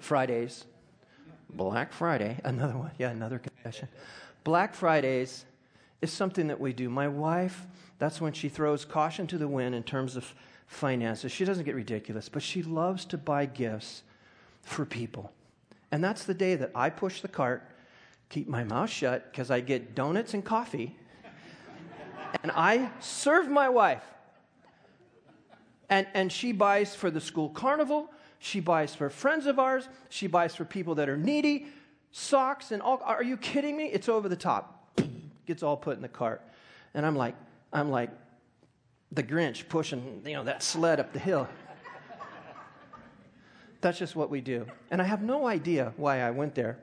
Fridays, 0.00 0.64
Black 1.50 1.92
Friday, 1.92 2.38
another 2.44 2.76
one, 2.76 2.90
yeah, 2.98 3.10
another 3.10 3.38
confession. 3.38 3.88
Black 4.44 4.74
Fridays 4.74 5.44
is 6.00 6.12
something 6.12 6.46
that 6.48 6.60
we 6.60 6.72
do. 6.72 6.88
My 6.88 7.08
wife, 7.08 7.66
that's 7.98 8.20
when 8.20 8.32
she 8.32 8.48
throws 8.48 8.84
caution 8.84 9.26
to 9.26 9.38
the 9.38 9.48
wind 9.48 9.74
in 9.74 9.82
terms 9.82 10.16
of 10.16 10.34
finances. 10.66 11.32
She 11.32 11.44
doesn't 11.44 11.64
get 11.64 11.74
ridiculous, 11.74 12.28
but 12.28 12.42
she 12.42 12.62
loves 12.62 13.04
to 13.06 13.18
buy 13.18 13.46
gifts 13.46 14.02
for 14.62 14.84
people. 14.84 15.32
And 15.90 16.04
that's 16.04 16.24
the 16.24 16.34
day 16.34 16.54
that 16.54 16.70
I 16.74 16.90
push 16.90 17.20
the 17.20 17.28
cart, 17.28 17.62
keep 18.28 18.48
my 18.48 18.62
mouth 18.62 18.90
shut 18.90 19.32
because 19.32 19.50
I 19.50 19.60
get 19.60 19.94
donuts 19.94 20.34
and 20.34 20.44
coffee, 20.44 20.96
and 22.42 22.52
I 22.52 22.90
serve 23.00 23.48
my 23.48 23.68
wife. 23.68 24.04
And, 25.90 26.06
and 26.14 26.30
she 26.30 26.52
buys 26.52 26.94
for 26.94 27.10
the 27.10 27.20
school 27.20 27.48
carnival, 27.48 28.10
she 28.38 28.60
buys 28.60 28.94
for 28.94 29.10
friends 29.10 29.46
of 29.46 29.58
ours, 29.58 29.88
she 30.10 30.26
buys 30.26 30.54
for 30.54 30.64
people 30.64 30.94
that 30.96 31.08
are 31.08 31.16
needy, 31.16 31.66
socks 32.12 32.72
and 32.72 32.82
all. 32.82 33.00
Are 33.04 33.22
you 33.22 33.36
kidding 33.36 33.76
me? 33.76 33.86
It's 33.86 34.08
over 34.08 34.28
the 34.28 34.36
top. 34.36 34.98
Gets 35.46 35.62
all 35.62 35.76
put 35.76 35.96
in 35.96 36.02
the 36.02 36.08
cart. 36.08 36.42
And 36.94 37.04
I'm 37.06 37.16
like, 37.16 37.34
I'm 37.72 37.90
like 37.90 38.10
the 39.12 39.22
Grinch 39.22 39.68
pushing, 39.68 40.22
you 40.26 40.34
know, 40.34 40.44
that 40.44 40.62
sled 40.62 41.00
up 41.00 41.12
the 41.12 41.18
hill. 41.18 41.48
That's 43.80 43.98
just 43.98 44.16
what 44.16 44.28
we 44.28 44.40
do. 44.40 44.66
And 44.90 45.00
I 45.00 45.04
have 45.04 45.22
no 45.22 45.46
idea 45.46 45.92
why 45.96 46.20
I 46.20 46.30
went 46.30 46.54
there. 46.54 46.78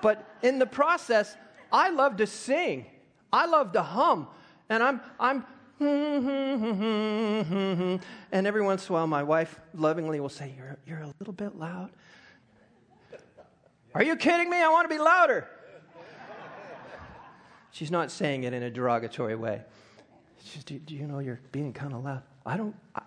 But 0.00 0.28
in 0.42 0.58
the 0.58 0.66
process, 0.66 1.36
I 1.72 1.90
love 1.90 2.16
to 2.16 2.26
sing. 2.26 2.86
I 3.32 3.46
love 3.46 3.72
to 3.72 3.82
hum. 3.82 4.26
And 4.68 4.82
I'm, 4.82 5.00
I'm, 5.20 5.46
and 5.80 8.00
every 8.32 8.62
once 8.62 8.88
in 8.88 8.92
a 8.92 8.94
while, 8.94 9.06
my 9.06 9.22
wife 9.22 9.60
lovingly 9.74 10.20
will 10.20 10.28
say, 10.28 10.52
You're, 10.56 10.78
you're 10.86 11.00
a 11.00 11.12
little 11.18 11.34
bit 11.34 11.56
loud. 11.56 11.90
Are 13.94 14.02
you 14.02 14.16
kidding 14.16 14.48
me? 14.48 14.56
I 14.56 14.68
want 14.68 14.88
to 14.88 14.94
be 14.94 15.00
louder. 15.00 15.48
She's 17.72 17.90
not 17.90 18.10
saying 18.10 18.44
it 18.44 18.52
in 18.52 18.62
a 18.62 18.70
derogatory 18.70 19.34
way. 19.34 19.62
She's, 20.44 20.64
do, 20.64 20.78
do 20.78 20.94
you 20.94 21.06
know 21.06 21.20
you're 21.20 21.40
being 21.52 21.72
kind 21.72 21.94
of 21.94 22.04
loud? 22.04 22.22
I 22.44 22.56
don't, 22.56 22.74
I, 22.94 23.02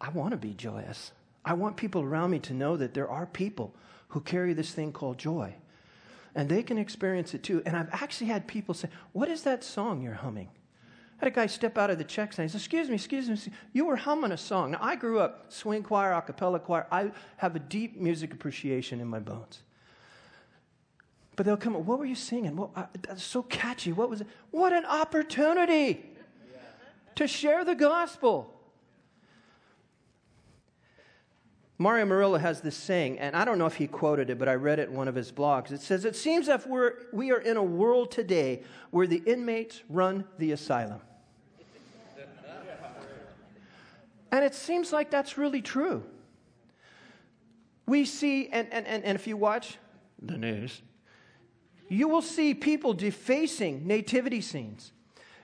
I 0.00 0.10
want 0.10 0.30
to 0.30 0.36
be 0.36 0.54
joyous. 0.54 1.12
I 1.44 1.54
want 1.54 1.76
people 1.76 2.02
around 2.02 2.30
me 2.30 2.38
to 2.40 2.54
know 2.54 2.76
that 2.76 2.94
there 2.94 3.08
are 3.08 3.26
people 3.26 3.74
who 4.08 4.20
carry 4.20 4.52
this 4.52 4.72
thing 4.72 4.92
called 4.92 5.18
joy. 5.18 5.54
And 6.34 6.48
they 6.48 6.62
can 6.62 6.78
experience 6.78 7.34
it 7.34 7.42
too. 7.42 7.62
And 7.66 7.76
I've 7.76 7.88
actually 7.90 8.28
had 8.28 8.46
people 8.46 8.74
say, 8.74 8.88
What 9.12 9.28
is 9.28 9.42
that 9.42 9.64
song 9.64 10.02
you're 10.02 10.14
humming? 10.14 10.48
I 11.20 11.26
had 11.26 11.32
a 11.34 11.36
guy 11.36 11.46
step 11.48 11.76
out 11.76 11.90
of 11.90 11.98
the 11.98 12.04
check 12.04 12.38
and 12.38 12.48
he 12.48 12.48
said, 12.48 12.60
Excuse 12.62 12.88
me, 12.88 12.94
excuse 12.94 13.28
me, 13.28 13.52
you 13.74 13.84
were 13.84 13.96
humming 13.96 14.32
a 14.32 14.38
song. 14.38 14.70
Now, 14.70 14.78
I 14.80 14.96
grew 14.96 15.20
up 15.20 15.52
swing 15.52 15.82
choir, 15.82 16.12
a 16.12 16.22
cappella 16.22 16.58
choir. 16.58 16.86
I 16.90 17.10
have 17.36 17.54
a 17.54 17.58
deep 17.58 18.00
music 18.00 18.32
appreciation 18.32 19.02
in 19.02 19.06
my 19.06 19.18
bones. 19.18 19.60
But 21.36 21.44
they'll 21.44 21.58
come, 21.58 21.74
What 21.74 21.98
were 21.98 22.06
you 22.06 22.14
singing? 22.14 22.56
Well, 22.56 22.72
uh, 22.74 22.86
that's 23.02 23.22
so 23.22 23.42
catchy. 23.42 23.92
What 23.92 24.08
was 24.08 24.22
it? 24.22 24.28
What 24.50 24.72
an 24.72 24.86
opportunity 24.86 26.06
to 27.16 27.28
share 27.28 27.66
the 27.66 27.74
gospel. 27.74 28.54
Mario 31.76 32.06
Murillo 32.06 32.38
has 32.38 32.62
this 32.62 32.76
saying, 32.76 33.18
and 33.18 33.36
I 33.36 33.44
don't 33.44 33.58
know 33.58 33.66
if 33.66 33.76
he 33.76 33.86
quoted 33.86 34.30
it, 34.30 34.38
but 34.38 34.48
I 34.48 34.54
read 34.54 34.78
it 34.78 34.88
in 34.88 34.94
one 34.94 35.08
of 35.08 35.14
his 35.14 35.30
blogs. 35.30 35.70
It 35.70 35.82
says, 35.82 36.06
It 36.06 36.16
seems 36.16 36.48
if 36.48 36.66
we're, 36.66 36.94
we 37.12 37.30
are 37.30 37.40
in 37.40 37.58
a 37.58 37.62
world 37.62 38.10
today 38.10 38.62
where 38.90 39.06
the 39.06 39.22
inmates 39.26 39.82
run 39.90 40.24
the 40.38 40.52
asylum. 40.52 41.00
And 44.32 44.44
it 44.44 44.54
seems 44.54 44.92
like 44.92 45.10
that's 45.10 45.36
really 45.36 45.62
true. 45.62 46.04
We 47.86 48.04
see, 48.04 48.48
and, 48.48 48.68
and, 48.72 48.86
and, 48.86 49.04
and 49.04 49.16
if 49.16 49.26
you 49.26 49.36
watch 49.36 49.78
the 50.22 50.38
news, 50.38 50.82
you 51.88 52.08
will 52.08 52.22
see 52.22 52.54
people 52.54 52.92
defacing 52.92 53.86
nativity 53.86 54.40
scenes 54.40 54.92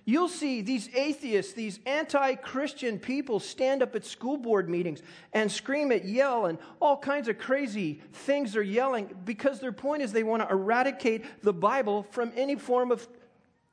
You'll 0.09 0.29
see 0.29 0.63
these 0.63 0.89
atheists, 0.95 1.53
these 1.53 1.81
anti 1.85 2.37
Christian 2.37 3.01
people 3.01 3.41
stand 3.41 3.83
up 3.83 3.97
at 3.97 4.05
school 4.05 4.37
board 4.37 4.71
meetings 4.71 5.03
and 5.33 5.51
scream 5.51 5.91
at 5.91 6.05
yell 6.05 6.47
and 6.47 6.59
all 6.81 6.97
kinds 6.97 7.27
of 7.27 7.39
crazy 7.39 8.01
things 8.13 8.53
they're 8.53 8.63
yelling 8.63 9.13
because 9.25 9.59
their 9.59 9.73
point 9.73 10.03
is 10.03 10.13
they 10.13 10.23
want 10.23 10.43
to 10.43 10.49
eradicate 10.49 11.25
the 11.43 11.53
Bible 11.53 12.05
from 12.13 12.33
any 12.37 12.55
form 12.55 12.93
of 12.93 13.07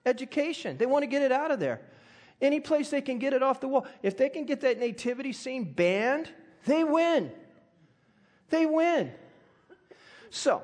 education. 0.08 0.76
They 0.76 0.88
want 0.88 1.04
to 1.04 1.08
get 1.08 1.22
it 1.22 1.32
out 1.32 1.52
of 1.52 1.60
there. 1.60 1.82
Any 2.42 2.60
place 2.60 2.90
they 2.90 3.02
can 3.02 3.20
get 3.20 3.34
it 3.34 3.42
off 3.42 3.62
the 3.62 3.68
wall. 3.68 3.88
If 4.02 4.18
they 4.18 4.30
can 4.30 4.46
get 4.46 4.62
that 4.62 4.80
nativity 4.80 5.34
scene 5.34 5.64
banned, 5.64 6.30
they 6.66 6.84
win. 6.84 7.32
They 8.50 8.66
win. 8.66 9.12
So, 10.30 10.64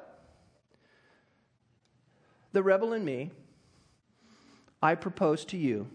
the 2.52 2.64
rebel 2.64 2.94
in 2.94 3.06
me 3.06 3.32
I 4.82 4.96
propose 4.96 5.44
to 5.46 5.58
you 5.58 5.88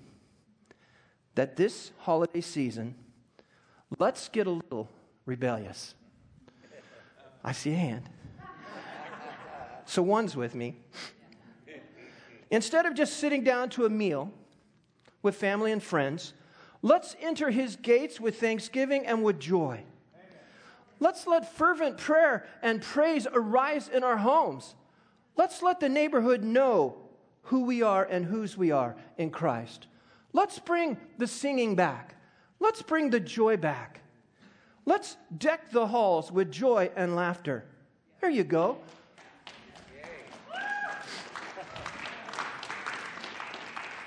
that 1.35 1.57
this 1.57 1.91
holiday 1.99 2.41
season, 2.41 2.95
let's 3.99 4.29
get 4.29 4.47
a 4.47 4.51
little 4.51 4.89
rebellious. 5.27 5.95
I 7.43 7.53
see 7.53 7.73
a 7.73 7.77
hand. 7.77 8.09
So 9.87 10.03
one's 10.03 10.37
with 10.37 10.55
me. 10.55 10.77
Instead 12.51 12.87
of 12.87 12.95
just 12.95 13.19
sitting 13.19 13.43
down 13.43 13.69
to 13.71 13.85
a 13.85 13.91
meal 13.91 14.31
with 15.25 15.35
family 15.35 15.73
and 15.73 15.83
friends, 15.83 16.35
Let's 16.85 17.17
enter 17.19 17.51
his 17.51 17.77
gates 17.77 18.21
with 18.21 18.39
thanksgiving 18.39 19.07
and 19.07 19.25
with 19.25 19.41
joy. 19.41 19.85
Let's 21.01 21.27
let 21.27 21.57
fervent 21.57 21.97
prayer 21.97 22.47
and 22.61 22.83
praise 22.83 23.27
arise 23.33 23.89
in 23.89 24.05
our 24.05 24.19
homes. 24.19 24.75
Let's 25.35 25.63
let 25.63 25.81
the 25.81 25.89
neighborhood 25.89 26.45
know 26.45 26.97
who 27.45 27.65
we 27.65 27.81
are 27.81 28.05
and 28.05 28.27
whose 28.27 28.59
we 28.59 28.71
are 28.71 28.97
in 29.17 29.31
Christ. 29.31 29.87
Let's 30.35 30.59
bring 30.59 30.99
the 31.17 31.27
singing 31.27 31.75
back. 31.75 32.17
Let's 32.61 32.83
bring 32.83 33.09
the 33.09 33.19
joy 33.19 33.57
back. 33.57 34.03
Let's 34.85 35.17
deck 35.39 35.71
the 35.71 35.87
halls 35.87 36.31
with 36.31 36.53
joy 36.53 36.91
and 36.97 37.17
laughter. 37.17 37.65
There 38.21 38.29
you 38.29 38.45
go. 38.45 38.77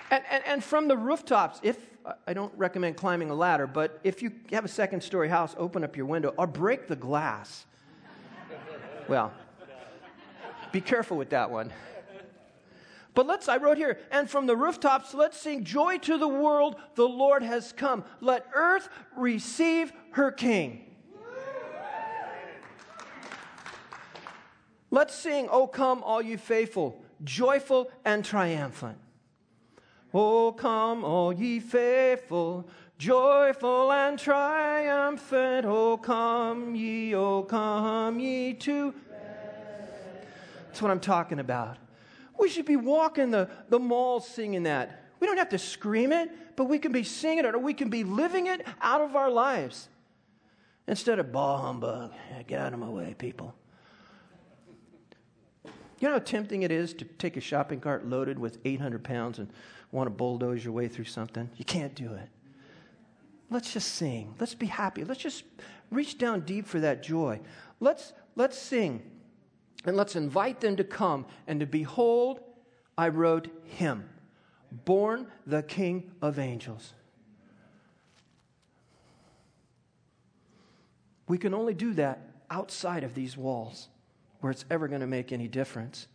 And, 0.10 0.24
and, 0.30 0.44
and 0.46 0.64
from 0.64 0.88
the 0.88 0.98
rooftops, 0.98 1.60
if 1.64 1.78
I 2.26 2.34
don't 2.34 2.54
recommend 2.56 2.96
climbing 2.96 3.30
a 3.30 3.36
ladder, 3.36 3.68
but 3.68 4.00
if 4.04 4.22
you 4.22 4.32
have 4.52 4.64
a 4.64 4.70
second 4.70 5.02
story 5.02 5.28
house, 5.28 5.56
open 5.58 5.84
up 5.84 5.98
your 5.98 6.06
window 6.06 6.34
or 6.38 6.48
break 6.48 6.88
the 6.88 6.96
glass. 6.96 7.66
well, 9.10 9.34
be 10.72 10.80
careful 10.80 11.18
with 11.18 11.30
that 11.32 11.52
one. 11.52 11.74
But 13.14 13.26
let's, 13.26 13.50
I 13.50 13.58
wrote 13.58 13.78
here, 13.78 13.98
and 14.12 14.30
from 14.30 14.46
the 14.46 14.56
rooftops, 14.56 15.14
let's 15.16 15.38
sing 15.38 15.64
joy 15.64 15.98
to 16.00 16.20
the 16.20 16.28
world, 16.28 16.76
the 16.96 17.08
Lord 17.08 17.42
has 17.42 17.74
come. 17.74 18.06
Let 18.22 18.46
earth 18.54 18.90
receive 19.16 19.92
her 20.12 20.32
King. 20.32 20.84
Let's 24.92 25.16
sing, 25.16 25.50
O 25.52 25.68
come, 25.68 26.04
all 26.04 26.22
you 26.22 26.38
faithful, 26.38 27.04
joyful 27.24 27.92
and 28.06 28.24
triumphant. 28.24 29.00
O 30.20 30.52
come, 30.52 31.04
all 31.04 31.32
ye 31.32 31.60
faithful, 31.60 32.68
joyful 32.98 33.92
and 33.92 34.18
triumphant. 34.18 35.64
O 35.68 35.96
come 35.96 36.74
ye, 36.74 37.14
O 37.14 37.44
come 37.44 38.20
ye 38.20 38.56
to. 38.56 38.96
That's 40.66 40.82
what 40.82 40.90
I'm 40.90 41.00
talking 41.00 41.38
about. 41.38 41.78
We 42.40 42.50
should 42.50 42.66
be 42.66 42.78
walking 42.78 43.30
the, 43.30 43.48
the 43.70 43.78
malls 43.78 44.28
singing 44.28 44.64
that. 44.64 45.04
We 45.20 45.28
don't 45.28 45.38
have 45.38 45.50
to 45.50 45.60
scream 45.60 46.12
it, 46.12 46.56
but 46.56 46.66
we 46.66 46.80
can 46.80 46.92
be 46.92 47.04
singing 47.04 47.46
it 47.46 47.54
or 47.54 47.60
we 47.60 47.76
can 47.76 47.92
be 47.92 48.04
living 48.04 48.48
it 48.48 48.66
out 48.82 49.02
of 49.02 49.16
our 49.16 49.30
lives. 49.30 49.88
Instead 50.88 51.20
of 51.20 51.32
ball 51.32 51.60
humbug. 51.60 52.12
Get 52.48 52.60
out 52.60 52.74
of 52.74 52.80
my 52.80 52.90
way, 52.90 53.14
people. 53.16 53.54
You 56.00 56.08
know 56.08 56.14
how 56.14 56.20
tempting 56.20 56.64
it 56.64 56.72
is 56.72 56.94
to 56.96 57.06
take 57.06 57.38
a 57.38 57.42
shopping 57.42 57.80
cart 57.80 58.06
loaded 58.08 58.40
with 58.40 58.58
800 58.66 59.04
pounds 59.04 59.38
and 59.38 59.50
want 59.92 60.08
to 60.08 60.12
bulldoze 60.12 60.64
your 60.64 60.74
way 60.74 60.88
through 60.88 61.06
something? 61.06 61.50
You 61.58 61.66
can't 61.66 61.96
do 61.96 62.14
it. 62.14 62.30
Let's 63.50 63.74
just 63.74 63.96
sing. 63.96 64.36
Let's 64.40 64.56
be 64.56 64.66
happy. 64.66 65.04
Let's 65.04 65.22
just 65.22 65.44
reach 65.92 66.18
down 66.18 66.42
deep 66.42 66.68
for 66.68 66.80
that 66.82 67.02
joy. 67.02 67.40
Let's, 67.80 68.14
let's 68.36 68.58
sing. 68.58 69.02
And 69.86 69.96
let's 69.96 70.16
invite 70.16 70.60
them 70.60 70.76
to 70.76 70.84
come 70.84 71.26
and 71.48 71.60
to 71.62 71.66
behold, 71.66 72.42
I 72.98 73.10
wrote 73.10 73.48
him, 73.66 74.10
born 74.86 75.28
the 75.46 75.64
King 75.64 76.12
of 76.22 76.40
angels. 76.40 76.94
We 81.28 81.38
can 81.38 81.54
only 81.54 81.74
do 81.74 81.94
that 81.94 82.22
outside 82.50 83.04
of 83.04 83.14
these 83.14 83.38
walls 83.38 83.90
where 84.40 84.52
it's 84.52 84.66
ever 84.70 84.88
going 84.88 85.02
to 85.02 85.08
make 85.08 85.32
any 85.32 85.48
difference. 85.48 86.08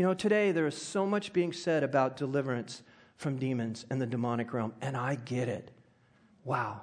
You 0.00 0.06
know, 0.06 0.14
today 0.14 0.50
there 0.50 0.66
is 0.66 0.80
so 0.80 1.04
much 1.04 1.34
being 1.34 1.52
said 1.52 1.82
about 1.82 2.16
deliverance 2.16 2.82
from 3.18 3.36
demons 3.36 3.84
and 3.90 4.00
the 4.00 4.06
demonic 4.06 4.54
realm, 4.54 4.72
and 4.80 4.96
I 4.96 5.16
get 5.16 5.46
it. 5.46 5.70
Wow. 6.42 6.80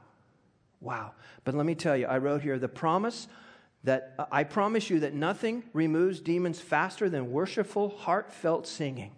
Wow. 0.81 1.13
But 1.43 1.55
let 1.55 1.65
me 1.65 1.73
tell 1.73 1.97
you, 1.97 2.05
I 2.05 2.19
wrote 2.19 2.43
here 2.43 2.59
the 2.59 2.67
promise 2.67 3.27
that 3.83 4.13
uh, 4.19 4.25
I 4.31 4.43
promise 4.43 4.91
you 4.91 4.99
that 4.99 5.15
nothing 5.15 5.63
removes 5.73 6.19
demons 6.19 6.59
faster 6.59 7.09
than 7.09 7.31
worshipful, 7.31 7.89
heartfelt 7.89 8.67
singing. 8.67 9.15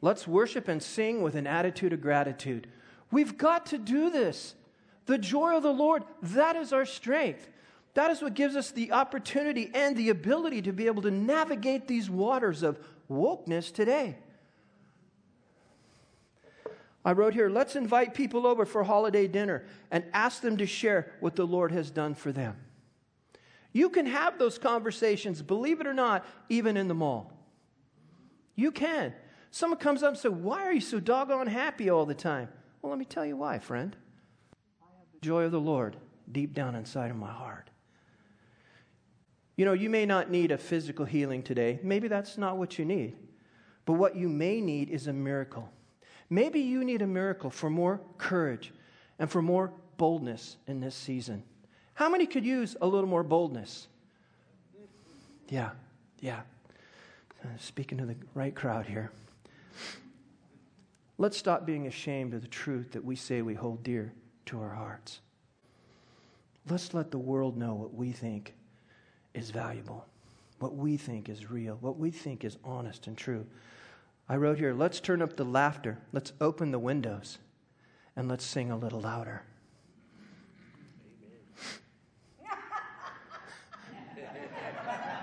Let's 0.00 0.26
worship 0.26 0.66
and 0.66 0.82
sing 0.82 1.20
with 1.20 1.34
an 1.34 1.46
attitude 1.46 1.92
of 1.92 2.00
gratitude. 2.00 2.68
We've 3.10 3.36
got 3.36 3.66
to 3.66 3.76
do 3.76 4.08
this. 4.08 4.54
The 5.04 5.18
joy 5.18 5.58
of 5.58 5.62
the 5.62 5.74
Lord, 5.74 6.04
that 6.22 6.56
is 6.56 6.72
our 6.72 6.86
strength. 6.86 7.50
That 7.94 8.10
is 8.10 8.20
what 8.20 8.34
gives 8.34 8.56
us 8.56 8.72
the 8.72 8.92
opportunity 8.92 9.70
and 9.72 9.96
the 9.96 10.10
ability 10.10 10.62
to 10.62 10.72
be 10.72 10.86
able 10.86 11.02
to 11.02 11.10
navigate 11.10 11.86
these 11.86 12.10
waters 12.10 12.62
of 12.62 12.78
wokeness 13.10 13.72
today. 13.72 14.18
I 17.04 17.12
wrote 17.12 17.34
here, 17.34 17.50
let's 17.50 17.76
invite 17.76 18.14
people 18.14 18.46
over 18.46 18.64
for 18.64 18.82
holiday 18.82 19.26
dinner 19.28 19.64
and 19.90 20.04
ask 20.12 20.40
them 20.40 20.56
to 20.56 20.66
share 20.66 21.12
what 21.20 21.36
the 21.36 21.46
Lord 21.46 21.70
has 21.70 21.90
done 21.90 22.14
for 22.14 22.32
them. 22.32 22.56
You 23.72 23.90
can 23.90 24.06
have 24.06 24.38
those 24.38 24.56
conversations, 24.56 25.42
believe 25.42 25.80
it 25.80 25.86
or 25.86 25.94
not, 25.94 26.24
even 26.48 26.76
in 26.76 26.88
the 26.88 26.94
mall. 26.94 27.32
You 28.56 28.70
can. 28.70 29.12
Someone 29.50 29.78
comes 29.78 30.02
up 30.02 30.10
and 30.10 30.18
says, 30.18 30.32
Why 30.32 30.62
are 30.62 30.72
you 30.72 30.80
so 30.80 30.98
doggone 30.98 31.48
happy 31.48 31.90
all 31.90 32.06
the 32.06 32.14
time? 32.14 32.48
Well, 32.80 32.90
let 32.90 32.98
me 32.98 33.04
tell 33.04 33.26
you 33.26 33.36
why, 33.36 33.58
friend. 33.58 33.94
I 34.80 34.86
have 34.98 35.06
the 35.12 35.26
joy 35.26 35.42
of 35.44 35.52
the 35.52 35.60
Lord 35.60 35.96
deep 36.30 36.54
down 36.54 36.74
inside 36.74 37.10
of 37.10 37.16
my 37.16 37.30
heart. 37.30 37.70
You 39.56 39.64
know, 39.64 39.72
you 39.72 39.88
may 39.88 40.04
not 40.04 40.30
need 40.30 40.50
a 40.50 40.58
physical 40.58 41.04
healing 41.04 41.42
today. 41.42 41.78
Maybe 41.82 42.08
that's 42.08 42.36
not 42.36 42.56
what 42.56 42.78
you 42.78 42.84
need. 42.84 43.14
But 43.84 43.94
what 43.94 44.16
you 44.16 44.28
may 44.28 44.60
need 44.60 44.90
is 44.90 45.06
a 45.06 45.12
miracle. 45.12 45.70
Maybe 46.28 46.60
you 46.60 46.84
need 46.84 47.02
a 47.02 47.06
miracle 47.06 47.50
for 47.50 47.70
more 47.70 48.00
courage 48.18 48.72
and 49.18 49.30
for 49.30 49.42
more 49.42 49.72
boldness 49.96 50.56
in 50.66 50.80
this 50.80 50.94
season. 50.94 51.44
How 51.94 52.08
many 52.08 52.26
could 52.26 52.44
use 52.44 52.76
a 52.80 52.86
little 52.86 53.08
more 53.08 53.22
boldness? 53.22 53.86
Yeah, 55.48 55.70
yeah. 56.20 56.40
Speaking 57.58 57.98
to 57.98 58.06
the 58.06 58.16
right 58.34 58.54
crowd 58.54 58.86
here. 58.86 59.12
Let's 61.18 61.36
stop 61.36 61.64
being 61.64 61.86
ashamed 61.86 62.34
of 62.34 62.42
the 62.42 62.48
truth 62.48 62.92
that 62.92 63.04
we 63.04 63.14
say 63.14 63.42
we 63.42 63.54
hold 63.54 63.84
dear 63.84 64.12
to 64.46 64.60
our 64.60 64.70
hearts. 64.70 65.20
Let's 66.68 66.94
let 66.94 67.12
the 67.12 67.18
world 67.18 67.56
know 67.56 67.74
what 67.74 67.94
we 67.94 68.10
think 68.10 68.54
is 69.34 69.50
valuable, 69.50 70.06
what 70.60 70.74
we 70.74 70.96
think 70.96 71.28
is 71.28 71.50
real, 71.50 71.76
what 71.80 71.98
we 71.98 72.10
think 72.10 72.44
is 72.44 72.56
honest 72.64 73.06
and 73.06 73.18
true. 73.18 73.44
I 74.28 74.36
wrote 74.36 74.58
here, 74.58 74.72
let's 74.72 75.00
turn 75.00 75.20
up 75.20 75.36
the 75.36 75.44
laughter, 75.44 75.98
let's 76.12 76.32
open 76.40 76.70
the 76.70 76.78
windows, 76.78 77.38
and 78.16 78.28
let's 78.28 78.44
sing 78.44 78.70
a 78.70 78.76
little 78.76 79.00
louder. 79.00 79.42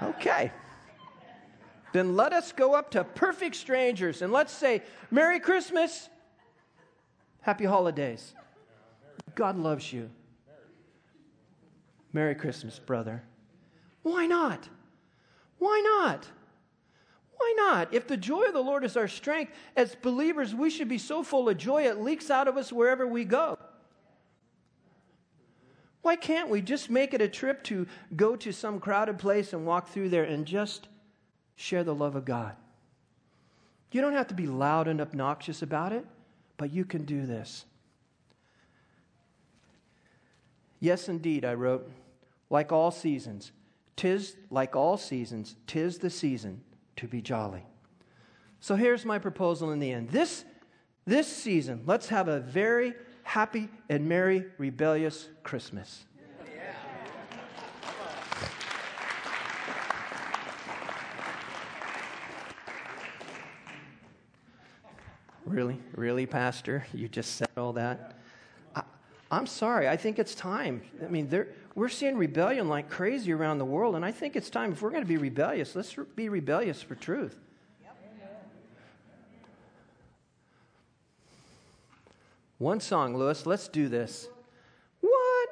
Okay. 0.04 0.52
Then 1.94 2.16
let 2.16 2.34
us 2.34 2.52
go 2.52 2.74
up 2.74 2.92
to 2.92 3.04
perfect 3.04 3.56
strangers 3.56 4.22
and 4.22 4.32
let's 4.32 4.54
say, 4.54 4.82
Merry 5.10 5.40
Christmas, 5.40 6.10
Happy 7.42 7.66
Holidays. 7.66 8.34
God 9.36 9.58
loves 9.58 9.92
you. 9.92 10.10
Merry 12.14 12.36
Christmas, 12.36 12.80
brother. 12.80 13.24
Why 14.04 14.26
not? 14.26 14.68
Why 15.60 15.82
not? 15.84 16.28
Why 17.38 17.54
not? 17.58 17.94
If 17.94 18.08
the 18.08 18.18
joy 18.18 18.44
of 18.44 18.54
the 18.54 18.62
Lord 18.62 18.84
is 18.84 18.98
our 18.98 19.08
strength, 19.08 19.52
as 19.76 19.96
believers, 19.96 20.54
we 20.54 20.70
should 20.70 20.90
be 20.90 20.98
so 20.98 21.24
full 21.24 21.50
of 21.50 21.58
joy 21.58 21.84
it 21.84 22.00
leaks 22.00 22.30
out 22.30 22.48
of 22.48 22.58
us 22.58 22.72
wherever 22.72 23.08
we 23.08 23.26
go. 23.26 23.58
Why 26.02 26.16
can't 26.16 26.50
we 26.50 26.62
just 26.62 26.90
make 26.90 27.14
it 27.14 27.22
a 27.22 27.28
trip 27.28 27.64
to 27.66 27.88
go 28.16 28.36
to 28.36 28.52
some 28.52 28.80
crowded 28.80 29.20
place 29.20 29.54
and 29.54 29.66
walk 29.66 29.90
through 29.90 30.10
there 30.10 30.24
and 30.24 30.46
just 30.46 30.88
share 31.56 31.84
the 31.84 31.96
love 31.96 32.16
of 32.16 32.26
God? 32.26 32.56
You 33.92 34.02
don't 34.02 34.14
have 34.14 34.28
to 34.28 34.34
be 34.34 34.48
loud 34.48 34.88
and 34.88 35.02
obnoxious 35.02 35.62
about 35.62 35.94
it, 35.94 36.06
but 36.58 36.72
you 36.72 36.86
can 36.86 37.06
do 37.06 37.26
this. 37.26 37.66
Yes, 40.80 41.08
indeed, 41.10 41.46
I 41.46 41.54
wrote, 41.54 41.90
like 42.50 42.72
all 42.72 42.90
seasons, 42.90 43.52
tis 44.02 44.36
like 44.50 44.76
all 44.76 44.98
seasons, 44.98 45.56
tis 45.68 46.00
the 46.00 46.10
season 46.10 46.60
to 46.96 47.08
be 47.08 47.22
jolly. 47.22 47.64
So 48.60 48.74
here's 48.74 49.06
my 49.06 49.20
proposal 49.20 49.72
in 49.74 49.78
the 49.78 49.92
end. 49.92 50.10
This, 50.10 50.44
this 51.06 51.28
season, 51.28 51.84
let's 51.86 52.10
have 52.10 52.28
a 52.28 52.40
very 52.40 52.96
happy 53.22 53.70
and 53.90 54.10
merry 54.10 54.46
rebellious 54.58 55.30
Christmas. 55.44 56.06
Really? 65.46 65.80
Really, 65.94 66.26
Pastor? 66.26 66.88
You 66.92 67.08
just 67.08 67.36
said 67.36 67.50
all 67.56 67.74
that? 67.74 68.18
I, 69.32 69.38
am 69.38 69.48
sorry. 69.48 69.88
I 69.88 69.98
think 69.98 70.20
it's 70.20 70.36
time. 70.36 70.82
I 71.04 71.08
mean, 71.08 71.46
we're 71.74 71.90
seeing 71.90 72.18
rebellion 72.18 72.68
like 72.68 72.90
crazy 72.90 73.32
around 73.32 73.58
the 73.58 73.66
world, 73.66 73.96
and 73.96 74.04
I 74.04 74.12
think 74.12 74.36
it's 74.36 74.50
time. 74.50 74.74
If 74.74 74.82
we're 74.82 74.92
going 74.92 75.04
to 75.04 75.08
be 75.08 75.18
rebellious, 75.18 75.76
let's 75.76 75.96
be 76.16 76.30
rebellious 76.30 76.84
for 76.84 76.96
truth. 76.96 77.38
One 82.58 82.80
song, 82.80 83.18
Lewis. 83.18 83.48
Let's 83.48 83.68
do 83.68 83.88
this. 83.88 84.28
What? 85.00 85.50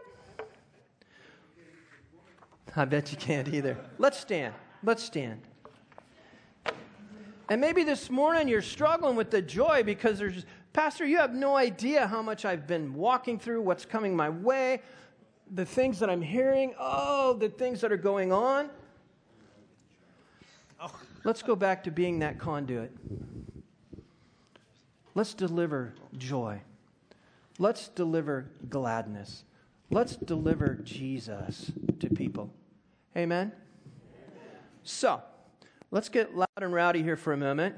I 2.75 2.85
bet 2.85 3.11
you 3.11 3.17
can't 3.17 3.47
either. 3.47 3.77
Let's 3.97 4.19
stand. 4.19 4.53
Let's 4.83 5.03
stand. 5.03 5.41
And 7.49 7.59
maybe 7.59 7.83
this 7.83 8.11
morning 8.11 8.47
you're 8.47 8.61
struggling 8.61 9.15
with 9.15 9.31
the 9.31 9.41
joy 9.41 9.81
because 9.83 10.19
there's, 10.19 10.45
Pastor, 10.73 11.05
you 11.05 11.17
have 11.17 11.33
no 11.33 11.55
idea 11.55 12.07
how 12.07 12.21
much 12.21 12.45
I've 12.45 12.67
been 12.67 12.93
walking 12.93 13.39
through, 13.39 13.61
what's 13.61 13.85
coming 13.85 14.15
my 14.15 14.29
way, 14.29 14.81
the 15.51 15.65
things 15.65 15.99
that 15.99 16.09
I'm 16.09 16.21
hearing, 16.21 16.75
oh, 16.79 17.33
the 17.33 17.49
things 17.49 17.81
that 17.81 17.91
are 17.91 17.97
going 17.97 18.31
on. 18.31 18.69
Let's 21.23 21.41
go 21.41 21.55
back 21.55 21.83
to 21.83 21.91
being 21.91 22.19
that 22.19 22.39
conduit. 22.39 22.91
Let's 25.15 25.33
deliver 25.33 25.93
joy. 26.17 26.61
Let's 27.57 27.89
deliver 27.89 28.49
gladness. 28.69 29.43
Let's 29.89 30.15
deliver 30.15 30.75
Jesus 30.75 31.71
to 31.99 32.09
people. 32.09 32.53
Amen? 33.17 33.51
So, 34.83 35.21
let's 35.91 36.07
get 36.07 36.35
loud 36.35 36.47
and 36.57 36.71
rowdy 36.71 37.03
here 37.03 37.17
for 37.17 37.33
a 37.33 37.37
moment. 37.37 37.75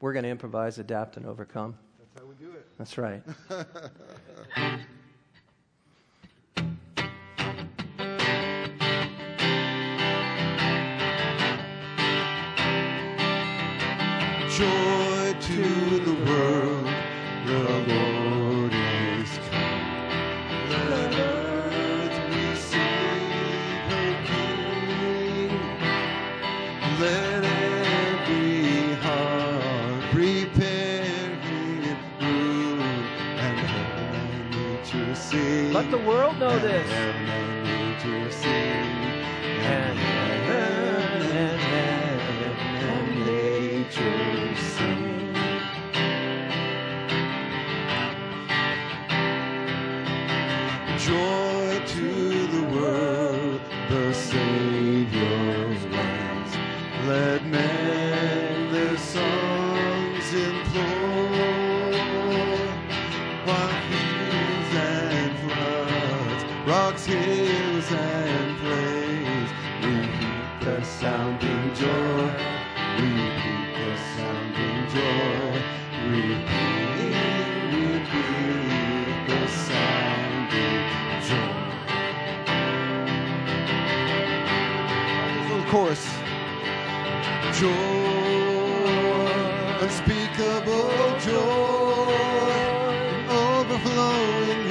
We're 0.00 0.12
going 0.12 0.24
to 0.24 0.28
improvise, 0.28 0.78
adapt, 0.78 1.16
and 1.16 1.26
overcome. 1.26 1.74
That's 1.98 2.20
how 2.20 2.26
we 2.26 2.34
do 2.34 2.52
it. 2.52 2.66
That's 2.78 2.98
right. 2.98 3.22
Joy 14.56 15.34
to 15.38 15.95
world 36.88 37.15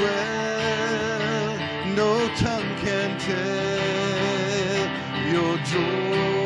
well, 0.01 1.57
no 1.95 2.09
tongue 2.35 2.75
can 2.83 3.09
tell 3.19 4.85
your 5.33 5.57
joy, 5.71 6.44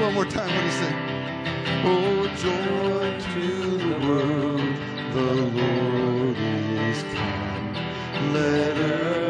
one 0.00 0.14
more 0.14 0.24
time. 0.26 0.48
Do 0.48 0.64
you 0.64 0.70
say? 0.70 0.94
Oh, 1.84 2.26
joy 2.36 3.20
to 3.34 3.78
the 3.78 4.06
world, 4.06 4.76
the 5.12 5.32
Lord 5.60 6.36
is 6.38 7.02
come. 7.14 8.32
Let 8.32 8.76
earth 8.78 9.27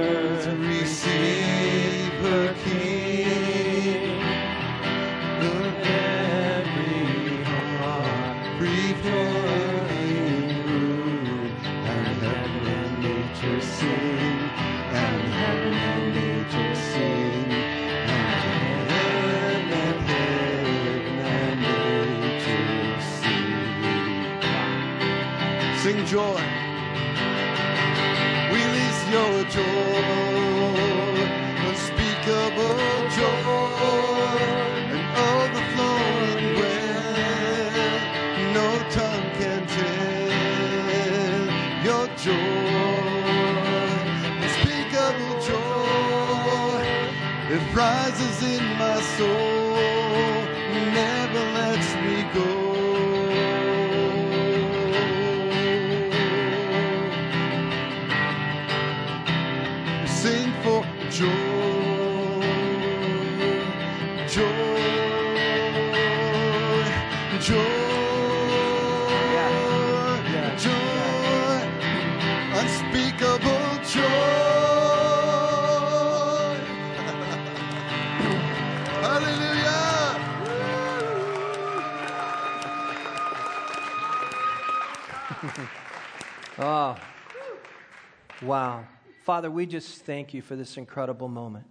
Father, 89.38 89.52
we 89.52 89.66
just 89.66 90.04
thank 90.04 90.34
you 90.34 90.42
for 90.42 90.56
this 90.56 90.76
incredible 90.76 91.28
moment. 91.28 91.64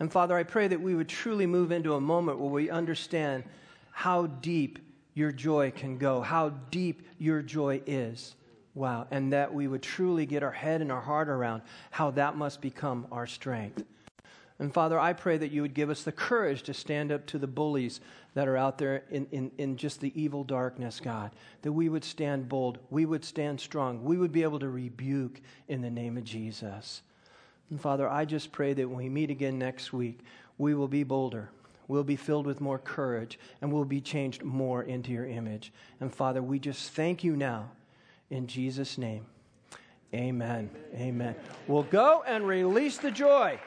And 0.00 0.12
Father, 0.12 0.36
I 0.36 0.42
pray 0.42 0.68
that 0.68 0.82
we 0.82 0.94
would 0.94 1.08
truly 1.08 1.46
move 1.46 1.72
into 1.72 1.94
a 1.94 2.00
moment 2.00 2.38
where 2.38 2.50
we 2.50 2.68
understand 2.68 3.44
how 3.90 4.26
deep 4.26 4.78
your 5.14 5.32
joy 5.32 5.70
can 5.70 5.96
go, 5.96 6.20
how 6.20 6.50
deep 6.70 7.08
your 7.18 7.40
joy 7.40 7.80
is. 7.86 8.34
Wow. 8.74 9.06
And 9.10 9.32
that 9.32 9.54
we 9.54 9.66
would 9.66 9.80
truly 9.80 10.26
get 10.26 10.42
our 10.42 10.50
head 10.50 10.82
and 10.82 10.92
our 10.92 11.00
heart 11.00 11.30
around 11.30 11.62
how 11.90 12.10
that 12.10 12.36
must 12.36 12.60
become 12.60 13.06
our 13.10 13.26
strength. 13.26 13.82
And 14.58 14.72
Father, 14.72 14.98
I 14.98 15.12
pray 15.12 15.36
that 15.36 15.50
you 15.50 15.60
would 15.62 15.74
give 15.74 15.90
us 15.90 16.02
the 16.02 16.12
courage 16.12 16.62
to 16.62 16.74
stand 16.74 17.12
up 17.12 17.26
to 17.26 17.38
the 17.38 17.46
bullies 17.46 18.00
that 18.34 18.48
are 18.48 18.56
out 18.56 18.78
there 18.78 19.02
in, 19.10 19.26
in, 19.30 19.50
in 19.58 19.76
just 19.76 20.00
the 20.00 20.18
evil 20.20 20.44
darkness, 20.44 20.98
God. 20.98 21.32
That 21.62 21.72
we 21.72 21.90
would 21.90 22.04
stand 22.04 22.48
bold, 22.48 22.78
we 22.88 23.04
would 23.04 23.24
stand 23.24 23.60
strong, 23.60 24.02
we 24.02 24.16
would 24.16 24.32
be 24.32 24.42
able 24.42 24.58
to 24.60 24.70
rebuke 24.70 25.40
in 25.68 25.82
the 25.82 25.90
name 25.90 26.16
of 26.16 26.24
Jesus. 26.24 27.02
And 27.68 27.80
Father, 27.80 28.08
I 28.08 28.24
just 28.24 28.52
pray 28.52 28.72
that 28.72 28.88
when 28.88 28.98
we 28.98 29.08
meet 29.10 29.30
again 29.30 29.58
next 29.58 29.92
week, 29.92 30.20
we 30.56 30.74
will 30.74 30.88
be 30.88 31.02
bolder. 31.02 31.50
We'll 31.88 32.04
be 32.04 32.16
filled 32.16 32.46
with 32.46 32.60
more 32.60 32.78
courage 32.78 33.38
and 33.60 33.70
we'll 33.70 33.84
be 33.84 34.00
changed 34.00 34.42
more 34.42 34.82
into 34.82 35.12
your 35.12 35.26
image. 35.26 35.72
And 36.00 36.12
Father, 36.12 36.42
we 36.42 36.58
just 36.58 36.92
thank 36.92 37.22
you 37.22 37.36
now 37.36 37.70
in 38.30 38.46
Jesus' 38.46 38.96
name. 38.96 39.26
Amen. 40.14 40.70
Amen. 40.94 41.34
We'll 41.68 41.82
go 41.82 42.24
and 42.26 42.46
release 42.46 42.96
the 42.96 43.10
joy 43.10 43.60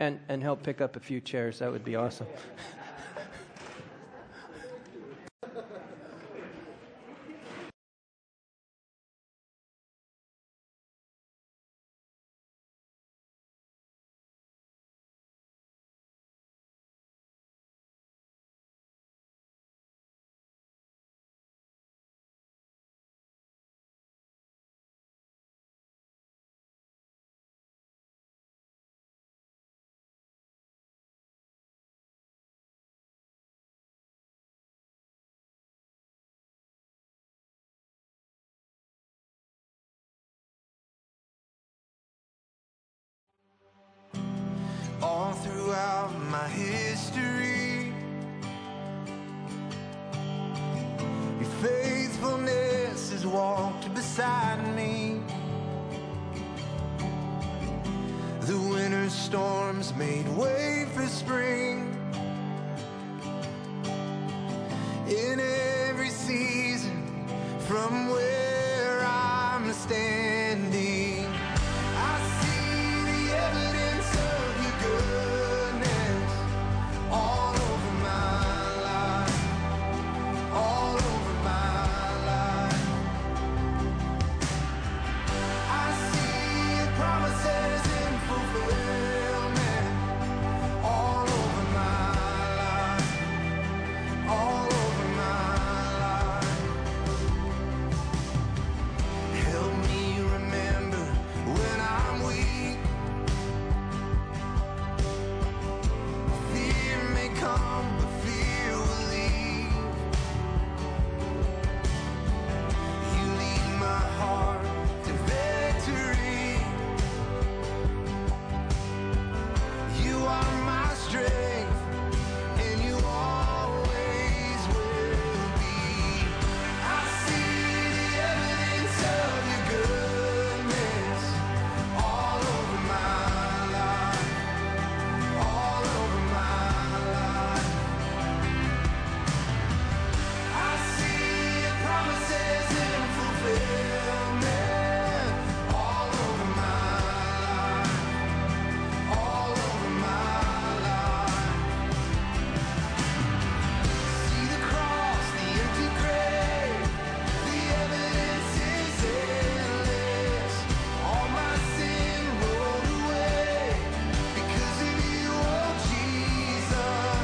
and, 0.00 0.20
and 0.28 0.42
help 0.42 0.62
pick 0.62 0.80
up 0.80 0.96
a 0.96 1.00
few 1.00 1.20
chairs. 1.20 1.58
That 1.58 1.72
would 1.72 1.84
be 1.84 1.96
awesome. 1.96 2.26